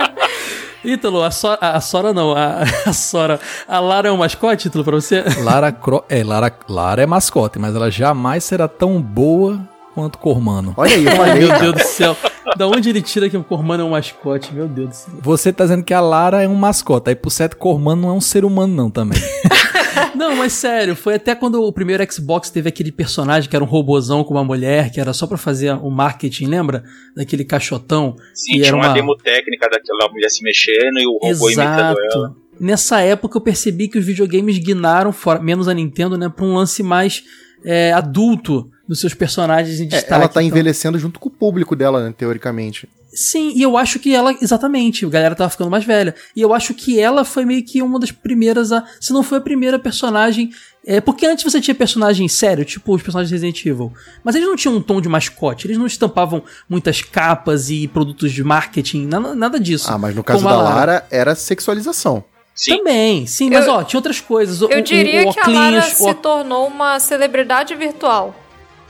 [0.83, 4.83] Ítalo, a Sora, a Sora não, a, a Sora, a Lara é um mascote, Ítalo,
[4.83, 5.23] pra você?
[5.43, 9.61] Lara, Cro é, Lara, Lara é mascote, mas ela jamais será tão boa
[9.93, 10.73] quanto Cormano.
[10.77, 11.59] Olha aí, eu Ai, falei, meu.
[11.59, 12.17] Deus do céu.
[12.57, 14.51] Da onde ele tira que o Cormano é um mascote?
[14.55, 15.13] Meu Deus do céu.
[15.21, 18.13] Você tá dizendo que a Lara é um mascote, aí pro certo Cormano não é
[18.13, 19.21] um ser humano não também.
[20.15, 23.67] Não, mas sério, foi até quando o primeiro Xbox teve aquele personagem que era um
[23.67, 26.83] robozão com uma mulher, que era só pra fazer o marketing, lembra?
[27.15, 28.15] Daquele caixotão.
[28.33, 28.87] Sim, E tinha era uma...
[28.87, 32.05] uma- demo técnica daquela mulher se mexendo e o robô imitando ela.
[32.05, 32.35] Exato.
[32.59, 36.53] Nessa época eu percebi que os videogames guinaram, fora, menos a Nintendo, né, pra um
[36.55, 37.23] lance mais
[37.65, 40.13] é, adulto dos seus personagens em É, destaque.
[40.13, 42.87] ela tá Então- envelhecendo junto com o público dela, né, teoricamente.
[43.13, 46.15] Sim, e eu acho que ela, exatamente, a galera tava ficando mais velha.
[46.35, 48.85] E eu acho que ela foi meio que uma das primeiras a.
[49.01, 50.49] Se não foi a primeira personagem.
[50.85, 53.93] É, porque antes você tinha personagem sério, tipo os personagens de Resident Evil.
[54.23, 58.31] Mas eles não tinham um tom de mascote, eles não estampavam muitas capas e produtos
[58.31, 59.91] de marketing, nada, nada disso.
[59.91, 62.23] Ah, mas no caso da Lara, era sexualização.
[62.55, 64.61] Sim, Também, sim, mas Eu- ó, tinha outras coisas.
[64.61, 68.35] O- Eu o- diria o que a Lara se o- tornou uma celebridade virtual.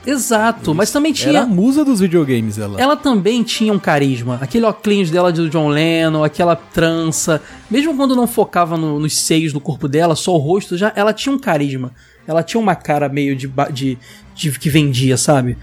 [0.06, 1.30] Exato, mas também tinha.
[1.30, 2.80] Era a musa dos videogames, ela.
[2.82, 4.40] Ela também tinha um carisma.
[4.42, 7.42] Aquele óculos dela do John Lennon, aquela trança.
[7.70, 11.14] Mesmo quando não focava no- nos seios do corpo dela, só o rosto, já ela
[11.14, 11.92] tinha um carisma.
[12.28, 13.98] Ela tinha uma cara meio de, de,
[14.36, 15.58] de- que vendia, sabe?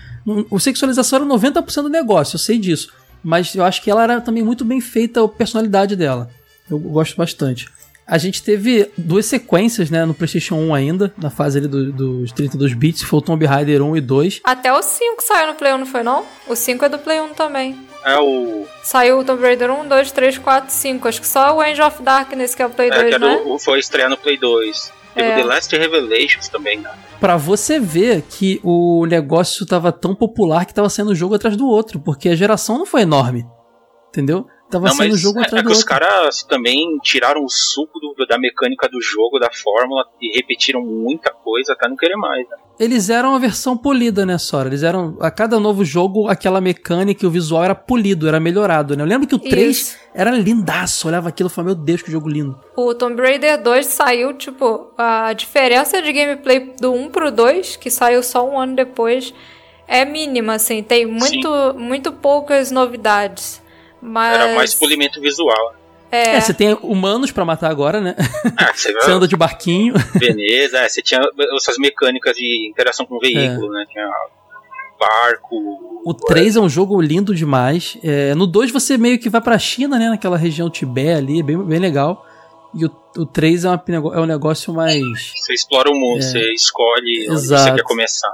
[0.51, 2.93] O sexualização era 90% do negócio, eu sei disso.
[3.25, 6.31] Mas eu acho que ela era também muito bem feita a personalidade dela.
[6.71, 7.67] Eu gosto bastante.
[8.09, 12.33] A gente teve duas sequências, né, no PlayStation 1 ainda, na fase ali do- dos
[12.33, 14.41] 32 bits, foi o Tomb Raider 1 e 2.
[14.45, 16.25] Até o 5 saiu no Play 1, não foi não?
[16.49, 17.77] O 5 é do Play 1 também.
[18.05, 18.65] é o.
[18.83, 21.07] Saiu o Tomb Raider 1, 2, 3, 4, 5.
[21.09, 23.19] Acho que só o Angel of Darkness que é o Play É, 2, que é
[23.19, 23.37] né?
[23.45, 24.91] do, foi estrear no Play 2.
[25.15, 25.33] Teve É.
[25.35, 26.91] o The Last Revelations também, né?
[27.21, 31.57] Pra você ver que o negócio tava tão popular que tava saindo um jogo atrás
[31.57, 33.45] do outro, porque a geração não foi enorme.
[34.09, 34.47] Entendeu?
[34.71, 35.89] Tava Não, saindo um mas jogo é, atrás é do que os outro.
[35.95, 41.31] caras também tiraram o suco do- da mecânica do jogo, da fórmula, e repetiram muita
[41.33, 42.47] coisa até não querer mais.
[42.49, 42.57] Né?
[42.79, 44.69] Eles eram a versão polida, né, Sora?
[44.69, 45.17] Eles eram.
[45.21, 49.03] A cada novo jogo, aquela mecânica e o visual era polido, era melhorado, né?
[49.03, 49.97] Eu lembro que o 3 Isso.
[50.15, 51.09] era lindaço.
[51.09, 52.61] Olhava aquilo e falava, meu Deus, que jogo lindo.
[52.77, 57.91] O Tomb Raider 2 saiu, tipo, a diferença de gameplay do 1 pro 2, que
[57.91, 59.33] saiu só um ano depois,
[59.89, 60.83] é mínima, assim.
[60.83, 63.61] Tem muito, muito poucas novidades.
[64.01, 64.35] Mas.
[64.41, 65.75] Era mais polimento visual.
[66.11, 68.15] É, É, você tem humanos pra matar agora, né?
[68.57, 69.95] Ah, você Você anda de barquinho.
[70.15, 71.21] Veneza, é, você tinha
[71.57, 73.85] essas mecânicas de interação com o veículo, né?
[73.91, 74.09] Tinha
[74.99, 76.01] barco.
[76.05, 77.99] O 3 é um jogo lindo demais.
[78.03, 80.09] É, no 2 você meio que vai pra China, né?
[80.09, 82.25] Naquela região Tibete ali, é bem, bem legal.
[82.75, 83.83] E o, o 3 é, uma,
[84.15, 85.03] é um negócio mais.
[85.37, 86.23] Você explora o mundo, É.
[86.23, 88.31] você escolhe onde você quer começar.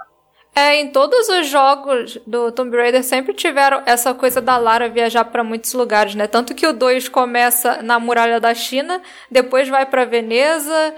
[0.54, 5.24] É, em todos os jogos do Tomb Raider sempre tiveram essa coisa da Lara viajar
[5.24, 6.28] pra muitos lugares, né?
[6.28, 10.94] Tanto que o 2 começa na muralha da China, depois vai pra Veneza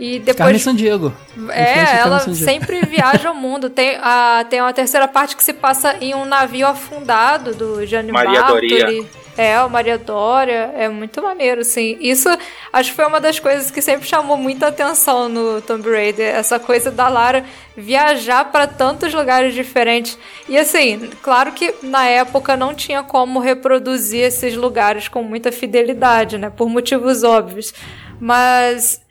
[0.00, 1.12] e Carmen depois San Diego.
[1.50, 2.44] é, ela Carmen Sandiego.
[2.44, 3.68] sempre viaja o mundo.
[3.68, 8.10] Tem a tem uma terceira parte que se passa em um navio afundado do Gianni
[8.10, 8.68] Maria Bartoli.
[8.68, 9.23] Doria.
[9.36, 11.96] É, o Maria Dória, é muito maneiro, assim.
[12.00, 12.28] Isso
[12.72, 16.58] acho que foi uma das coisas que sempre chamou muita atenção no Tomb Raider, essa
[16.60, 17.44] coisa da Lara
[17.76, 20.16] viajar para tantos lugares diferentes.
[20.48, 26.38] E assim, claro que na época não tinha como reproduzir esses lugares com muita fidelidade,
[26.38, 27.74] né, por motivos óbvios.
[28.20, 29.03] Mas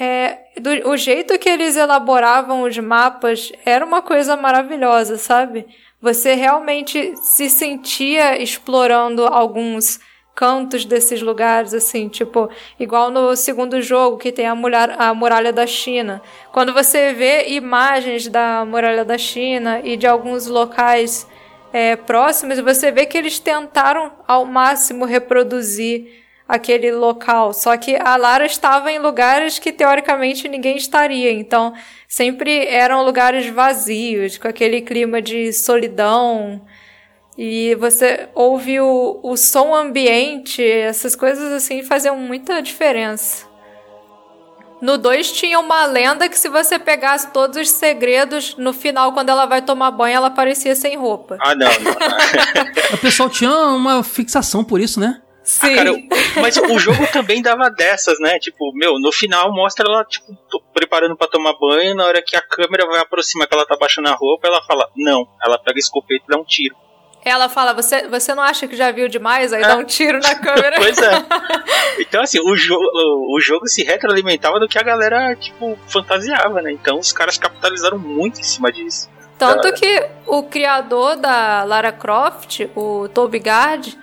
[0.00, 5.66] é, do- o jeito que eles elaboravam os mapas era uma coisa maravilhosa, sabe?
[6.00, 10.00] Você realmente se sentia explorando alguns
[10.34, 12.48] cantos desses lugares, assim, tipo,
[12.78, 16.22] igual no segundo jogo que tem a, mulher, a muralha da China.
[16.50, 21.26] Quando você vê imagens da muralha da China e de alguns locais
[21.74, 26.19] é, próximos você vê que eles tentaram ao máximo reproduzir
[26.50, 27.52] aquele local.
[27.52, 31.30] Só que a Lara estava em lugares que teoricamente ninguém estaria.
[31.30, 31.72] Então,
[32.08, 36.60] sempre eram lugares vazios, com aquele clima de solidão.
[37.38, 43.48] E você ouve o, o som ambiente, essas coisas assim faziam muita diferença.
[44.82, 49.28] No 2 tinha uma lenda que se você pegasse todos os segredos, no final, quando
[49.28, 51.36] ela vai tomar banho, ela aparecia sem roupa.
[51.40, 51.66] Ah, não.
[51.66, 52.90] não.
[52.92, 55.20] O pessoal tinha uma fixação por isso, né?
[55.50, 55.72] Sim.
[55.72, 55.98] Ah, cara, eu-
[56.40, 58.38] mas o jogo também dava dessas, né?
[58.38, 60.24] Tipo, meu, no final mostra ela, tipo,
[60.72, 64.08] preparando pra tomar banho, na hora que a câmera vai aproximar que ela tá baixando
[64.08, 65.26] a roupa, ela fala, não.
[65.44, 66.76] Ela pega a escopeta e dá um tiro.
[67.24, 69.52] Ela fala, você, você não acha que já viu demais?
[69.52, 69.66] Aí É.
[69.66, 70.76] dá um tiro na câmera.
[70.80, 71.10] Pois é.
[72.00, 76.72] Então, assim, o, jo o jogo se retroalimentava do que a galera, tipo, fantasiava, né?
[76.72, 79.10] Então os caras capitalizaram muito em cima disso.
[79.38, 83.98] Tanto que o criador da Lara Croft, o Toby Gard,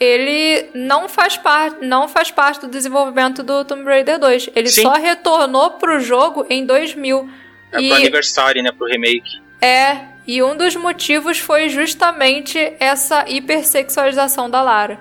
[0.00, 4.50] ele não faz parte, não faz parte do desenvolvimento do Tomb Raider 2.
[4.54, 4.82] Ele Sim.
[4.82, 7.28] só retornou pro jogo em 2000.
[7.72, 8.70] É e pro aniversário, né?
[8.72, 9.40] Pro remake.
[9.60, 14.98] é, e um dos motivos foi justamente essa hipersexualização da Lara.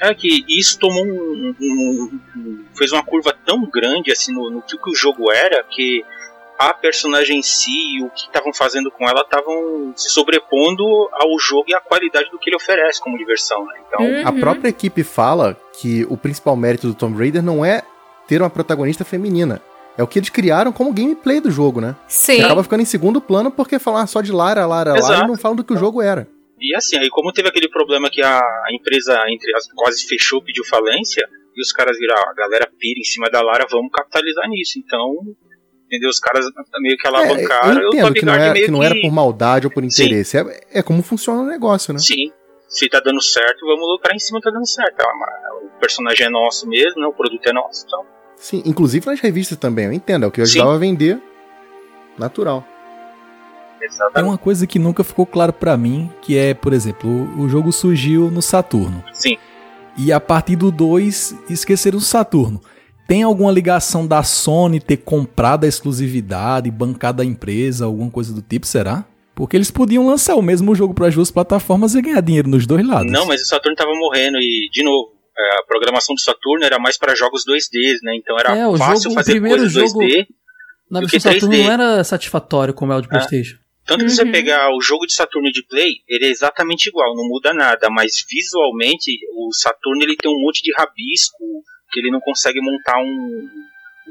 [0.00, 4.60] É que isso tomou um, um- um- fez uma curva tão grande assim no, no
[4.60, 6.04] que o jogo era que
[6.58, 11.38] a personagem em si e o que estavam fazendo com ela estavam se sobrepondo ao
[11.38, 13.74] jogo e à qualidade do que ele oferece como diversão, né?
[13.86, 14.26] Então, Uhum.
[14.28, 17.82] A própria equipe fala que o principal mérito do Tomb Raider não é
[18.26, 19.60] ter uma protagonista feminina.
[19.96, 21.94] É o que eles criaram como gameplay do jogo, né?
[22.08, 22.36] Sim.
[22.36, 25.24] Que acaba ficando em segundo plano porque falam ah, só de Lara, Lara, Lara Exato.
[25.24, 26.26] e não falam do que o jogo era.
[26.60, 30.42] e assim, aí como teve aquele problema que a, a empresa entre as quase fechou,
[30.42, 33.90] pediu falência, e os caras viram, ah, a galera pira em cima da Lara, vamos
[33.92, 34.78] capitalizar nisso.
[34.78, 35.14] Então,
[35.94, 36.10] entendeu?
[36.10, 36.46] Os caras
[36.78, 38.82] meio que É, alavancaram, eu e o entendo Toby que não, é, meio que não
[38.82, 40.38] era por maldade ou por interesse.
[40.38, 41.98] É, é como funciona o negócio, né?
[41.98, 42.32] Sim.
[42.68, 45.00] Se tá dando certo, vamos lucrar em cima, tá dando certo.
[45.00, 47.06] Ah, mas O personagem é nosso mesmo, né?
[47.06, 47.84] O produto é nosso.
[47.86, 48.04] Então,
[48.36, 50.24] Sim, inclusive nas revistas também, eu entendo.
[50.24, 50.58] É o que Sim.
[50.58, 51.20] ajudava a vender.
[52.18, 52.66] Natural.
[53.78, 54.28] Tem exatamente.
[54.28, 57.70] uma coisa que nunca ficou claro pra mim, que é, por exemplo, o, o jogo
[57.70, 59.04] surgiu no Saturno.
[59.12, 59.36] Sim.
[59.96, 62.60] E a partir do 2, esqueceram o Saturno.
[63.06, 68.40] Tem alguma ligação da Sony ter comprado a exclusividade, bancado a empresa, alguma coisa do
[68.40, 69.04] tipo, será?
[69.34, 72.66] Porque eles podiam lançar o mesmo jogo para as duas plataformas e ganhar dinheiro nos
[72.66, 73.10] dois lados.
[73.12, 76.78] Não, mas o Saturno tava morrendo e, de novo, é, a programação do Saturno era
[76.78, 78.16] mais para jogos 2D, né?
[78.16, 80.26] Então era É, fácil jogo- o fazer primeiro coisas jogo- 2D.
[80.90, 81.64] Na Do versão Saturno 3D.
[81.64, 83.56] não era satisfatório como é o de Playstation.
[83.84, 84.32] Tanto que se você Uhum.
[84.32, 88.24] pegar o jogo de Saturno de Play, ele é exatamente igual, não muda nada, mas
[88.30, 91.36] visualmente o Saturno ele tem um monte de rabisco
[91.94, 93.48] que ele não consegue montar um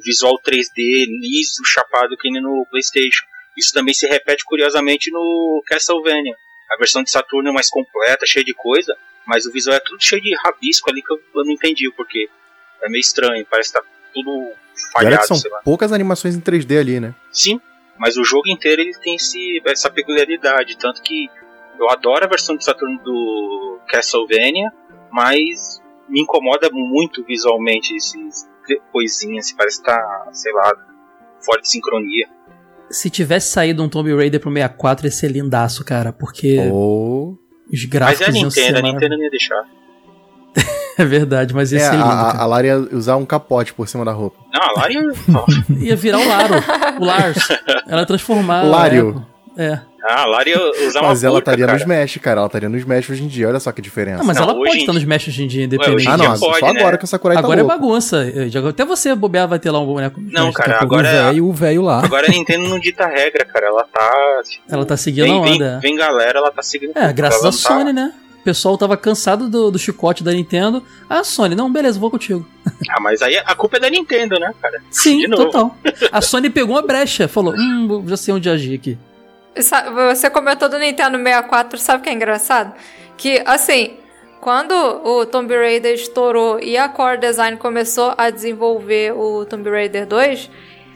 [0.02, 3.26] visual 3D liso, chapado que nem no PlayStation.
[3.58, 6.36] Isso também se repete curiosamente no Castlevania.
[6.72, 8.96] A versão de Saturno é mais completa, cheia de coisa,
[9.28, 11.94] mas o visual é tudo cheio de rabisco ali que eu, eu não entendi o
[11.94, 12.30] porquê.
[12.82, 16.80] É meio estranho, parece que tá tudo Olha que falhado, são poucas animações em 3D
[16.80, 17.14] ali, né?
[17.32, 17.60] Sim,
[17.98, 20.78] mas o jogo inteiro ele tem esse, essa peculiaridade.
[20.78, 21.30] Tanto que
[21.80, 24.72] eu adoro a versão de Saturno do Castlevania,
[25.12, 28.48] mas me incomoda muito visualmente esses
[28.92, 29.52] coisinhas.
[29.52, 30.72] Parece que tá, sei lá,
[31.40, 32.28] fora de sincronia.
[32.90, 37.32] Se tivesse saído um Tomb Raider pro 64, ia ser lindaço, cara, porque Ou.
[37.72, 38.82] os Mas gráficos é a Nintendo, a.
[38.82, 39.64] Nintendo não ia deixar.
[40.96, 43.74] É verdade, mas ia É, ser a, lindo, a, a Lara ia usar um capote
[43.74, 44.38] por cima da roupa.
[44.54, 45.02] Não, a Lara ia.
[45.88, 46.54] Ia virar o Laro,
[47.00, 47.48] o Lars.
[47.90, 48.62] Ela ia transformar...
[48.62, 49.26] Lário.
[49.58, 49.80] É.
[50.04, 52.40] ah, a usar uma Mas ela estaria no Smash, cara.
[52.40, 53.48] Ela estaria no Smash hoje em dia.
[53.48, 54.22] Olha só que diferença.
[54.22, 55.96] Ah, mas Não, ela pode em estar nos mestres hoje em dia, independente.
[55.96, 56.80] hoje em Ah, não, pode, só né?
[56.80, 57.80] agora que o Sakurai Agora é tá louco.
[57.88, 58.24] bagunça.
[58.26, 60.20] Eu já- Até você, bobear, vai ter lá um boneco.
[60.20, 62.04] Não, cara, a agora o é- velho, o velho lá.
[62.04, 63.68] Agora a Nintendo não dita regra, cara.
[63.68, 64.42] Ela tá.
[64.50, 65.80] tipo, Ela tá seguindo vem, a vem, onda.
[65.82, 66.92] vem galera, ela tá seguindo.
[66.96, 67.14] É, tudo.
[67.14, 68.14] graças à não tá- Sony, né?
[68.40, 70.84] O pessoal tava cansado do, do chicote da Nintendo.
[71.10, 72.46] Ah, Sony, não, beleza, vou contigo.
[72.90, 74.82] Ah, mas aí a culpa é da Nintendo, né, cara?
[74.92, 75.78] Sim, total.
[76.12, 78.98] A Sony pegou uma brecha, falou: Hum, já sei onde agir aqui.
[79.56, 82.74] Você comentou do Nintendo 64, sabe o que é engraçado?
[83.16, 83.98] Que, assim,
[84.42, 90.06] quando o Tomb Raider estourou e a Core Design começou a desenvolver o Tomb Raider
[90.06, 90.50] 2,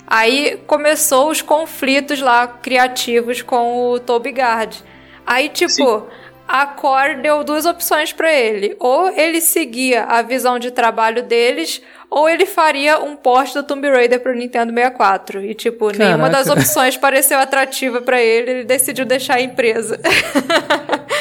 [0.05, 4.83] aí começou os conflitos lá criativos com o Toby Gard.
[5.25, 6.05] Aí, tipo, Sim.
[6.47, 8.75] a Core deu duas opções pra ele.
[8.79, 13.89] Ou ele seguia a visão de trabalho deles, ou ele faria um port do Tomb
[13.89, 15.41] Raider pro Nintendo 64.
[15.43, 16.61] E, tipo, nenhuma das Caraca.
[16.61, 19.99] opções pareceu atrativa pra ele, ele decidiu deixar a empresa.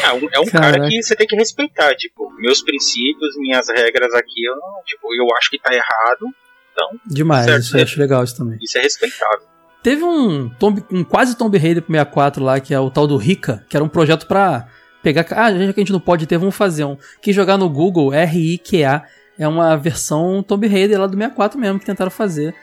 [0.04, 0.72] É um, é um Caraca.
[0.78, 4.54] cara que você tem que respeitar, tipo, meus princípios, minhas regras aqui, eu
[4.84, 6.26] tipo, eu acho que tá errado,
[6.72, 7.82] então Demais, Certo, isso eu é.
[7.82, 8.58] acho legal isso também.
[8.62, 9.40] isso é respeitável.
[9.82, 13.16] teve um, Tomb, um quase Tomb Raider pro 64 lá, que é o tal do
[13.16, 14.68] Rika, que era um projeto pra
[15.02, 15.26] pegar.
[15.30, 16.96] Ah, já que a gente não pode ter, vamos fazer um.
[17.20, 19.02] Que jogar no Google, R-I-Q-A,
[19.38, 22.54] é uma versão Tomb Raider lá do 64 mesmo, que tentaram fazer.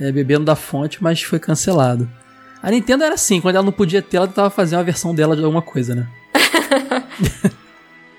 [0.00, 2.10] É, bebendo da fonte, mas foi cancelado.
[2.62, 5.36] A Nintendo era assim, quando ela não podia ter, ela tentava fazer uma versão dela
[5.36, 6.06] de alguma coisa, né?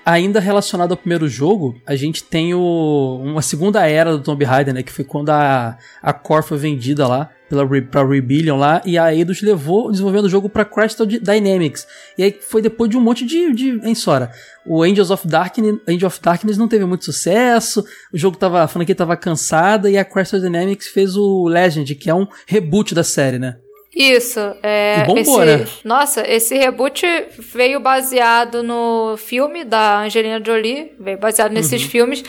[0.04, 4.74] Ainda relacionado ao primeiro jogo, a gente tem o, uma segunda era do Tomb Raider,
[4.74, 4.82] né?
[4.82, 9.14] Que foi quando a, a Core foi vendida lá pela pra Rebellion lá, e a
[9.14, 11.86] Eidos levou desenvolvendo o jogo pra Crystal Dynamics.
[12.18, 14.30] E aí foi depois de um monte de, de em Sora.
[14.66, 18.68] O Angels of Darkness, Angel of Darkness não teve muito sucesso, o jogo tava, a
[18.68, 23.04] franquia tava cansada, e a Crystal Dynamics fez o Legend, que é um reboot da
[23.04, 23.56] série, né?
[23.94, 25.02] Isso, é.
[25.02, 25.66] E bombou, esse, né?
[25.84, 27.06] Nossa, esse reboot
[27.38, 31.88] veio baseado no filme da Angelina Jolie, veio baseado nesses Uhum.
[31.88, 32.24] filmes.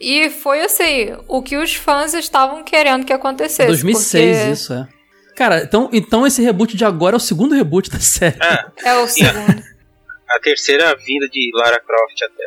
[0.00, 3.66] E foi assim, o que os fãs estavam querendo que acontecesse.
[3.66, 4.88] 2006 porque isso, é.
[5.34, 8.36] Cara, então, então esse reboot de agora é o segundo reboot da série.
[8.40, 9.62] É, É o segundo.
[10.28, 12.44] a terceira vinda de Lara Croft até.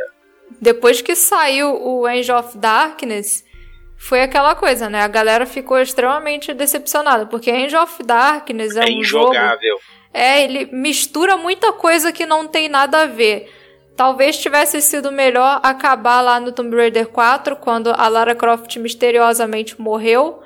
[0.62, 3.44] Depois que saiu o Angel of Darkness,
[4.02, 5.04] foi aquela coisa, né?
[5.04, 9.80] A galera ficou extremamente decepcionada, porque Angel of Darkness é, É um jogo injogável.
[10.12, 13.48] É, ele mistura muita coisa que não tem nada a ver.
[13.96, 19.80] Talvez tivesse sido melhor acabar lá no Tomb Raider 4, quando a Lara Croft misteriosamente
[19.80, 20.42] morreu.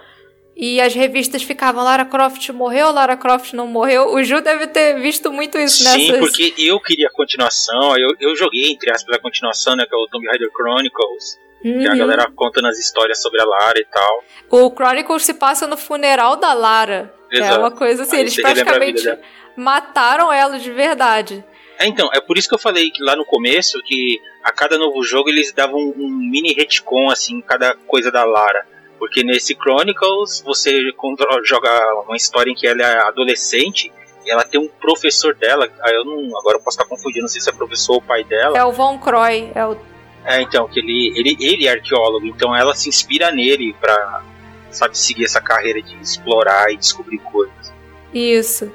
[0.54, 4.14] E as revistas ficavam, Lara Croft morreu, Lara Croft não morreu.
[4.14, 6.20] O Ju deve ter visto muito isso Sim, nessas...
[6.20, 9.98] porque eu queria a continuação, eu, eu joguei, entre aspas, a continuação, né, que é
[9.98, 11.38] o Tomb Raider Chronicles,
[11.74, 11.98] que a Uhum.
[11.98, 14.24] galera conta nas histórias sobre a Lara e tal.
[14.50, 17.14] O Chronicles se passa no funeral da Lara.
[17.32, 17.60] É Exato.
[17.60, 19.18] uma coisa assim, Aí eles praticamente
[19.58, 21.44] mataram ela de verdade.
[21.80, 24.78] É, então, é por isso que eu falei que lá no começo que a cada
[24.78, 28.66] novo jogo eles davam um mini retcon, assim, cada coisa da Lara.
[28.98, 30.82] Porque nesse Chronicles você
[31.44, 31.70] joga
[32.08, 33.92] uma história em que ela é adolescente
[34.26, 37.42] e ela tem um professor dela, eu não, agora eu posso estar confundindo, não sei
[37.42, 38.58] se é professor ou pai dela.
[38.58, 39.76] É o Von Croy, é o
[40.26, 44.24] É, então, que ele, ele, ele é arqueólogo, então ela se inspira nele pra,
[44.72, 47.74] sabe, seguir essa carreira de explorar e descobrir coisas.
[48.14, 48.72] Isso.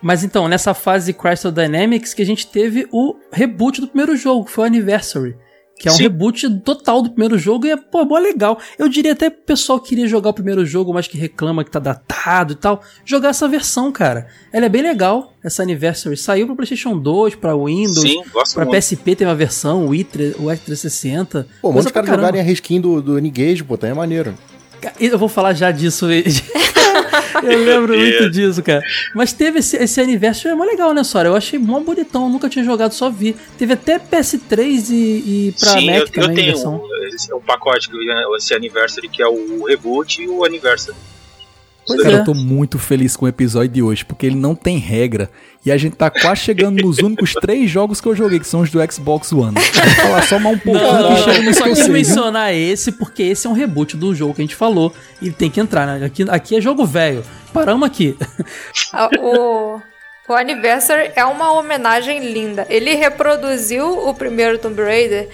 [0.00, 4.44] Mas então, nessa fase Crystal Dynamics que a gente teve o reboot do primeiro jogo,
[4.44, 5.36] que foi o Anniversary.
[5.78, 6.04] Que é um Sim.
[6.04, 8.58] reboot total do primeiro jogo e é, pô, mó legal.
[8.78, 11.64] Eu diria até que o pessoal que queria jogar o primeiro jogo, mas que reclama
[11.64, 14.28] que tá datado e tal, jogar essa versão, cara.
[14.52, 16.16] Ela é bem legal, essa Anniversary.
[16.16, 18.78] Saiu pro PlayStation 2, pra Windows, Sim, gosto pra muito.
[18.78, 21.46] PSP tem uma versão, o, i3, o X360.
[21.60, 24.34] Pô, um monte de caras jogarem a reskin do, do N-Gage, pô, também é maneiro.
[25.00, 26.06] Eu vou falar já disso.
[27.42, 28.82] eu lembro muito disso, cara.
[29.14, 31.28] Mas teve esse, esse aniversário, é mó legal, né, Sora?
[31.28, 33.36] Eu achei mó bonitão, nunca tinha jogado, só vi.
[33.58, 34.94] Teve até PS3 e,
[35.48, 36.76] e pra Sim, Mac eu, eu também, tenho versão.
[36.76, 40.44] um, esse é um pacote que veio esse Anniversary, que é o reboot e o
[40.44, 40.96] Anniversary.
[41.86, 42.18] Pois Cara, é.
[42.20, 45.28] eu tô muito feliz com o episódio de hoje, porque ele não tem regra.
[45.64, 48.60] E a gente tá quase chegando nos únicos três jogos que eu joguei, que são
[48.60, 49.54] os do Xbox One.
[49.54, 51.74] Vou falar só mais um pouquinho Não, que não, chega eu nos só que eu
[51.74, 54.92] quis mencionar esse, porque esse é um reboot do jogo que a gente falou.
[55.20, 56.04] E tem que entrar, né?
[56.04, 57.24] Aqui, aqui é jogo velho.
[57.52, 58.16] Paramos aqui.
[59.20, 59.80] O,
[60.28, 62.66] o Anniversary é uma homenagem linda.
[62.68, 65.28] Ele reproduziu o primeiro Tomb Raider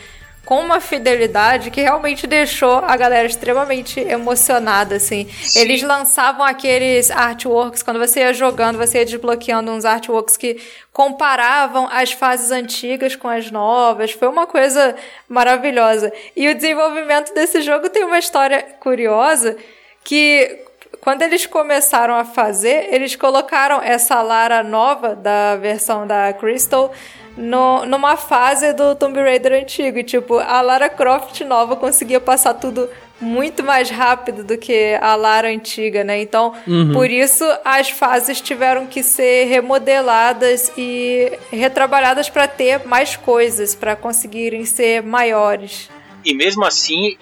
[0.48, 5.28] com uma fidelidade que realmente deixou a galera extremamente emocionada, assim.
[5.54, 10.58] Eles lançavam aqueles artworks, quando você ia jogando, você ia desbloqueando uns artworks que
[10.90, 14.12] comparavam as fases antigas com as novas.
[14.12, 14.96] Foi uma coisa
[15.28, 16.10] maravilhosa.
[16.34, 19.54] E o desenvolvimento desse jogo tem uma história curiosa
[20.02, 20.64] que
[21.02, 26.90] quando eles começaram a fazer, eles colocaram essa Lara nova da versão da Crystal
[27.38, 29.98] no, numa fase do Tomb Raider antigo.
[29.98, 32.88] E, tipo, a Lara Croft nova conseguia passar tudo
[33.20, 36.20] muito mais rápido do que a Lara antiga, né?
[36.20, 36.54] Então,
[36.92, 43.96] por isso as fases tiveram que ser remodeladas e retrabalhadas para ter mais coisas, para
[43.96, 45.90] conseguirem ser maiores.
[46.24, 47.16] E mesmo assim,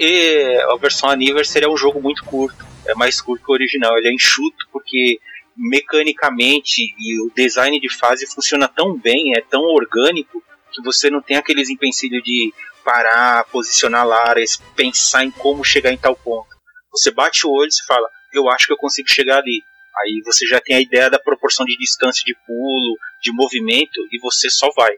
[0.70, 2.66] a versão Anniversary é um jogo muito curto.
[2.86, 3.96] É mais curto que o original.
[3.96, 5.18] Ele é enxuto porque
[5.56, 10.42] mecanicamente e o design de fase funciona tão bem, é tão orgânico,
[10.72, 12.52] que você não tem aqueles empecilhos de
[12.84, 16.48] parar, posicionar a Lara, es- pensar em como chegar em tal ponto.
[16.92, 19.62] Você bate o olho e fala, eu acho que eu consigo chegar ali.
[19.98, 24.18] Aí você já tem a ideia da proporção de distância de pulo, de movimento, e
[24.18, 24.92] você só vai.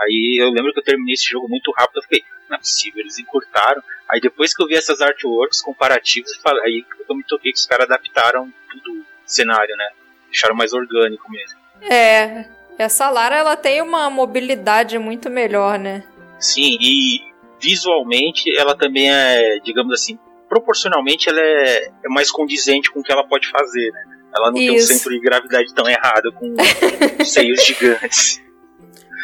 [0.00, 3.00] Aí eu lembro que eu terminei esse jogo muito rápido, eu fiquei, não é possível,
[3.00, 3.82] eles encurtaram.
[4.08, 6.30] Aí depois que eu vi essas artworks comparativas,
[6.64, 9.88] aí eu me toquei que os caras adaptaram tudo o cenário, né?
[10.30, 11.58] Deixaram mais orgânico mesmo.
[11.82, 12.46] É,
[12.78, 16.04] essa Lara ela tem uma mobilidade muito melhor, né?
[16.38, 17.20] Sim, e
[17.60, 23.12] visualmente ela também é, digamos assim, proporcionalmente ela é, é mais condizente com o que
[23.12, 24.04] ela pode fazer, né?
[24.36, 24.86] Ela não tem um Isso.
[24.88, 26.54] centro de gravidade tão errado com
[27.24, 28.40] seios gigantes.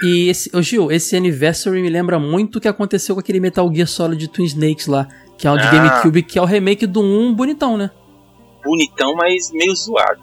[0.02, 3.72] E esse, ô Gil, esse Anniversary me lembra muito o que aconteceu com aquele Metal
[3.72, 5.08] Gear Solid Twin Snakes lá,
[5.38, 5.70] que é o de Ah.
[5.70, 7.90] GameCube, que é o remake do 1 bonitão, né?
[8.62, 10.20] Bonitão, mas meio zoado.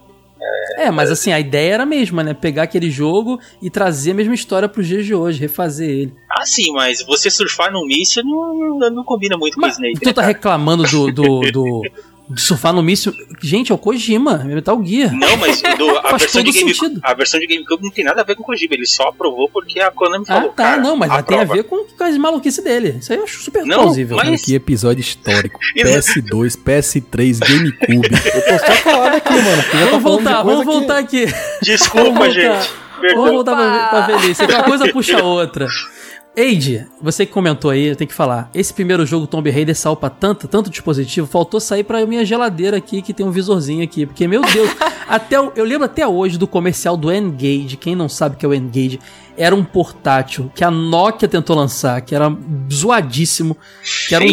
[0.78, 2.34] É, mas assim, a ideia era a mesma, né?
[2.34, 6.14] Pegar aquele jogo e trazer a mesma história pros dias de hoje, refazer ele.
[6.30, 9.76] Ah, sim, mas você surfar num míssil não, não, não combina muito com o Mas
[9.76, 11.82] Snake, tu né, tá reclamando do, do, do-
[12.30, 13.14] de surfar no míssil.
[13.42, 15.14] Gente, é o Kojima, é Metal Gear.
[15.14, 17.00] Não, mas do- a, Faz versão de Game, sentido.
[17.04, 19.50] a versão de GameCube não tem nada a ver com o Kojima, ele só aprovou
[19.50, 20.50] porque a Konami Ah, falou.
[20.52, 22.98] tá, cara, não, mas ela tem a ver com, com as maluquices dele.
[23.00, 24.16] Isso aí eu acho super Não, plausível.
[24.18, 25.60] mas- Cara, que episódio histórico.
[25.76, 28.08] E não- PS2, PS3, GameCube.
[28.34, 29.44] Eu tô só calado aqui, mano.
[29.44, 31.26] Vamos falando voltar, vamos que- voltar aqui.
[31.62, 32.48] Desculpa, Vamos gente.
[32.48, 32.84] voltar.
[33.02, 33.18] Perdão.
[33.18, 34.44] Vamos voltar pra, pra velhice.
[34.46, 35.68] Uma coisa puxa a outra.
[36.36, 38.50] Eide, você que comentou aí, eu tenho que falar.
[38.56, 42.76] Esse primeiro jogo Tomb Raider saiu pra tanto, tanto dispositivo, faltou sair pra minha geladeira
[42.78, 44.08] aqui, que tem um visorzinho aqui.
[44.08, 44.70] Porque, meu Deus,
[45.08, 47.78] até o- eu lembro até hoje do comercial do N-Gage.
[47.78, 49.00] Quem não sabe o que é o N-Gage,
[49.38, 52.36] era um portátil que a Nokia tentou lançar, que era
[52.72, 53.56] zoadíssimo,
[54.08, 54.28] que era um.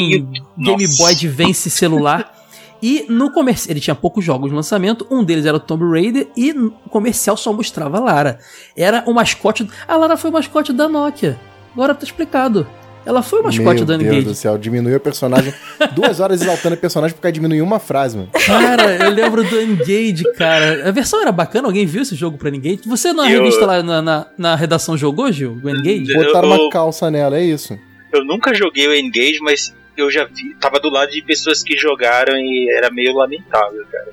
[0.56, 0.86] Game.
[0.97, 2.35] Boy Advance celular.
[2.82, 6.28] E no comercial, ele tinha poucos jogos de lançamento, um deles era o Tomb Raider
[6.35, 8.39] e no comercial só mostrava a Lara.
[8.74, 11.39] Era o mascote, a Lara foi o mascote da Nokia.
[11.72, 12.66] Agora tá explicado.
[13.06, 15.55] Ela foi o mascote Meu da Deus do céu, diminuiu o personagem.
[15.92, 18.28] Duas horas exaltando o personagem por causa de diminuir uma frase, mano.
[18.47, 20.86] Cara, eu lembro do N-Gage, cara.
[20.86, 22.82] A versão era bacana, alguém viu esse jogo pra N-Gage?
[22.86, 25.59] Você na Eu- revista lá na, na, na redação jogou, Gil?
[25.64, 26.12] O N-Gage?
[26.12, 27.78] Eu- Botaram eu- uma calça nela, é isso.
[28.12, 30.55] Eu nunca joguei o Engage, mas eu já vi.
[30.60, 34.09] Tava do lado de pessoas que jogaram e era meio lamentável, cara.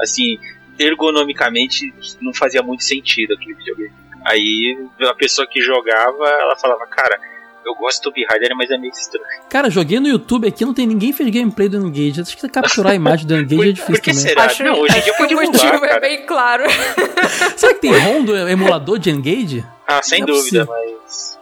[0.00, 0.38] Assim,
[0.78, 3.92] ergonomicamente não fazia muito sentido aquele videogame.
[4.24, 7.18] Aí a pessoa que jogava, ela falava, cara,
[7.64, 9.24] eu gosto do Tomb Raider, mas é meio estranho.
[9.48, 12.20] Cara, joguei no YouTube aqui, não tem ninguém que fez gameplay do N-Gage.
[12.20, 14.26] Acho que capturar a imagem do N-Gage é difícil por que também.
[14.28, 14.44] será?
[14.44, 16.00] Acho, não, hoje em dia pode motivo é cara.
[16.00, 16.64] bem claro.
[17.56, 19.64] Será que tem ROM do emulador de N-Gage?
[19.86, 20.92] Ah, sem Não é dúvida, possível.
[21.04, 21.38] mas.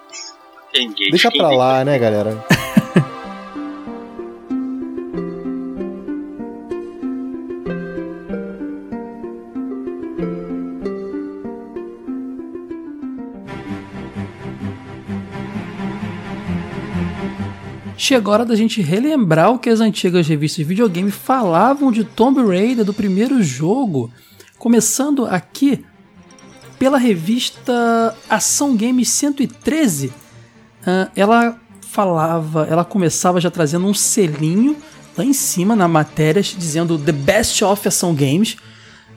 [0.75, 1.11] Engage.
[1.11, 2.45] Deixa pra lá, né, galera?
[18.11, 22.03] Chegou a hora da gente relembrar o que as antigas revistas de videogame falavam de
[22.03, 24.11] Tomb Raider do primeiro jogo.
[24.59, 25.85] Começando aqui
[26.77, 30.13] pela revista Ação Games 113.
[30.85, 34.77] Ah, ela falava, ela começava já trazendo um selinho
[35.17, 38.57] lá em cima na matéria dizendo The Best of Ação Games.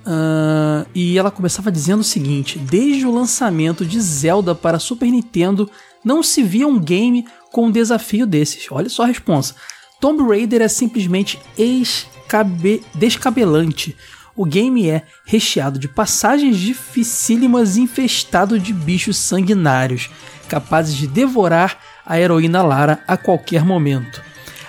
[0.05, 5.67] Ah, e ela começava dizendo o seguinte: desde o lançamento de Zelda para Super Nintendo,
[6.03, 8.67] não se via um game com um desafio desses.
[8.69, 9.55] Olha só a resposta.
[9.99, 13.95] Tomb Raider é simplesmente escabe- descabelante.
[14.35, 20.09] O game é recheado de passagens dificílimas infestado de bichos sanguinários,
[20.49, 24.21] capazes de devorar a heroína Lara a qualquer momento.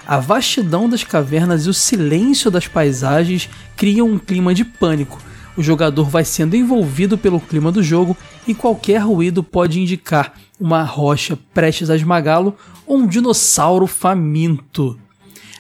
[0.07, 5.21] A vastidão das cavernas e o silêncio das paisagens criam um clima de pânico.
[5.57, 8.17] O jogador vai sendo envolvido pelo clima do jogo
[8.47, 12.57] e qualquer ruído pode indicar uma rocha prestes a esmagá-lo
[12.87, 14.99] ou um dinossauro faminto.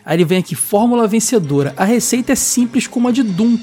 [0.05, 1.73] Aí ele vem aqui, fórmula vencedora.
[1.77, 3.59] A receita é simples como a de Doom,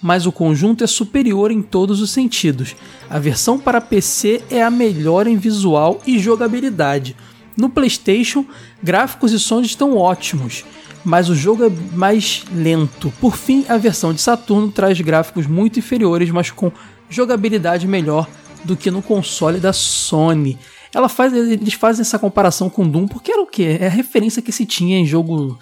[0.00, 2.74] mas o conjunto é superior em todos os sentidos.
[3.08, 7.16] A versão para PC é a melhor em visual e jogabilidade.
[7.56, 8.44] No PlayStation,
[8.82, 10.64] gráficos e sons estão ótimos,
[11.04, 13.12] mas o jogo é mais lento.
[13.20, 16.72] Por fim, a versão de Saturno traz gráficos muito inferiores, mas com
[17.08, 18.26] jogabilidade melhor
[18.64, 20.58] do que no console da Sony.
[20.94, 23.64] Ela faz, eles fazem essa comparação com Doom porque era o que?
[23.64, 25.58] É a referência que se tinha em jogo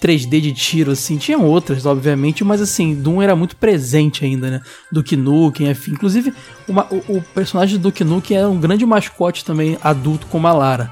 [0.00, 1.16] 3D de tiro, assim.
[1.16, 4.60] Tinham outras, obviamente, mas assim, Doom era muito presente ainda, né?
[4.92, 5.92] Duke Nukem, enfim.
[5.92, 6.32] Inclusive,
[6.68, 10.52] uma- o, o personagem do Duke Nukem era um grande mascote também, adulto, como a
[10.52, 10.90] Lara.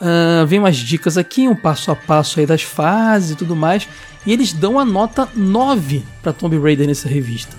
[0.00, 3.88] Ah, vem umas dicas aqui, um passo a passo aí das fases e tudo mais.
[4.26, 7.56] E eles dão a nota 9 para Tomb Raider nessa revista.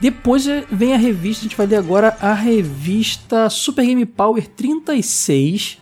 [0.00, 5.78] Depois vem a revista, a gente vai ler agora a revista Super Game Power 36,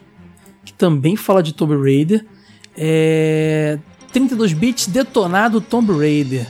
[0.64, 2.24] que também fala de Tomb Raider.
[2.76, 3.78] É,
[4.12, 6.46] 32 bits detonado Tomb Raider.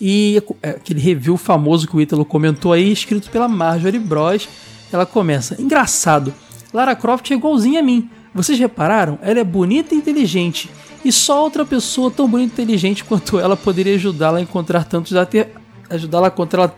[0.00, 4.48] E é, aquele review famoso que o Ítalo comentou aí, escrito pela Marjorie Bros.
[4.92, 6.32] Ela começa: Engraçado,
[6.72, 8.08] Lara Croft é igualzinha a mim.
[8.32, 9.18] Vocês repararam?
[9.22, 10.70] Ela é bonita e inteligente.
[11.04, 15.12] E só outra pessoa tão bonita e inteligente quanto ela poderia ajudá-la a encontrar tantos
[15.88, 16.74] ajudá-la a encontrar...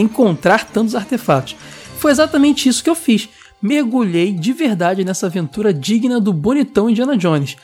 [0.00, 1.56] encontrar tantos artefatos.
[1.98, 3.28] Foi exatamente isso que eu fiz.
[3.60, 7.56] Mergulhei de verdade nessa aventura digna do bonitão Indiana Jones.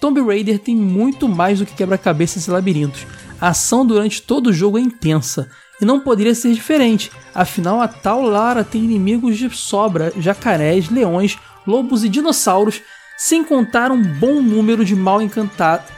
[0.00, 3.06] Tomb Raider tem muito mais do que quebra-cabeças e labirintos.
[3.40, 5.48] A ação durante todo o jogo é intensa.
[5.80, 11.38] E não poderia ser diferente, afinal a tal Lara tem inimigos de sobra, jacarés, leões,
[11.66, 12.80] lobos e dinossauros,
[13.18, 15.90] sem contar um bom número de mal encantados.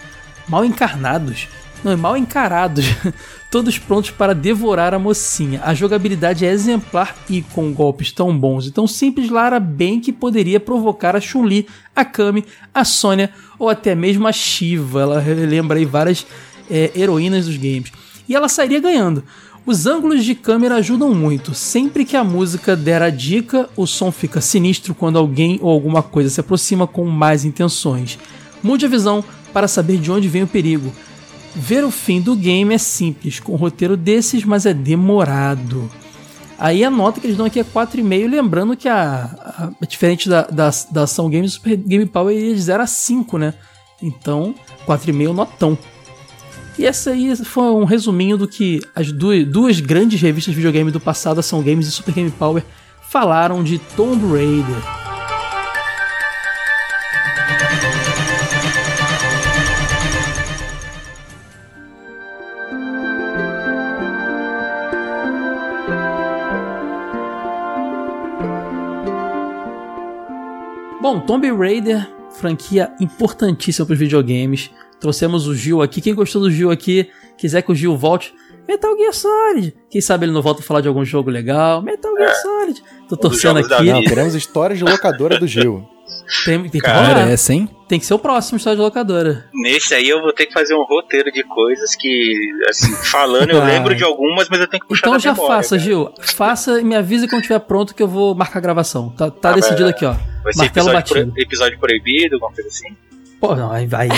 [0.48, 1.48] Mal encarnados?
[1.84, 2.84] Não, mal encarados.
[3.50, 5.62] Todos prontos para devorar a mocinha.
[5.64, 10.12] A jogabilidade é exemplar e com golpes tão bons e tão simples, Lara bem que
[10.12, 11.66] poderia provocar a Chun-Li,
[11.96, 12.44] a Kami,
[12.74, 15.00] a Sônia ou até mesmo a Shiva.
[15.00, 16.26] Ela lembra aí várias
[16.70, 17.90] é, heroínas dos games.
[18.28, 19.24] E ela sairia ganhando.
[19.64, 21.54] Os ângulos de câmera ajudam muito.
[21.54, 26.02] Sempre que a música der a dica, o som fica sinistro quando alguém ou alguma
[26.02, 28.18] coisa se aproxima com mais intenções.
[28.62, 30.92] Mude a visão para saber de onde vem o perigo.
[31.58, 35.90] Ver o fim do game é simples, com um roteiro desses, mas é demorado.
[36.56, 40.42] Aí a nota que eles dão aqui é 4,5, lembrando que a, a diferente da,
[40.42, 43.54] da, da ação Games, Super Game Power iria de 0 a 5, né?
[44.00, 44.54] Então,
[44.86, 45.76] 4,5 notão.
[46.78, 50.92] E essa aí foi um resuminho do que as duas, duas grandes revistas de videogame
[50.92, 52.64] do passado, Ação Games e Super Game Power,
[53.08, 54.97] falaram de Tomb Raider.
[71.28, 74.70] Tomb Raider, franquia importantíssima para os videogames.
[74.98, 76.00] Trouxemos o Gil aqui.
[76.00, 78.34] Quem gostou do Gil aqui, quiser que o Gil volte,
[78.66, 79.76] Metal Gear Solid.
[79.90, 81.82] Quem sabe ele não volta a falar de algum jogo legal.
[81.82, 82.82] Metal Gear Solid.
[83.10, 83.92] Tô torcendo aqui.
[83.92, 85.86] Não, queremos histórias de locadora do Gil.
[86.44, 87.30] Tem, tem que Cara, rolar.
[87.30, 87.68] essa, hein?
[87.88, 89.46] Tem que ser o próximo história de locadora.
[89.54, 92.34] Nesse aí eu vou ter que fazer um roteiro de coisas que,
[92.68, 95.56] assim, falando eu lembro de algumas, mas eu tenho que puxar Então da já memória,
[95.56, 95.80] faça, cara.
[95.82, 96.12] Gil.
[96.20, 99.08] Faça e me avise quando estiver pronto que eu vou marcar a gravação.
[99.10, 100.12] Tá, tá Ah, decidido aqui, ó.
[100.44, 101.32] Vai ser Martelo episódio, pro- batido.
[101.40, 102.94] episódio proibido, alguma coisa assim?
[103.40, 104.08] Pô, não, aí, aí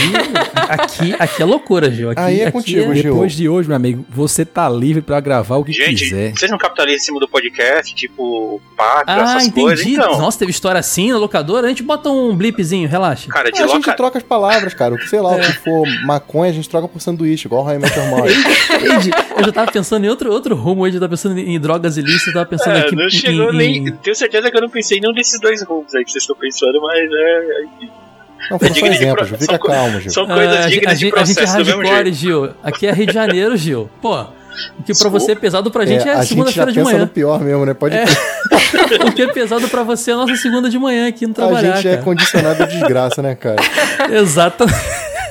[0.55, 2.09] aqui, aqui é loucura, Gil.
[2.11, 3.13] Aqui, Aí é aqui contigo, Gil.
[3.13, 6.33] Depois de hoje, meu amigo, você tá livre pra gravar o que Gente, quiser.
[6.35, 9.61] vocês não capitalizam em cima do podcast, tipo, pátria, Ah, essas entendi.
[9.61, 9.87] coisas?
[9.87, 11.67] Então, Nossa, teve história assim na locadora?
[11.67, 13.29] A gente bota um blipzinho, relaxa.
[13.31, 13.93] cara, de a gente loca...
[13.95, 14.95] troca as palavras, cara.
[14.95, 17.67] O que sei lá, o que for maconha, a gente troca por sanduíche, igual o
[17.69, 18.33] How I Met Your Mother.
[18.33, 22.29] Ed, eu já tava pensando em outro, outro rumo, eu tava pensando em drogas ilícitas,
[22.29, 23.77] eu tava pensando É, aqui não em, chegou em- nem.
[23.89, 26.23] em- Tenho certeza que eu não pensei em nenhum desses dois rumos aí que vocês
[26.23, 28.10] estão pensando, mas é.
[28.51, 28.81] Não, foram só
[29.15, 29.39] pro- Gil.
[29.39, 30.11] Fica calmo, Gil.
[30.13, 32.13] São Ah, coisas a, gente- dignas a de gente, a gente é processo hardcore.
[32.13, 32.51] Gil.
[32.63, 33.91] Aqui é Rio de Janeiro, Gil.
[34.01, 35.19] Pô, o que pra Desculpa.
[35.21, 37.01] você é pesado pra gente é, a gente já segunda-feira de pensa manhã.
[37.05, 37.75] no pior mesmo, né?
[37.75, 38.05] Pode É.
[39.07, 41.35] O que é pesado pra você é a nossa segunda de manhã aqui no A
[41.35, 43.57] trabalhar, gente é condicionado à desgraça, né, cara?
[44.11, 44.79] Exatamente.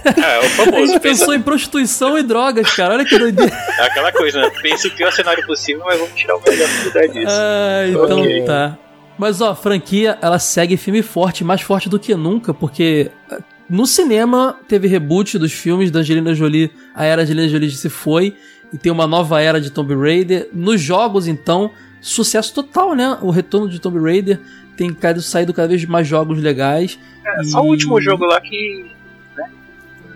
[0.05, 0.77] É, o A famoso.
[0.87, 2.93] gente pensa- pensou em prostituição e drogas, cara.
[2.93, 3.51] Olha que doideira.
[3.77, 4.49] É aquela coisa, né?
[4.61, 7.27] Pensa o pior cenário possível, mas vamos tirar o melhor disso.
[7.27, 8.43] Ah, então Ok.
[8.45, 8.77] tá.
[9.19, 13.11] Mas ó, a franquia, ela segue firme e forte, mais forte do que nunca, porque
[13.29, 13.37] ah,
[13.69, 17.89] no cinema teve reboot dos filmes da Angelina Jolie, a era de Angelina Jolie se
[17.89, 18.35] foi,
[18.73, 20.47] e tem uma nova era de Tomb Raider.
[20.53, 21.69] Nos jogos, então,
[21.99, 23.17] sucesso total, né?
[23.21, 24.39] O retorno de Tomb Raider
[24.77, 26.97] tem cada- saído cada vez mais jogos legais.
[27.25, 28.89] É, só o E- último jogo lá que.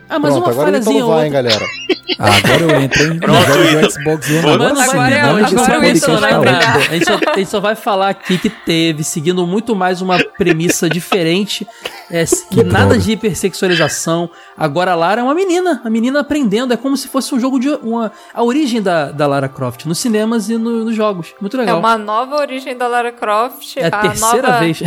[0.09, 1.41] Ah, mas Pronto, uma agora o falhazinha ou vai, hein, outra.
[1.43, 1.65] galera.
[2.19, 3.19] Ah, agora eu entro, hein?
[3.19, 3.87] Pronto, Agora Ítalo.
[3.87, 6.59] o Xbox One Vamos agora sim, Agora eu- agora deixar o o Ítalo podcast vai
[6.59, 6.75] tá.
[6.77, 10.17] A gente, só, a gente só vai falar aqui que teve, seguindo muito mais uma
[10.37, 11.67] premissa diferente,
[12.11, 12.97] é, que Que nada droga.
[12.99, 14.29] de hipersexualização.
[14.57, 17.59] Agora a Lara é uma menina, a menina aprendendo, é como se fosse um jogo
[17.59, 21.33] de uma a origem da, da Lara Croft nos cinemas e no- nos jogos.
[21.39, 21.79] Muito É legal.
[21.79, 23.77] uma nova origem da Lara Croft.
[23.77, 24.59] É a terceira nova...
[24.59, 24.83] vez.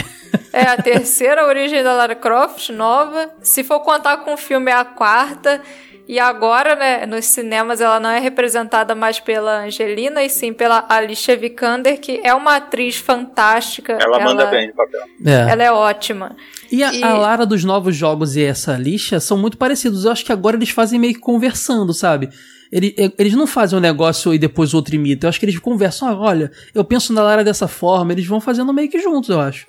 [0.52, 3.30] É a terceira origem da Lara Croft, nova.
[3.42, 5.60] Se for contar com o filme, é a quarta.
[6.08, 10.84] E agora, né, nos cinemas, ela não é representada mais pela Angelina, e sim pela
[10.88, 13.98] Alicia Vikander, que é uma atriz fantástica.
[14.00, 15.00] Ela manda bem no papel.
[15.24, 15.50] É.
[15.50, 16.36] Ela é ótima.
[16.70, 20.04] E a, E- a Lara dos novos jogos e essa lixa são muito parecidos.
[20.04, 22.28] Eu acho que agora eles fazem meio que conversando, sabe?
[22.70, 25.26] Ele- e- Eles não fazem um negócio e depois o outro imita.
[25.26, 26.08] Eu acho que eles conversam.
[26.08, 28.12] Ah, olha, eu penso na Lara dessa forma.
[28.12, 29.66] Eles vão fazendo meio que juntos, eu acho.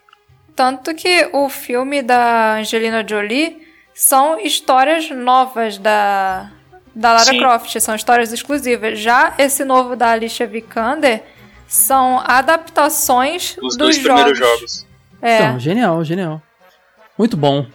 [0.55, 3.57] Tanto que o filme da Angelina Jolie
[3.97, 6.51] são histórias novas da,
[6.93, 7.39] da Lara Sim.
[7.39, 8.99] Croft, são histórias exclusivas.
[8.99, 11.23] Já esse novo da Alicia Vikander
[11.67, 14.13] são adaptações Os dos dois jogos.
[14.13, 14.85] primeiros jogos.
[15.21, 15.37] É.
[15.39, 16.41] Então, genial, genial.
[17.17, 17.65] Muito bom.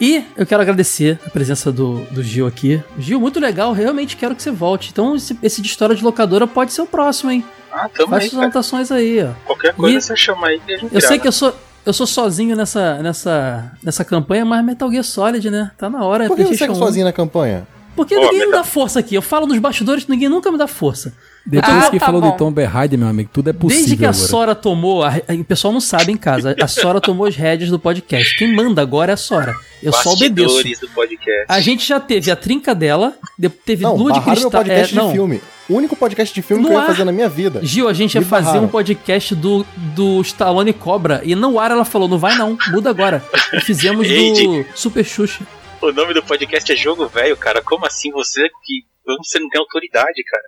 [0.00, 2.80] E eu quero agradecer a presença do, do Gil aqui.
[2.96, 4.90] Gil, muito legal, realmente quero que você volte.
[4.92, 7.44] Então, esse, esse de história de locadora pode ser o próximo, hein?
[7.72, 9.32] Ah, tamo Faz aí, suas anotações aí, ó.
[9.44, 11.22] Qualquer coisa E- você chama aí que a gente Eu sei grava.
[11.22, 11.54] que eu sou,
[11.88, 15.70] eu sou sozinho nessa, nessa, nessa campanha, mas Metal Gear Solid, né?
[15.78, 16.26] Tá na hora.
[16.26, 16.74] Por que você é 1.
[16.74, 17.66] sozinho na campanha?
[17.96, 19.14] Porque Pô, ninguém me Metal- dá força aqui.
[19.14, 21.12] Eu falo dos bastidores, ninguém nunca me dá força.
[21.50, 22.30] Depois Ah, que tá falou bom.
[22.30, 24.26] de Tomb Raider, meu amigo, tudo é possível Desde que a agora.
[24.28, 27.70] Sora tomou, a, a- o pessoal não sabe em casa, a Sora tomou as rédeas
[27.70, 28.36] do podcast.
[28.36, 29.54] Quem manda agora é a Sora.
[29.82, 30.48] Eu só obedeço.
[30.56, 31.46] Bastidores do podcast.
[31.48, 34.50] A gente já teve a trinca dela, de- teve Não, Lua de barraram Cristal.
[34.62, 35.06] podcast é, não.
[35.08, 35.40] de filme.
[35.70, 37.60] O único podcast de filme No que eu ia fazer na minha vida.
[37.62, 38.64] Gil, a gente ia Me fazer barraram.
[38.64, 39.64] um podcast do,
[39.94, 41.20] do Stallone Cobra.
[41.24, 43.22] E no ar ela falou: não vai não, muda agora.
[43.54, 44.66] E fizemos do Eide.
[44.74, 45.46] Super Xuxa.
[45.80, 47.62] O nome do podcast é Jogo Velho, cara.
[47.62, 50.42] Como assim você que você não tem autoridade, cara?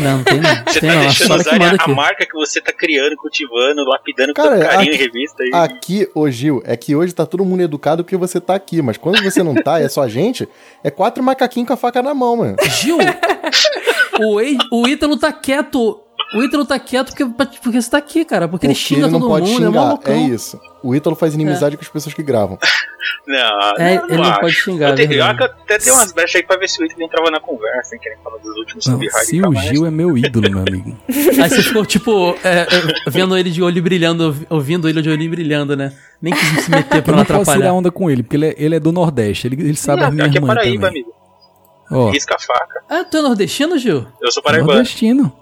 [0.00, 0.50] Não, não tem não.
[0.66, 1.02] Você Tem tá não.
[1.02, 1.90] A deixando que usar manda a, aqui.
[1.90, 5.44] a marca que você tá criando, cultivando, lapidando com tanto carinho aqui- em revista.
[5.44, 5.50] E...
[5.54, 8.96] Aqui, ô Gil, é que hoje tá todo mundo educado porque você tá aqui, mas
[8.96, 10.48] quando você não tá, é só a gente,
[10.82, 12.56] é quatro macaquinhos com a faca na mão, mano.
[12.80, 12.98] Gil,
[14.20, 16.00] o, o Ítalo tá quieto.
[16.34, 17.24] O Ítalo tá quieto porque,
[17.62, 18.48] porque você tá aqui, cara.
[18.48, 20.12] Porque, ele Porque xinga ele não todo pode mundo, é xingar, malucão.
[20.14, 20.60] é isso.
[20.82, 22.58] O Ítalo faz inimizade com as pessoas que gravam.
[23.26, 23.38] Não,
[23.78, 26.56] É, não, ele não pode xingar, Eu, te- eu até dei umas brechas aí pra
[26.56, 29.42] ver se o Ethan entrava na conversa, hein, querendo falar dos últimos Não, se e
[29.42, 30.96] o Gil é meu ídolo, meu amigo.
[31.08, 32.60] Aí você ficou, tipo, é,
[33.06, 35.92] é, vendo ele de olho brilhando, ouvi- ouvindo ele de olho brilhando, né?
[36.22, 37.72] Nem quis se meter pra Eu não não posso tirar atrapalhar.
[37.72, 40.14] onda com ele, porque ele é, ele é do Nordeste, ele, ele sabe Não, as
[40.14, 41.02] minhas aqui é Paraíba, também.
[41.02, 41.14] amigo.
[41.90, 42.82] Ó, Risca a faca.
[42.88, 44.06] Ah, tu é nordestino, Gil?
[44.22, 44.72] Eu sou paraibano.
[44.74, 45.32] nordestino.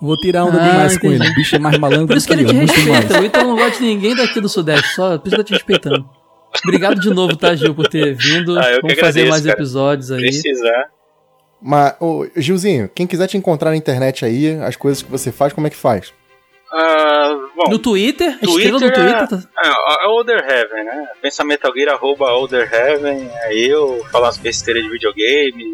[0.00, 1.28] Vou tirar onda Ah, demais com ele.
[1.28, 3.20] O bicho é mais malandro Por isso que que ele eu, te respeita.
[3.20, 5.48] O Ítalo não gosta de ninguém daqui do Sudeste, só por isso que eu tô
[5.48, 6.08] te respeitando.
[6.64, 8.58] Obrigado de novo, tá, Gil, por ter vindo.
[8.58, 9.54] Ah, Vamos fazer agradeço, mais cara.
[9.56, 10.20] episódios aí.
[10.20, 10.84] Precisar.
[11.60, 15.52] Mas, ô, Gilzinho, quem quiser te encontrar na internet aí, as coisas que você faz,
[15.52, 16.12] como é que faz?
[16.72, 19.04] Ah, bom, No Twitter, Twitter do Twitter.
[19.04, 19.40] é, Tá...
[19.64, 21.06] é, é Older Heaven, né?
[21.20, 25.64] Pensa Metal Gear, arroba Older Heaven, é eu, falar umas besteiras de videogame,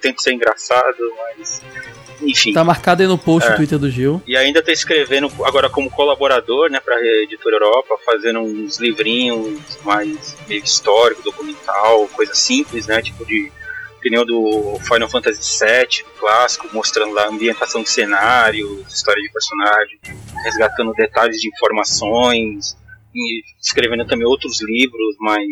[0.00, 0.96] tento ser engraçado,
[1.36, 1.62] mas.
[2.20, 2.52] Enfim.
[2.52, 3.52] tá marcado aí no post É.
[3.52, 4.22] do Twitter do Gil.
[4.26, 10.36] E ainda tô escrevendo agora como colaborador, né, pra Editora Europa, fazendo uns livrinhos mais
[10.48, 13.52] meio histórico, documental, coisa simples, né, tipo de
[14.00, 18.84] que nem o do Final Fantasy VII, do clássico, mostrando lá a ambientação de cenário,
[18.88, 19.98] história de personagem,
[20.44, 22.76] resgatando detalhes de informações,
[23.12, 25.48] e escrevendo também outros livros mais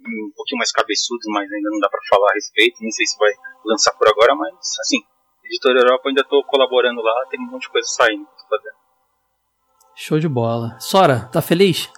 [0.00, 3.18] um pouquinho mais cabeçudos, mas ainda não dá pra falar a respeito, nem sei se
[3.18, 3.32] vai
[3.66, 4.98] lançar por agora, mas assim,
[5.46, 8.24] Editora Europa ainda tô colaborando lá, tem um monte de coisa saindo.
[8.24, 8.76] que tô fazendo.
[9.94, 10.76] Show de bola.
[10.78, 11.90] Sora, tá feliz?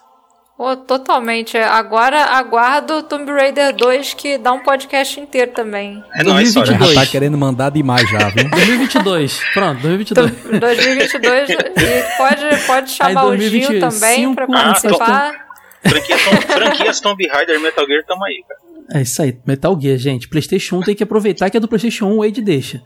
[0.55, 1.57] Pô, totalmente.
[1.57, 6.03] Agora aguardo Tomb Raider 2, que dá um podcast inteiro também.
[6.13, 6.65] É nóis, Sora.
[6.65, 6.93] 2022.
[6.93, 8.47] Já tá querendo mandar demais já, viu?
[8.51, 9.41] 2022.
[9.53, 10.59] Pronto, 2022.
[10.59, 15.49] 2022 e pode, pode chamar o Gil 2025, também pra ah, participar.
[15.81, 18.59] Franquias Tomb, franquias Tomb Raider e Metal Gear tamo aí, cara.
[18.91, 20.27] É isso aí, Metal Gear, gente.
[20.27, 22.83] PlayStation 1 tem que aproveitar que é do PlayStation 1, o Wade deixa.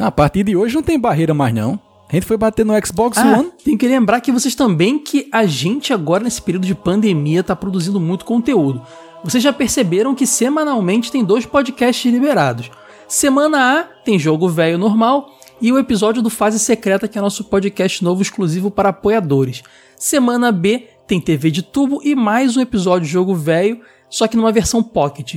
[0.00, 1.78] Ah, A partir de hoje não tem barreira mais não.
[2.08, 3.52] A gente foi bater no Xbox Ah, One.
[3.64, 7.54] tem que lembrar que vocês também que a gente agora nesse período de pandemia tá
[7.54, 8.82] produzindo muito conteúdo.
[9.22, 12.70] Vocês já perceberam que semanalmente tem dois podcasts liberados.
[13.06, 17.44] Semana A tem jogo velho normal e o episódio do Fase Secreta, que é nosso
[17.44, 19.62] podcast novo exclusivo para apoiadores.
[19.96, 24.36] Semana B tem TV de tubo e mais um episódio de jogo velho, só que
[24.36, 25.36] numa versão pocket.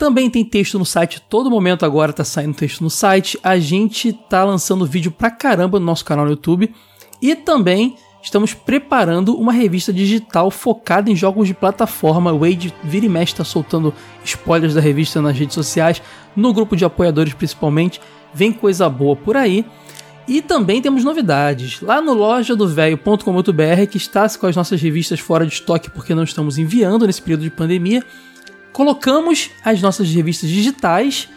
[0.00, 3.38] Também tem texto no site, todo momento agora tá saindo texto no site.
[3.42, 6.74] A gente tá lançando vídeo pra caramba no nosso canal no YouTube.
[7.20, 12.32] E também estamos preparando uma revista digital focada em jogos de plataforma.
[12.32, 13.92] O Wade vira e mexe tá soltando
[14.24, 16.00] spoilers da revista nas redes sociais,
[16.34, 18.00] no grupo de apoiadores principalmente.
[18.32, 19.66] Vem coisa boa por aí.
[20.26, 21.82] E também temos novidades.
[21.82, 22.66] Lá no loja do
[23.86, 27.42] que está com as nossas revistas fora de estoque porque não estamos enviando nesse período
[27.42, 28.02] de pandemia,
[28.72, 31.28] colocamos as nossas revistas digitais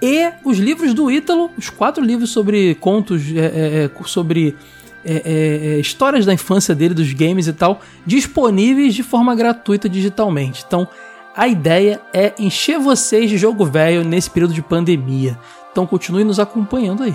[0.00, 4.56] e os livros do Ítalo, os quatro livros sobre contos, é, é, é, sobre
[5.04, 9.88] é, é, é, histórias da infância dele, dos games e tal, disponíveis de forma gratuita
[9.88, 10.64] digitalmente.
[10.66, 10.88] Então,
[11.36, 15.38] a ideia é encher vocês de jogo velho nesse período de pandemia.
[15.70, 17.14] Então, continue nos acompanhando aí.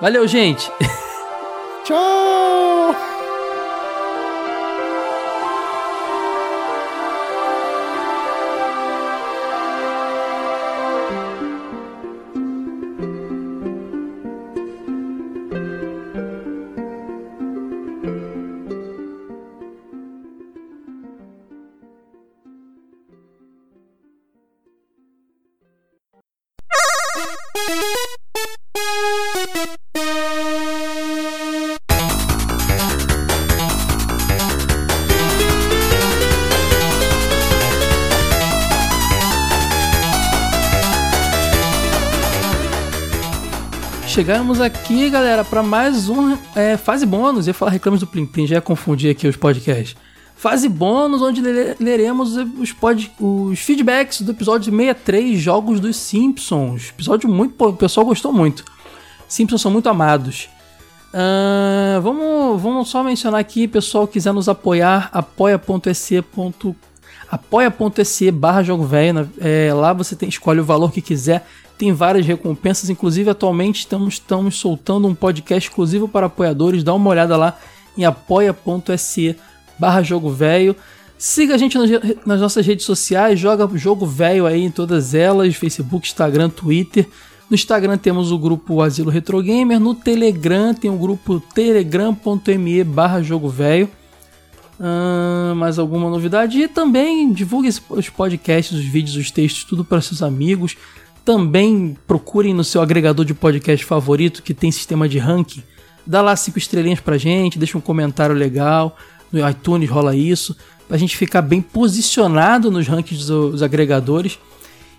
[0.00, 0.70] Valeu, gente!
[1.84, 3.11] Tchau!
[44.12, 47.46] Chegamos aqui, galera, para mais um é, fase bônus.
[47.46, 49.96] Eu ia falar reclames do Plim Plim, já ia confundir aqui os podcasts.
[50.36, 56.90] Fase bônus, onde le- leremos os, pod, os feedbacks do episódio 63, Jogos dos Simpsons.
[56.90, 57.54] Episódio muito.
[57.64, 58.66] O pessoal gostou muito.
[59.26, 60.50] Simpsons são muito amados.
[61.14, 66.22] Uh, vamos, vamos só mencionar aqui, pessoal, quiser nos apoiar, apoia.se
[67.30, 69.30] apoia.se barra jogo velho.
[69.40, 71.46] É, lá você tem, escolhe o valor que quiser.
[71.78, 76.84] Tem várias recompensas, inclusive atualmente estamos, estamos soltando um podcast exclusivo para apoiadores.
[76.84, 77.58] Dá uma olhada lá
[77.98, 79.36] em apoia.se
[79.78, 80.76] barra jogo velho.
[81.18, 81.78] Siga a gente
[82.26, 87.08] nas nossas redes sociais, joga jogo velho aí em todas elas, Facebook, Instagram, Twitter.
[87.48, 93.22] No Instagram temos o grupo Asilo Retro Gamer, no Telegram tem o grupo telegram.me barra
[93.22, 93.88] jogo velho.
[95.56, 96.58] Mais alguma novidade?
[96.58, 100.76] E também divulgue os podcasts, os vídeos, os textos, tudo para seus amigos.
[101.24, 105.62] Também procurem no seu agregador de podcast favorito que tem sistema de ranking.
[106.06, 108.96] Dá lá cinco estrelinhas pra gente, deixa um comentário legal.
[109.30, 110.56] No iTunes rola isso.
[110.88, 114.38] Pra gente ficar bem posicionado nos rankings dos agregadores.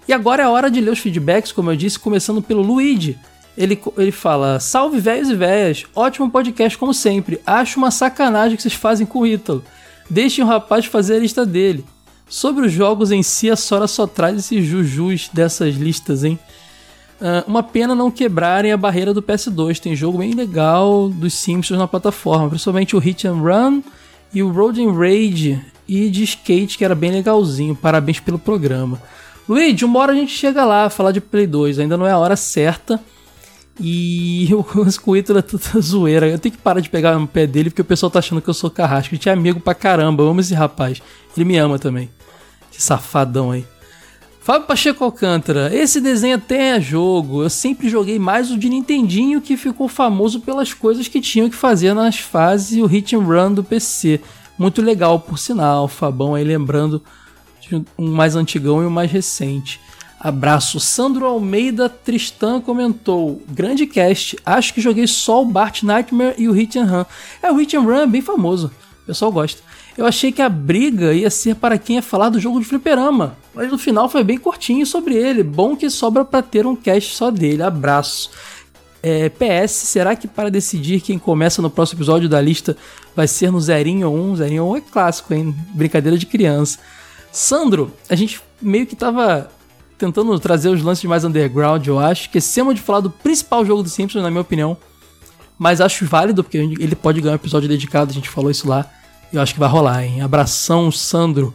[0.08, 3.18] E agora é hora de ler os feedbacks, como eu disse, começando pelo Luigi.
[3.58, 7.40] Ele, ele fala: Salve velhos e velhas, ótimo podcast como sempre.
[7.46, 9.64] Acho uma sacanagem que vocês fazem com o Ítalo.
[10.10, 11.86] Deixem o rapaz fazer a lista dele.
[12.28, 16.40] Sobre os jogos em si, a Sora só traz esses jujus dessas listas, hein?
[17.22, 19.80] Uh, uma pena não quebrarem a barreira do PS2.
[19.80, 23.82] Tem jogo bem legal dos Simpsons na plataforma, principalmente o Hit and Run
[24.34, 27.76] e o Road and Rage e de skate, que era bem legalzinho.
[27.76, 29.02] Parabéns pelo programa.
[29.48, 31.80] Luigi, uma hora a gente chega lá, falar de Play 2.
[31.80, 33.00] Ainda não é a hora certa.
[33.80, 36.28] E o Squirtle é toda zoeira.
[36.28, 38.50] Eu tenho que parar de pegar no pé dele porque o pessoal tá achando que
[38.50, 39.14] eu sou carrasco.
[39.14, 40.24] A gente é amigo pra caramba.
[40.24, 41.02] Eu amo esse rapaz.
[41.36, 42.10] Ele me ama também.
[42.72, 43.66] Esse safadão aí.
[44.44, 47.44] Fábio Pacheco Alcântara, esse desenho até é jogo.
[47.44, 51.56] Eu sempre joguei mais o de Nintendinho que ficou famoso pelas coisas que tinham que
[51.56, 54.20] fazer nas fases o hit and run do PC.
[54.60, 55.88] Muito legal, por sinal.
[55.88, 57.02] Fabão aí lembrando
[57.98, 59.80] um mais antigão e um mais recente.
[60.24, 60.80] Abraço.
[60.80, 64.38] Sandro Almeida Tristan comentou: Grande cast.
[64.46, 67.06] Acho que joguei só o Bart Nightmare e o Hit and Run.
[67.42, 68.72] É, o Hit and Run é bem famoso.
[69.04, 69.62] O pessoal gosta.
[69.98, 73.38] Eu achei que a briga ia ser para quem ia falar do jogo de fliperama,
[73.54, 75.44] mas no final foi bem curtinho sobre ele.
[75.44, 77.62] Bom que sobra para ter um cast só dele.
[77.62, 78.32] Abraço.
[79.04, 82.78] É, PS, será que para decidir quem começa no próximo episódio da lista
[83.14, 84.38] vai ser no Zerinho 1?
[84.38, 85.54] Zerinho 1 é clássico, hein?
[85.74, 86.80] Brincadeira de criança.
[87.30, 89.52] Sandro, a gente meio que tava
[90.04, 92.24] tentando trazer os lances mais underground, eu acho.
[92.24, 94.76] Esquecemos de falar do principal jogo do Simpsons, na minha opinião.
[95.58, 98.86] Mas acho válido, porque ele pode ganhar um episódio dedicado, a gente falou isso lá.
[99.32, 100.22] Eu acho que vai rolar, hein?
[100.22, 101.54] Abração, Sandro.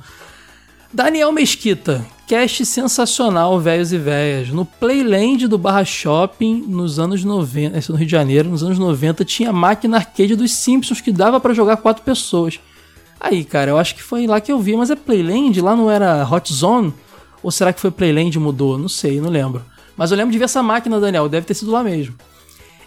[0.93, 4.49] Daniel Mesquita, cast sensacional, velhos e velhas.
[4.49, 8.62] No Playland do Barra Shopping, nos anos 90, esse é no Rio de Janeiro, nos
[8.62, 12.59] anos 90, tinha máquina arcade dos Simpsons que dava para jogar quatro pessoas.
[13.20, 15.61] Aí, cara, eu acho que foi lá que eu vi, mas é Playland?
[15.61, 16.95] Lá não era Hot Zone?
[17.43, 18.78] Ou será que foi Playland e mudou?
[18.78, 19.62] Não sei, não lembro.
[19.97, 22.15] Mas eu lembro de ver essa máquina, Daniel, deve ter sido lá mesmo.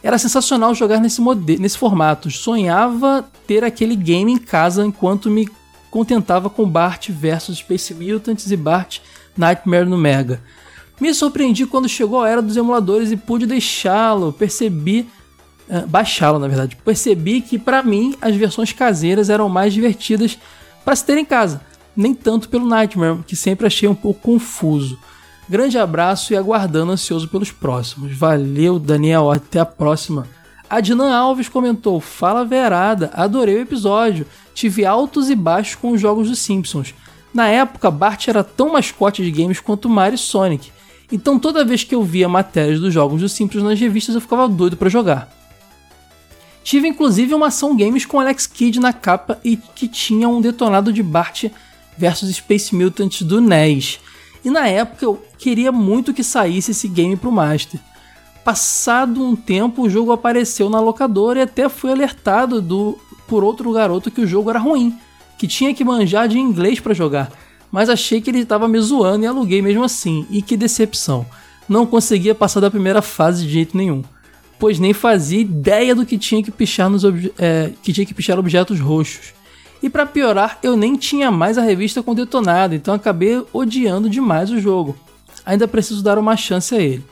[0.04, 1.22] Era sensacional jogar nesse,
[1.60, 2.32] nesse formato.
[2.32, 5.48] Sonhava ter aquele game em casa enquanto me
[5.90, 9.00] contentava com Bart versus Space Mutants e Bart
[9.38, 10.42] Nightmare no Mega.
[11.00, 14.34] Me surpreendi quando chegou a era dos emuladores e pude deixá-lo.
[14.34, 15.08] Percebi.
[15.70, 16.76] Uh, baixá-lo, na verdade.
[16.84, 20.38] Percebi que, para mim, as versões caseiras eram mais divertidas
[20.84, 21.62] para se ter em casa
[22.02, 24.98] nem tanto pelo Nightmare, que sempre achei um pouco confuso.
[25.48, 28.16] Grande abraço e aguardando ansioso pelos próximos.
[28.16, 30.28] Valeu, Daniel, até a próxima.
[30.70, 34.26] Adnan Alves comentou: Fala verada, adorei o episódio.
[34.54, 36.94] Tive altos e baixos com os jogos dos Simpsons.
[37.34, 40.72] Na época, Bart era tão mascote de games quanto Mario e Sonic.
[41.12, 44.48] Então toda vez que eu via matérias dos jogos dos Simpsons nas revistas eu ficava
[44.48, 45.30] doido para jogar.
[46.64, 50.94] Tive inclusive uma ação games com Alex Kidd na capa e que tinha um detonado
[50.94, 51.46] de Bart
[51.98, 54.00] versus Space Mutants do NES.
[54.44, 57.80] E na época eu queria muito que saísse esse game pro Master.
[58.44, 62.98] Passado um tempo, o jogo apareceu na locadora e até fui alertado do,
[63.28, 64.98] por outro garoto que o jogo era ruim,
[65.38, 67.32] que tinha que manjar de inglês para jogar.
[67.72, 70.26] Mas achei que ele estava me zoando e aluguei mesmo assim.
[70.30, 71.26] E que decepção.
[71.70, 74.04] Não conseguia passar da primeira fase de jeito nenhum.
[74.60, 77.04] Pois nem fazia ideia do que tinha que pichar nos
[77.38, 79.34] é, que tinha que pichar objetos roxos.
[79.82, 84.52] E para piorar, eu nem tinha mais a revista com detonado, então acabei odiando demais
[84.52, 84.96] o jogo.
[85.46, 87.04] Ainda preciso dar uma chance a ele.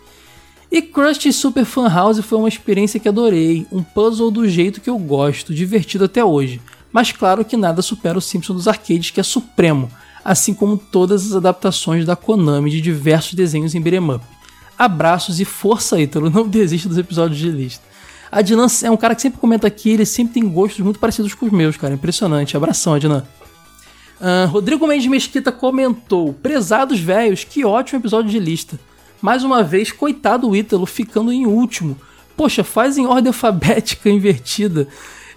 [0.72, 4.90] E Crush Super Fan House foi uma experiência que adorei, um puzzle do jeito que
[4.90, 6.62] eu gosto, divertido até hoje.
[6.92, 9.90] Mas claro que nada supera o Simpsons dos arcades, que é supremo,
[10.24, 14.24] assim como todas as adaptações da Konami de diversos desenhos em beat'em up.
[14.78, 17.84] Abraços e força, Ítalo, não desista dos episódios de lista.
[18.32, 21.46] Adnan é um cara que sempre comenta aqui, ele sempre tem gostos muito parecidos com
[21.46, 21.94] os meus, cara.
[21.94, 22.56] Impressionante.
[22.56, 23.24] Abração, Adnan.
[24.20, 28.80] Uh, Rodrigo Mendes Mesquita comentou: Prezados velhos, que ótimo episódio de lista.
[29.22, 31.98] Mais uma vez, coitado o Ítalo ficando em último.
[32.38, 34.88] poxa, faz em ordem alfabética invertida.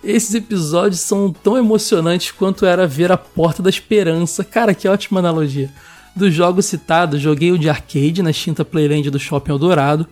[0.05, 4.43] Esses episódios são tão emocionantes quanto era ver a Porta da Esperança.
[4.43, 5.71] Cara, que ótima analogia.
[6.15, 10.07] Dos jogos citados, joguei o de arcade na extinta Playland do Shopping Eldorado.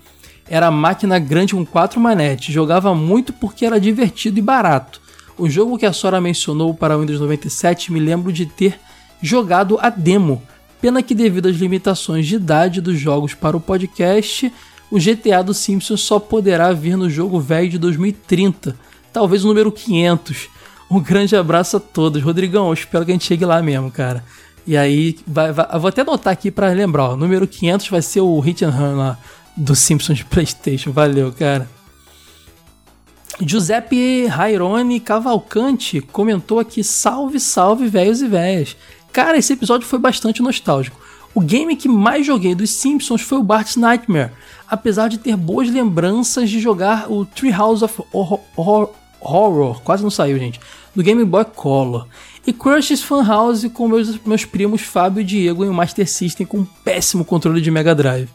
[0.51, 5.01] Era máquina grande com quatro manetes, jogava muito porque era divertido e barato.
[5.39, 8.79] O jogo que a Sora mencionou para o Windows 97 me lembro de ter
[9.23, 10.43] jogado a demo.
[10.81, 14.53] Pena que devido às limitações de idade dos jogos para o podcast,
[14.91, 18.77] o GTA do Simpsons só poderá vir no jogo velho de 2030,
[19.13, 20.49] talvez o número 500.
[20.91, 22.21] Um grande abraço a todos.
[22.21, 24.25] Rodrigão, eu espero que a gente chegue lá mesmo, cara.
[24.67, 28.03] E aí, vai, vai, eu vou até anotar aqui para lembrar, ó, número 500 vai
[28.03, 29.19] ser o Hit and Run lá
[29.57, 30.93] do Simpsons de PlayStation.
[30.93, 31.69] Valeu, cara.
[33.41, 38.77] Giuseppe Rairone Cavalcante comentou aqui: salve, salve, velhos e velhas.
[39.13, 41.01] Cara, esse episódio foi bastante nostálgico.
[41.35, 44.33] O game que mais joguei dos Simpsons foi o Bart's Nightmare,
[44.69, 48.91] apesar de ter boas lembranças de jogar o Treehouse of Horror,
[49.21, 50.61] Horror, quase não saiu, gente,
[50.95, 52.07] do Game Boy Color.
[52.47, 56.59] E Crush's Funhouse com meus, meus primos Fábio e Diego em um Master System com
[56.59, 58.29] um péssimo controle de Mega Drive.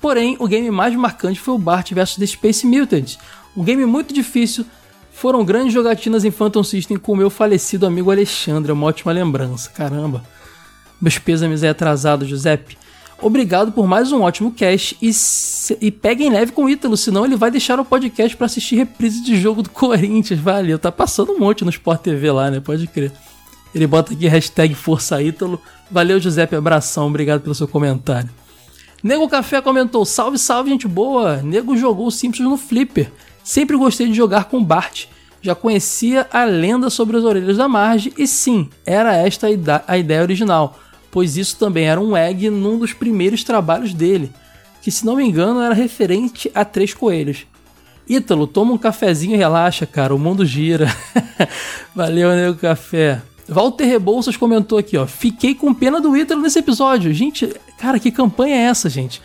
[0.00, 3.18] Porém, o game mais marcante foi o Bart vs The Space Mutants,
[3.56, 4.66] um game muito difícil.
[5.12, 9.70] Foram grandes jogatinas em Phantom System com o meu falecido amigo Alexandre, uma ótima lembrança.
[9.70, 10.24] Caramba.
[11.00, 12.76] Meus pêsames é atrasado, Giuseppe.
[13.22, 15.10] Obrigado por mais um ótimo cast e,
[15.80, 19.22] e peguem leve com o Ítalo, senão ele vai deixar o podcast para assistir reprise
[19.22, 20.40] de jogo do Corinthians.
[20.40, 22.60] Valeu, tá passando um monte no Sport TV lá, né?
[22.60, 23.12] Pode crer.
[23.74, 25.60] Ele bota aqui hashtag Força Ítalo.
[25.90, 28.30] Valeu, Giuseppe, abração, obrigado pelo seu comentário.
[29.04, 31.42] Nego Café comentou: Salve, salve, gente boa!
[31.42, 33.12] Nego jogou Simpsons no Flipper.
[33.44, 35.04] Sempre gostei de jogar com Bart.
[35.42, 39.46] Já conhecia a lenda sobre as orelhas da Marge e sim, era esta
[39.86, 40.78] a ideia original,
[41.10, 44.32] pois isso também era um egg num dos primeiros trabalhos dele,
[44.80, 47.46] que se não me engano era referente a Três Coelhos.
[48.08, 50.86] Ítalo, toma um cafezinho e relaxa, cara, o mundo gira.
[51.94, 53.20] Valeu, Nego Café.
[53.48, 55.06] Walter Rebouças comentou aqui, ó.
[55.06, 57.12] Fiquei com pena do Ítalo nesse episódio.
[57.12, 57.46] Gente,
[57.78, 59.20] cara, que campanha é essa, gente?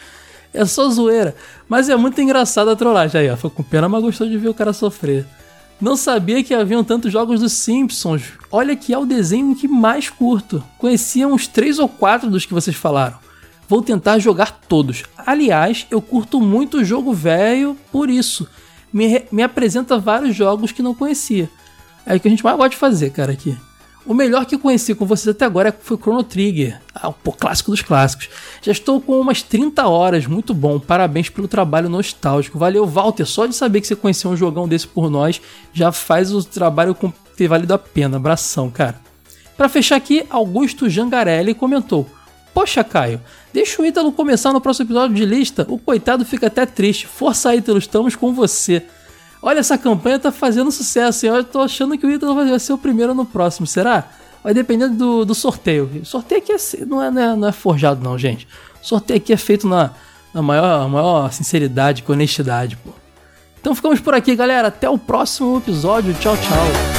[0.53, 1.35] É só zoeira.
[1.67, 3.21] Mas é muito engraçado a trollagem.
[3.21, 3.37] Aí, ó.
[3.37, 5.25] Foi com pena, mas gostou de ver o cara sofrer.
[5.79, 8.23] Não sabia que haviam tantos jogos dos Simpsons.
[8.51, 10.61] Olha que é o desenho que mais curto.
[10.77, 13.17] Conhecia uns 3 ou 4 dos que vocês falaram.
[13.67, 15.03] Vou tentar jogar todos.
[15.15, 18.47] Aliás, eu curto muito o jogo velho por isso.
[18.91, 21.49] Me, me apresenta vários jogos que não conhecia.
[22.05, 23.55] É o que a gente mais gosta de fazer, cara, aqui.
[24.05, 27.81] O melhor que conheci com vocês até agora foi Chrono Trigger, ah, o clássico dos
[27.81, 28.29] clássicos.
[28.61, 30.79] Já estou com umas 30 horas, muito bom.
[30.79, 32.57] Parabéns pelo trabalho nostálgico.
[32.57, 33.25] Valeu, Walter.
[33.25, 35.41] Só de saber que você conheceu um jogão desse por nós
[35.73, 36.95] já faz o trabalho
[37.35, 38.17] ter valido a pena.
[38.17, 38.99] Abração, cara.
[39.55, 42.09] Para fechar aqui, Augusto Jangarelli comentou:
[42.53, 43.21] Poxa, Caio,
[43.53, 45.65] deixa o Ítalo começar no próximo episódio de lista.
[45.69, 47.05] O coitado fica até triste.
[47.05, 48.85] Força, Ítalo, estamos com você.
[49.41, 51.25] Olha, essa campanha tá fazendo sucesso.
[51.25, 54.05] Eu tô achando que o Ítalo vai ser o primeiro no próximo, será?
[54.43, 55.89] Vai depender do, do sorteio.
[56.01, 58.47] O sorteio aqui é, não, é, não, é, não é forjado, não, gente.
[58.81, 59.91] O sorteio aqui é feito na,
[60.33, 62.91] na maior, maior sinceridade e honestidade, pô.
[63.59, 64.69] Então ficamos por aqui, galera.
[64.69, 66.13] Até o próximo episódio.
[66.15, 66.98] Tchau, tchau.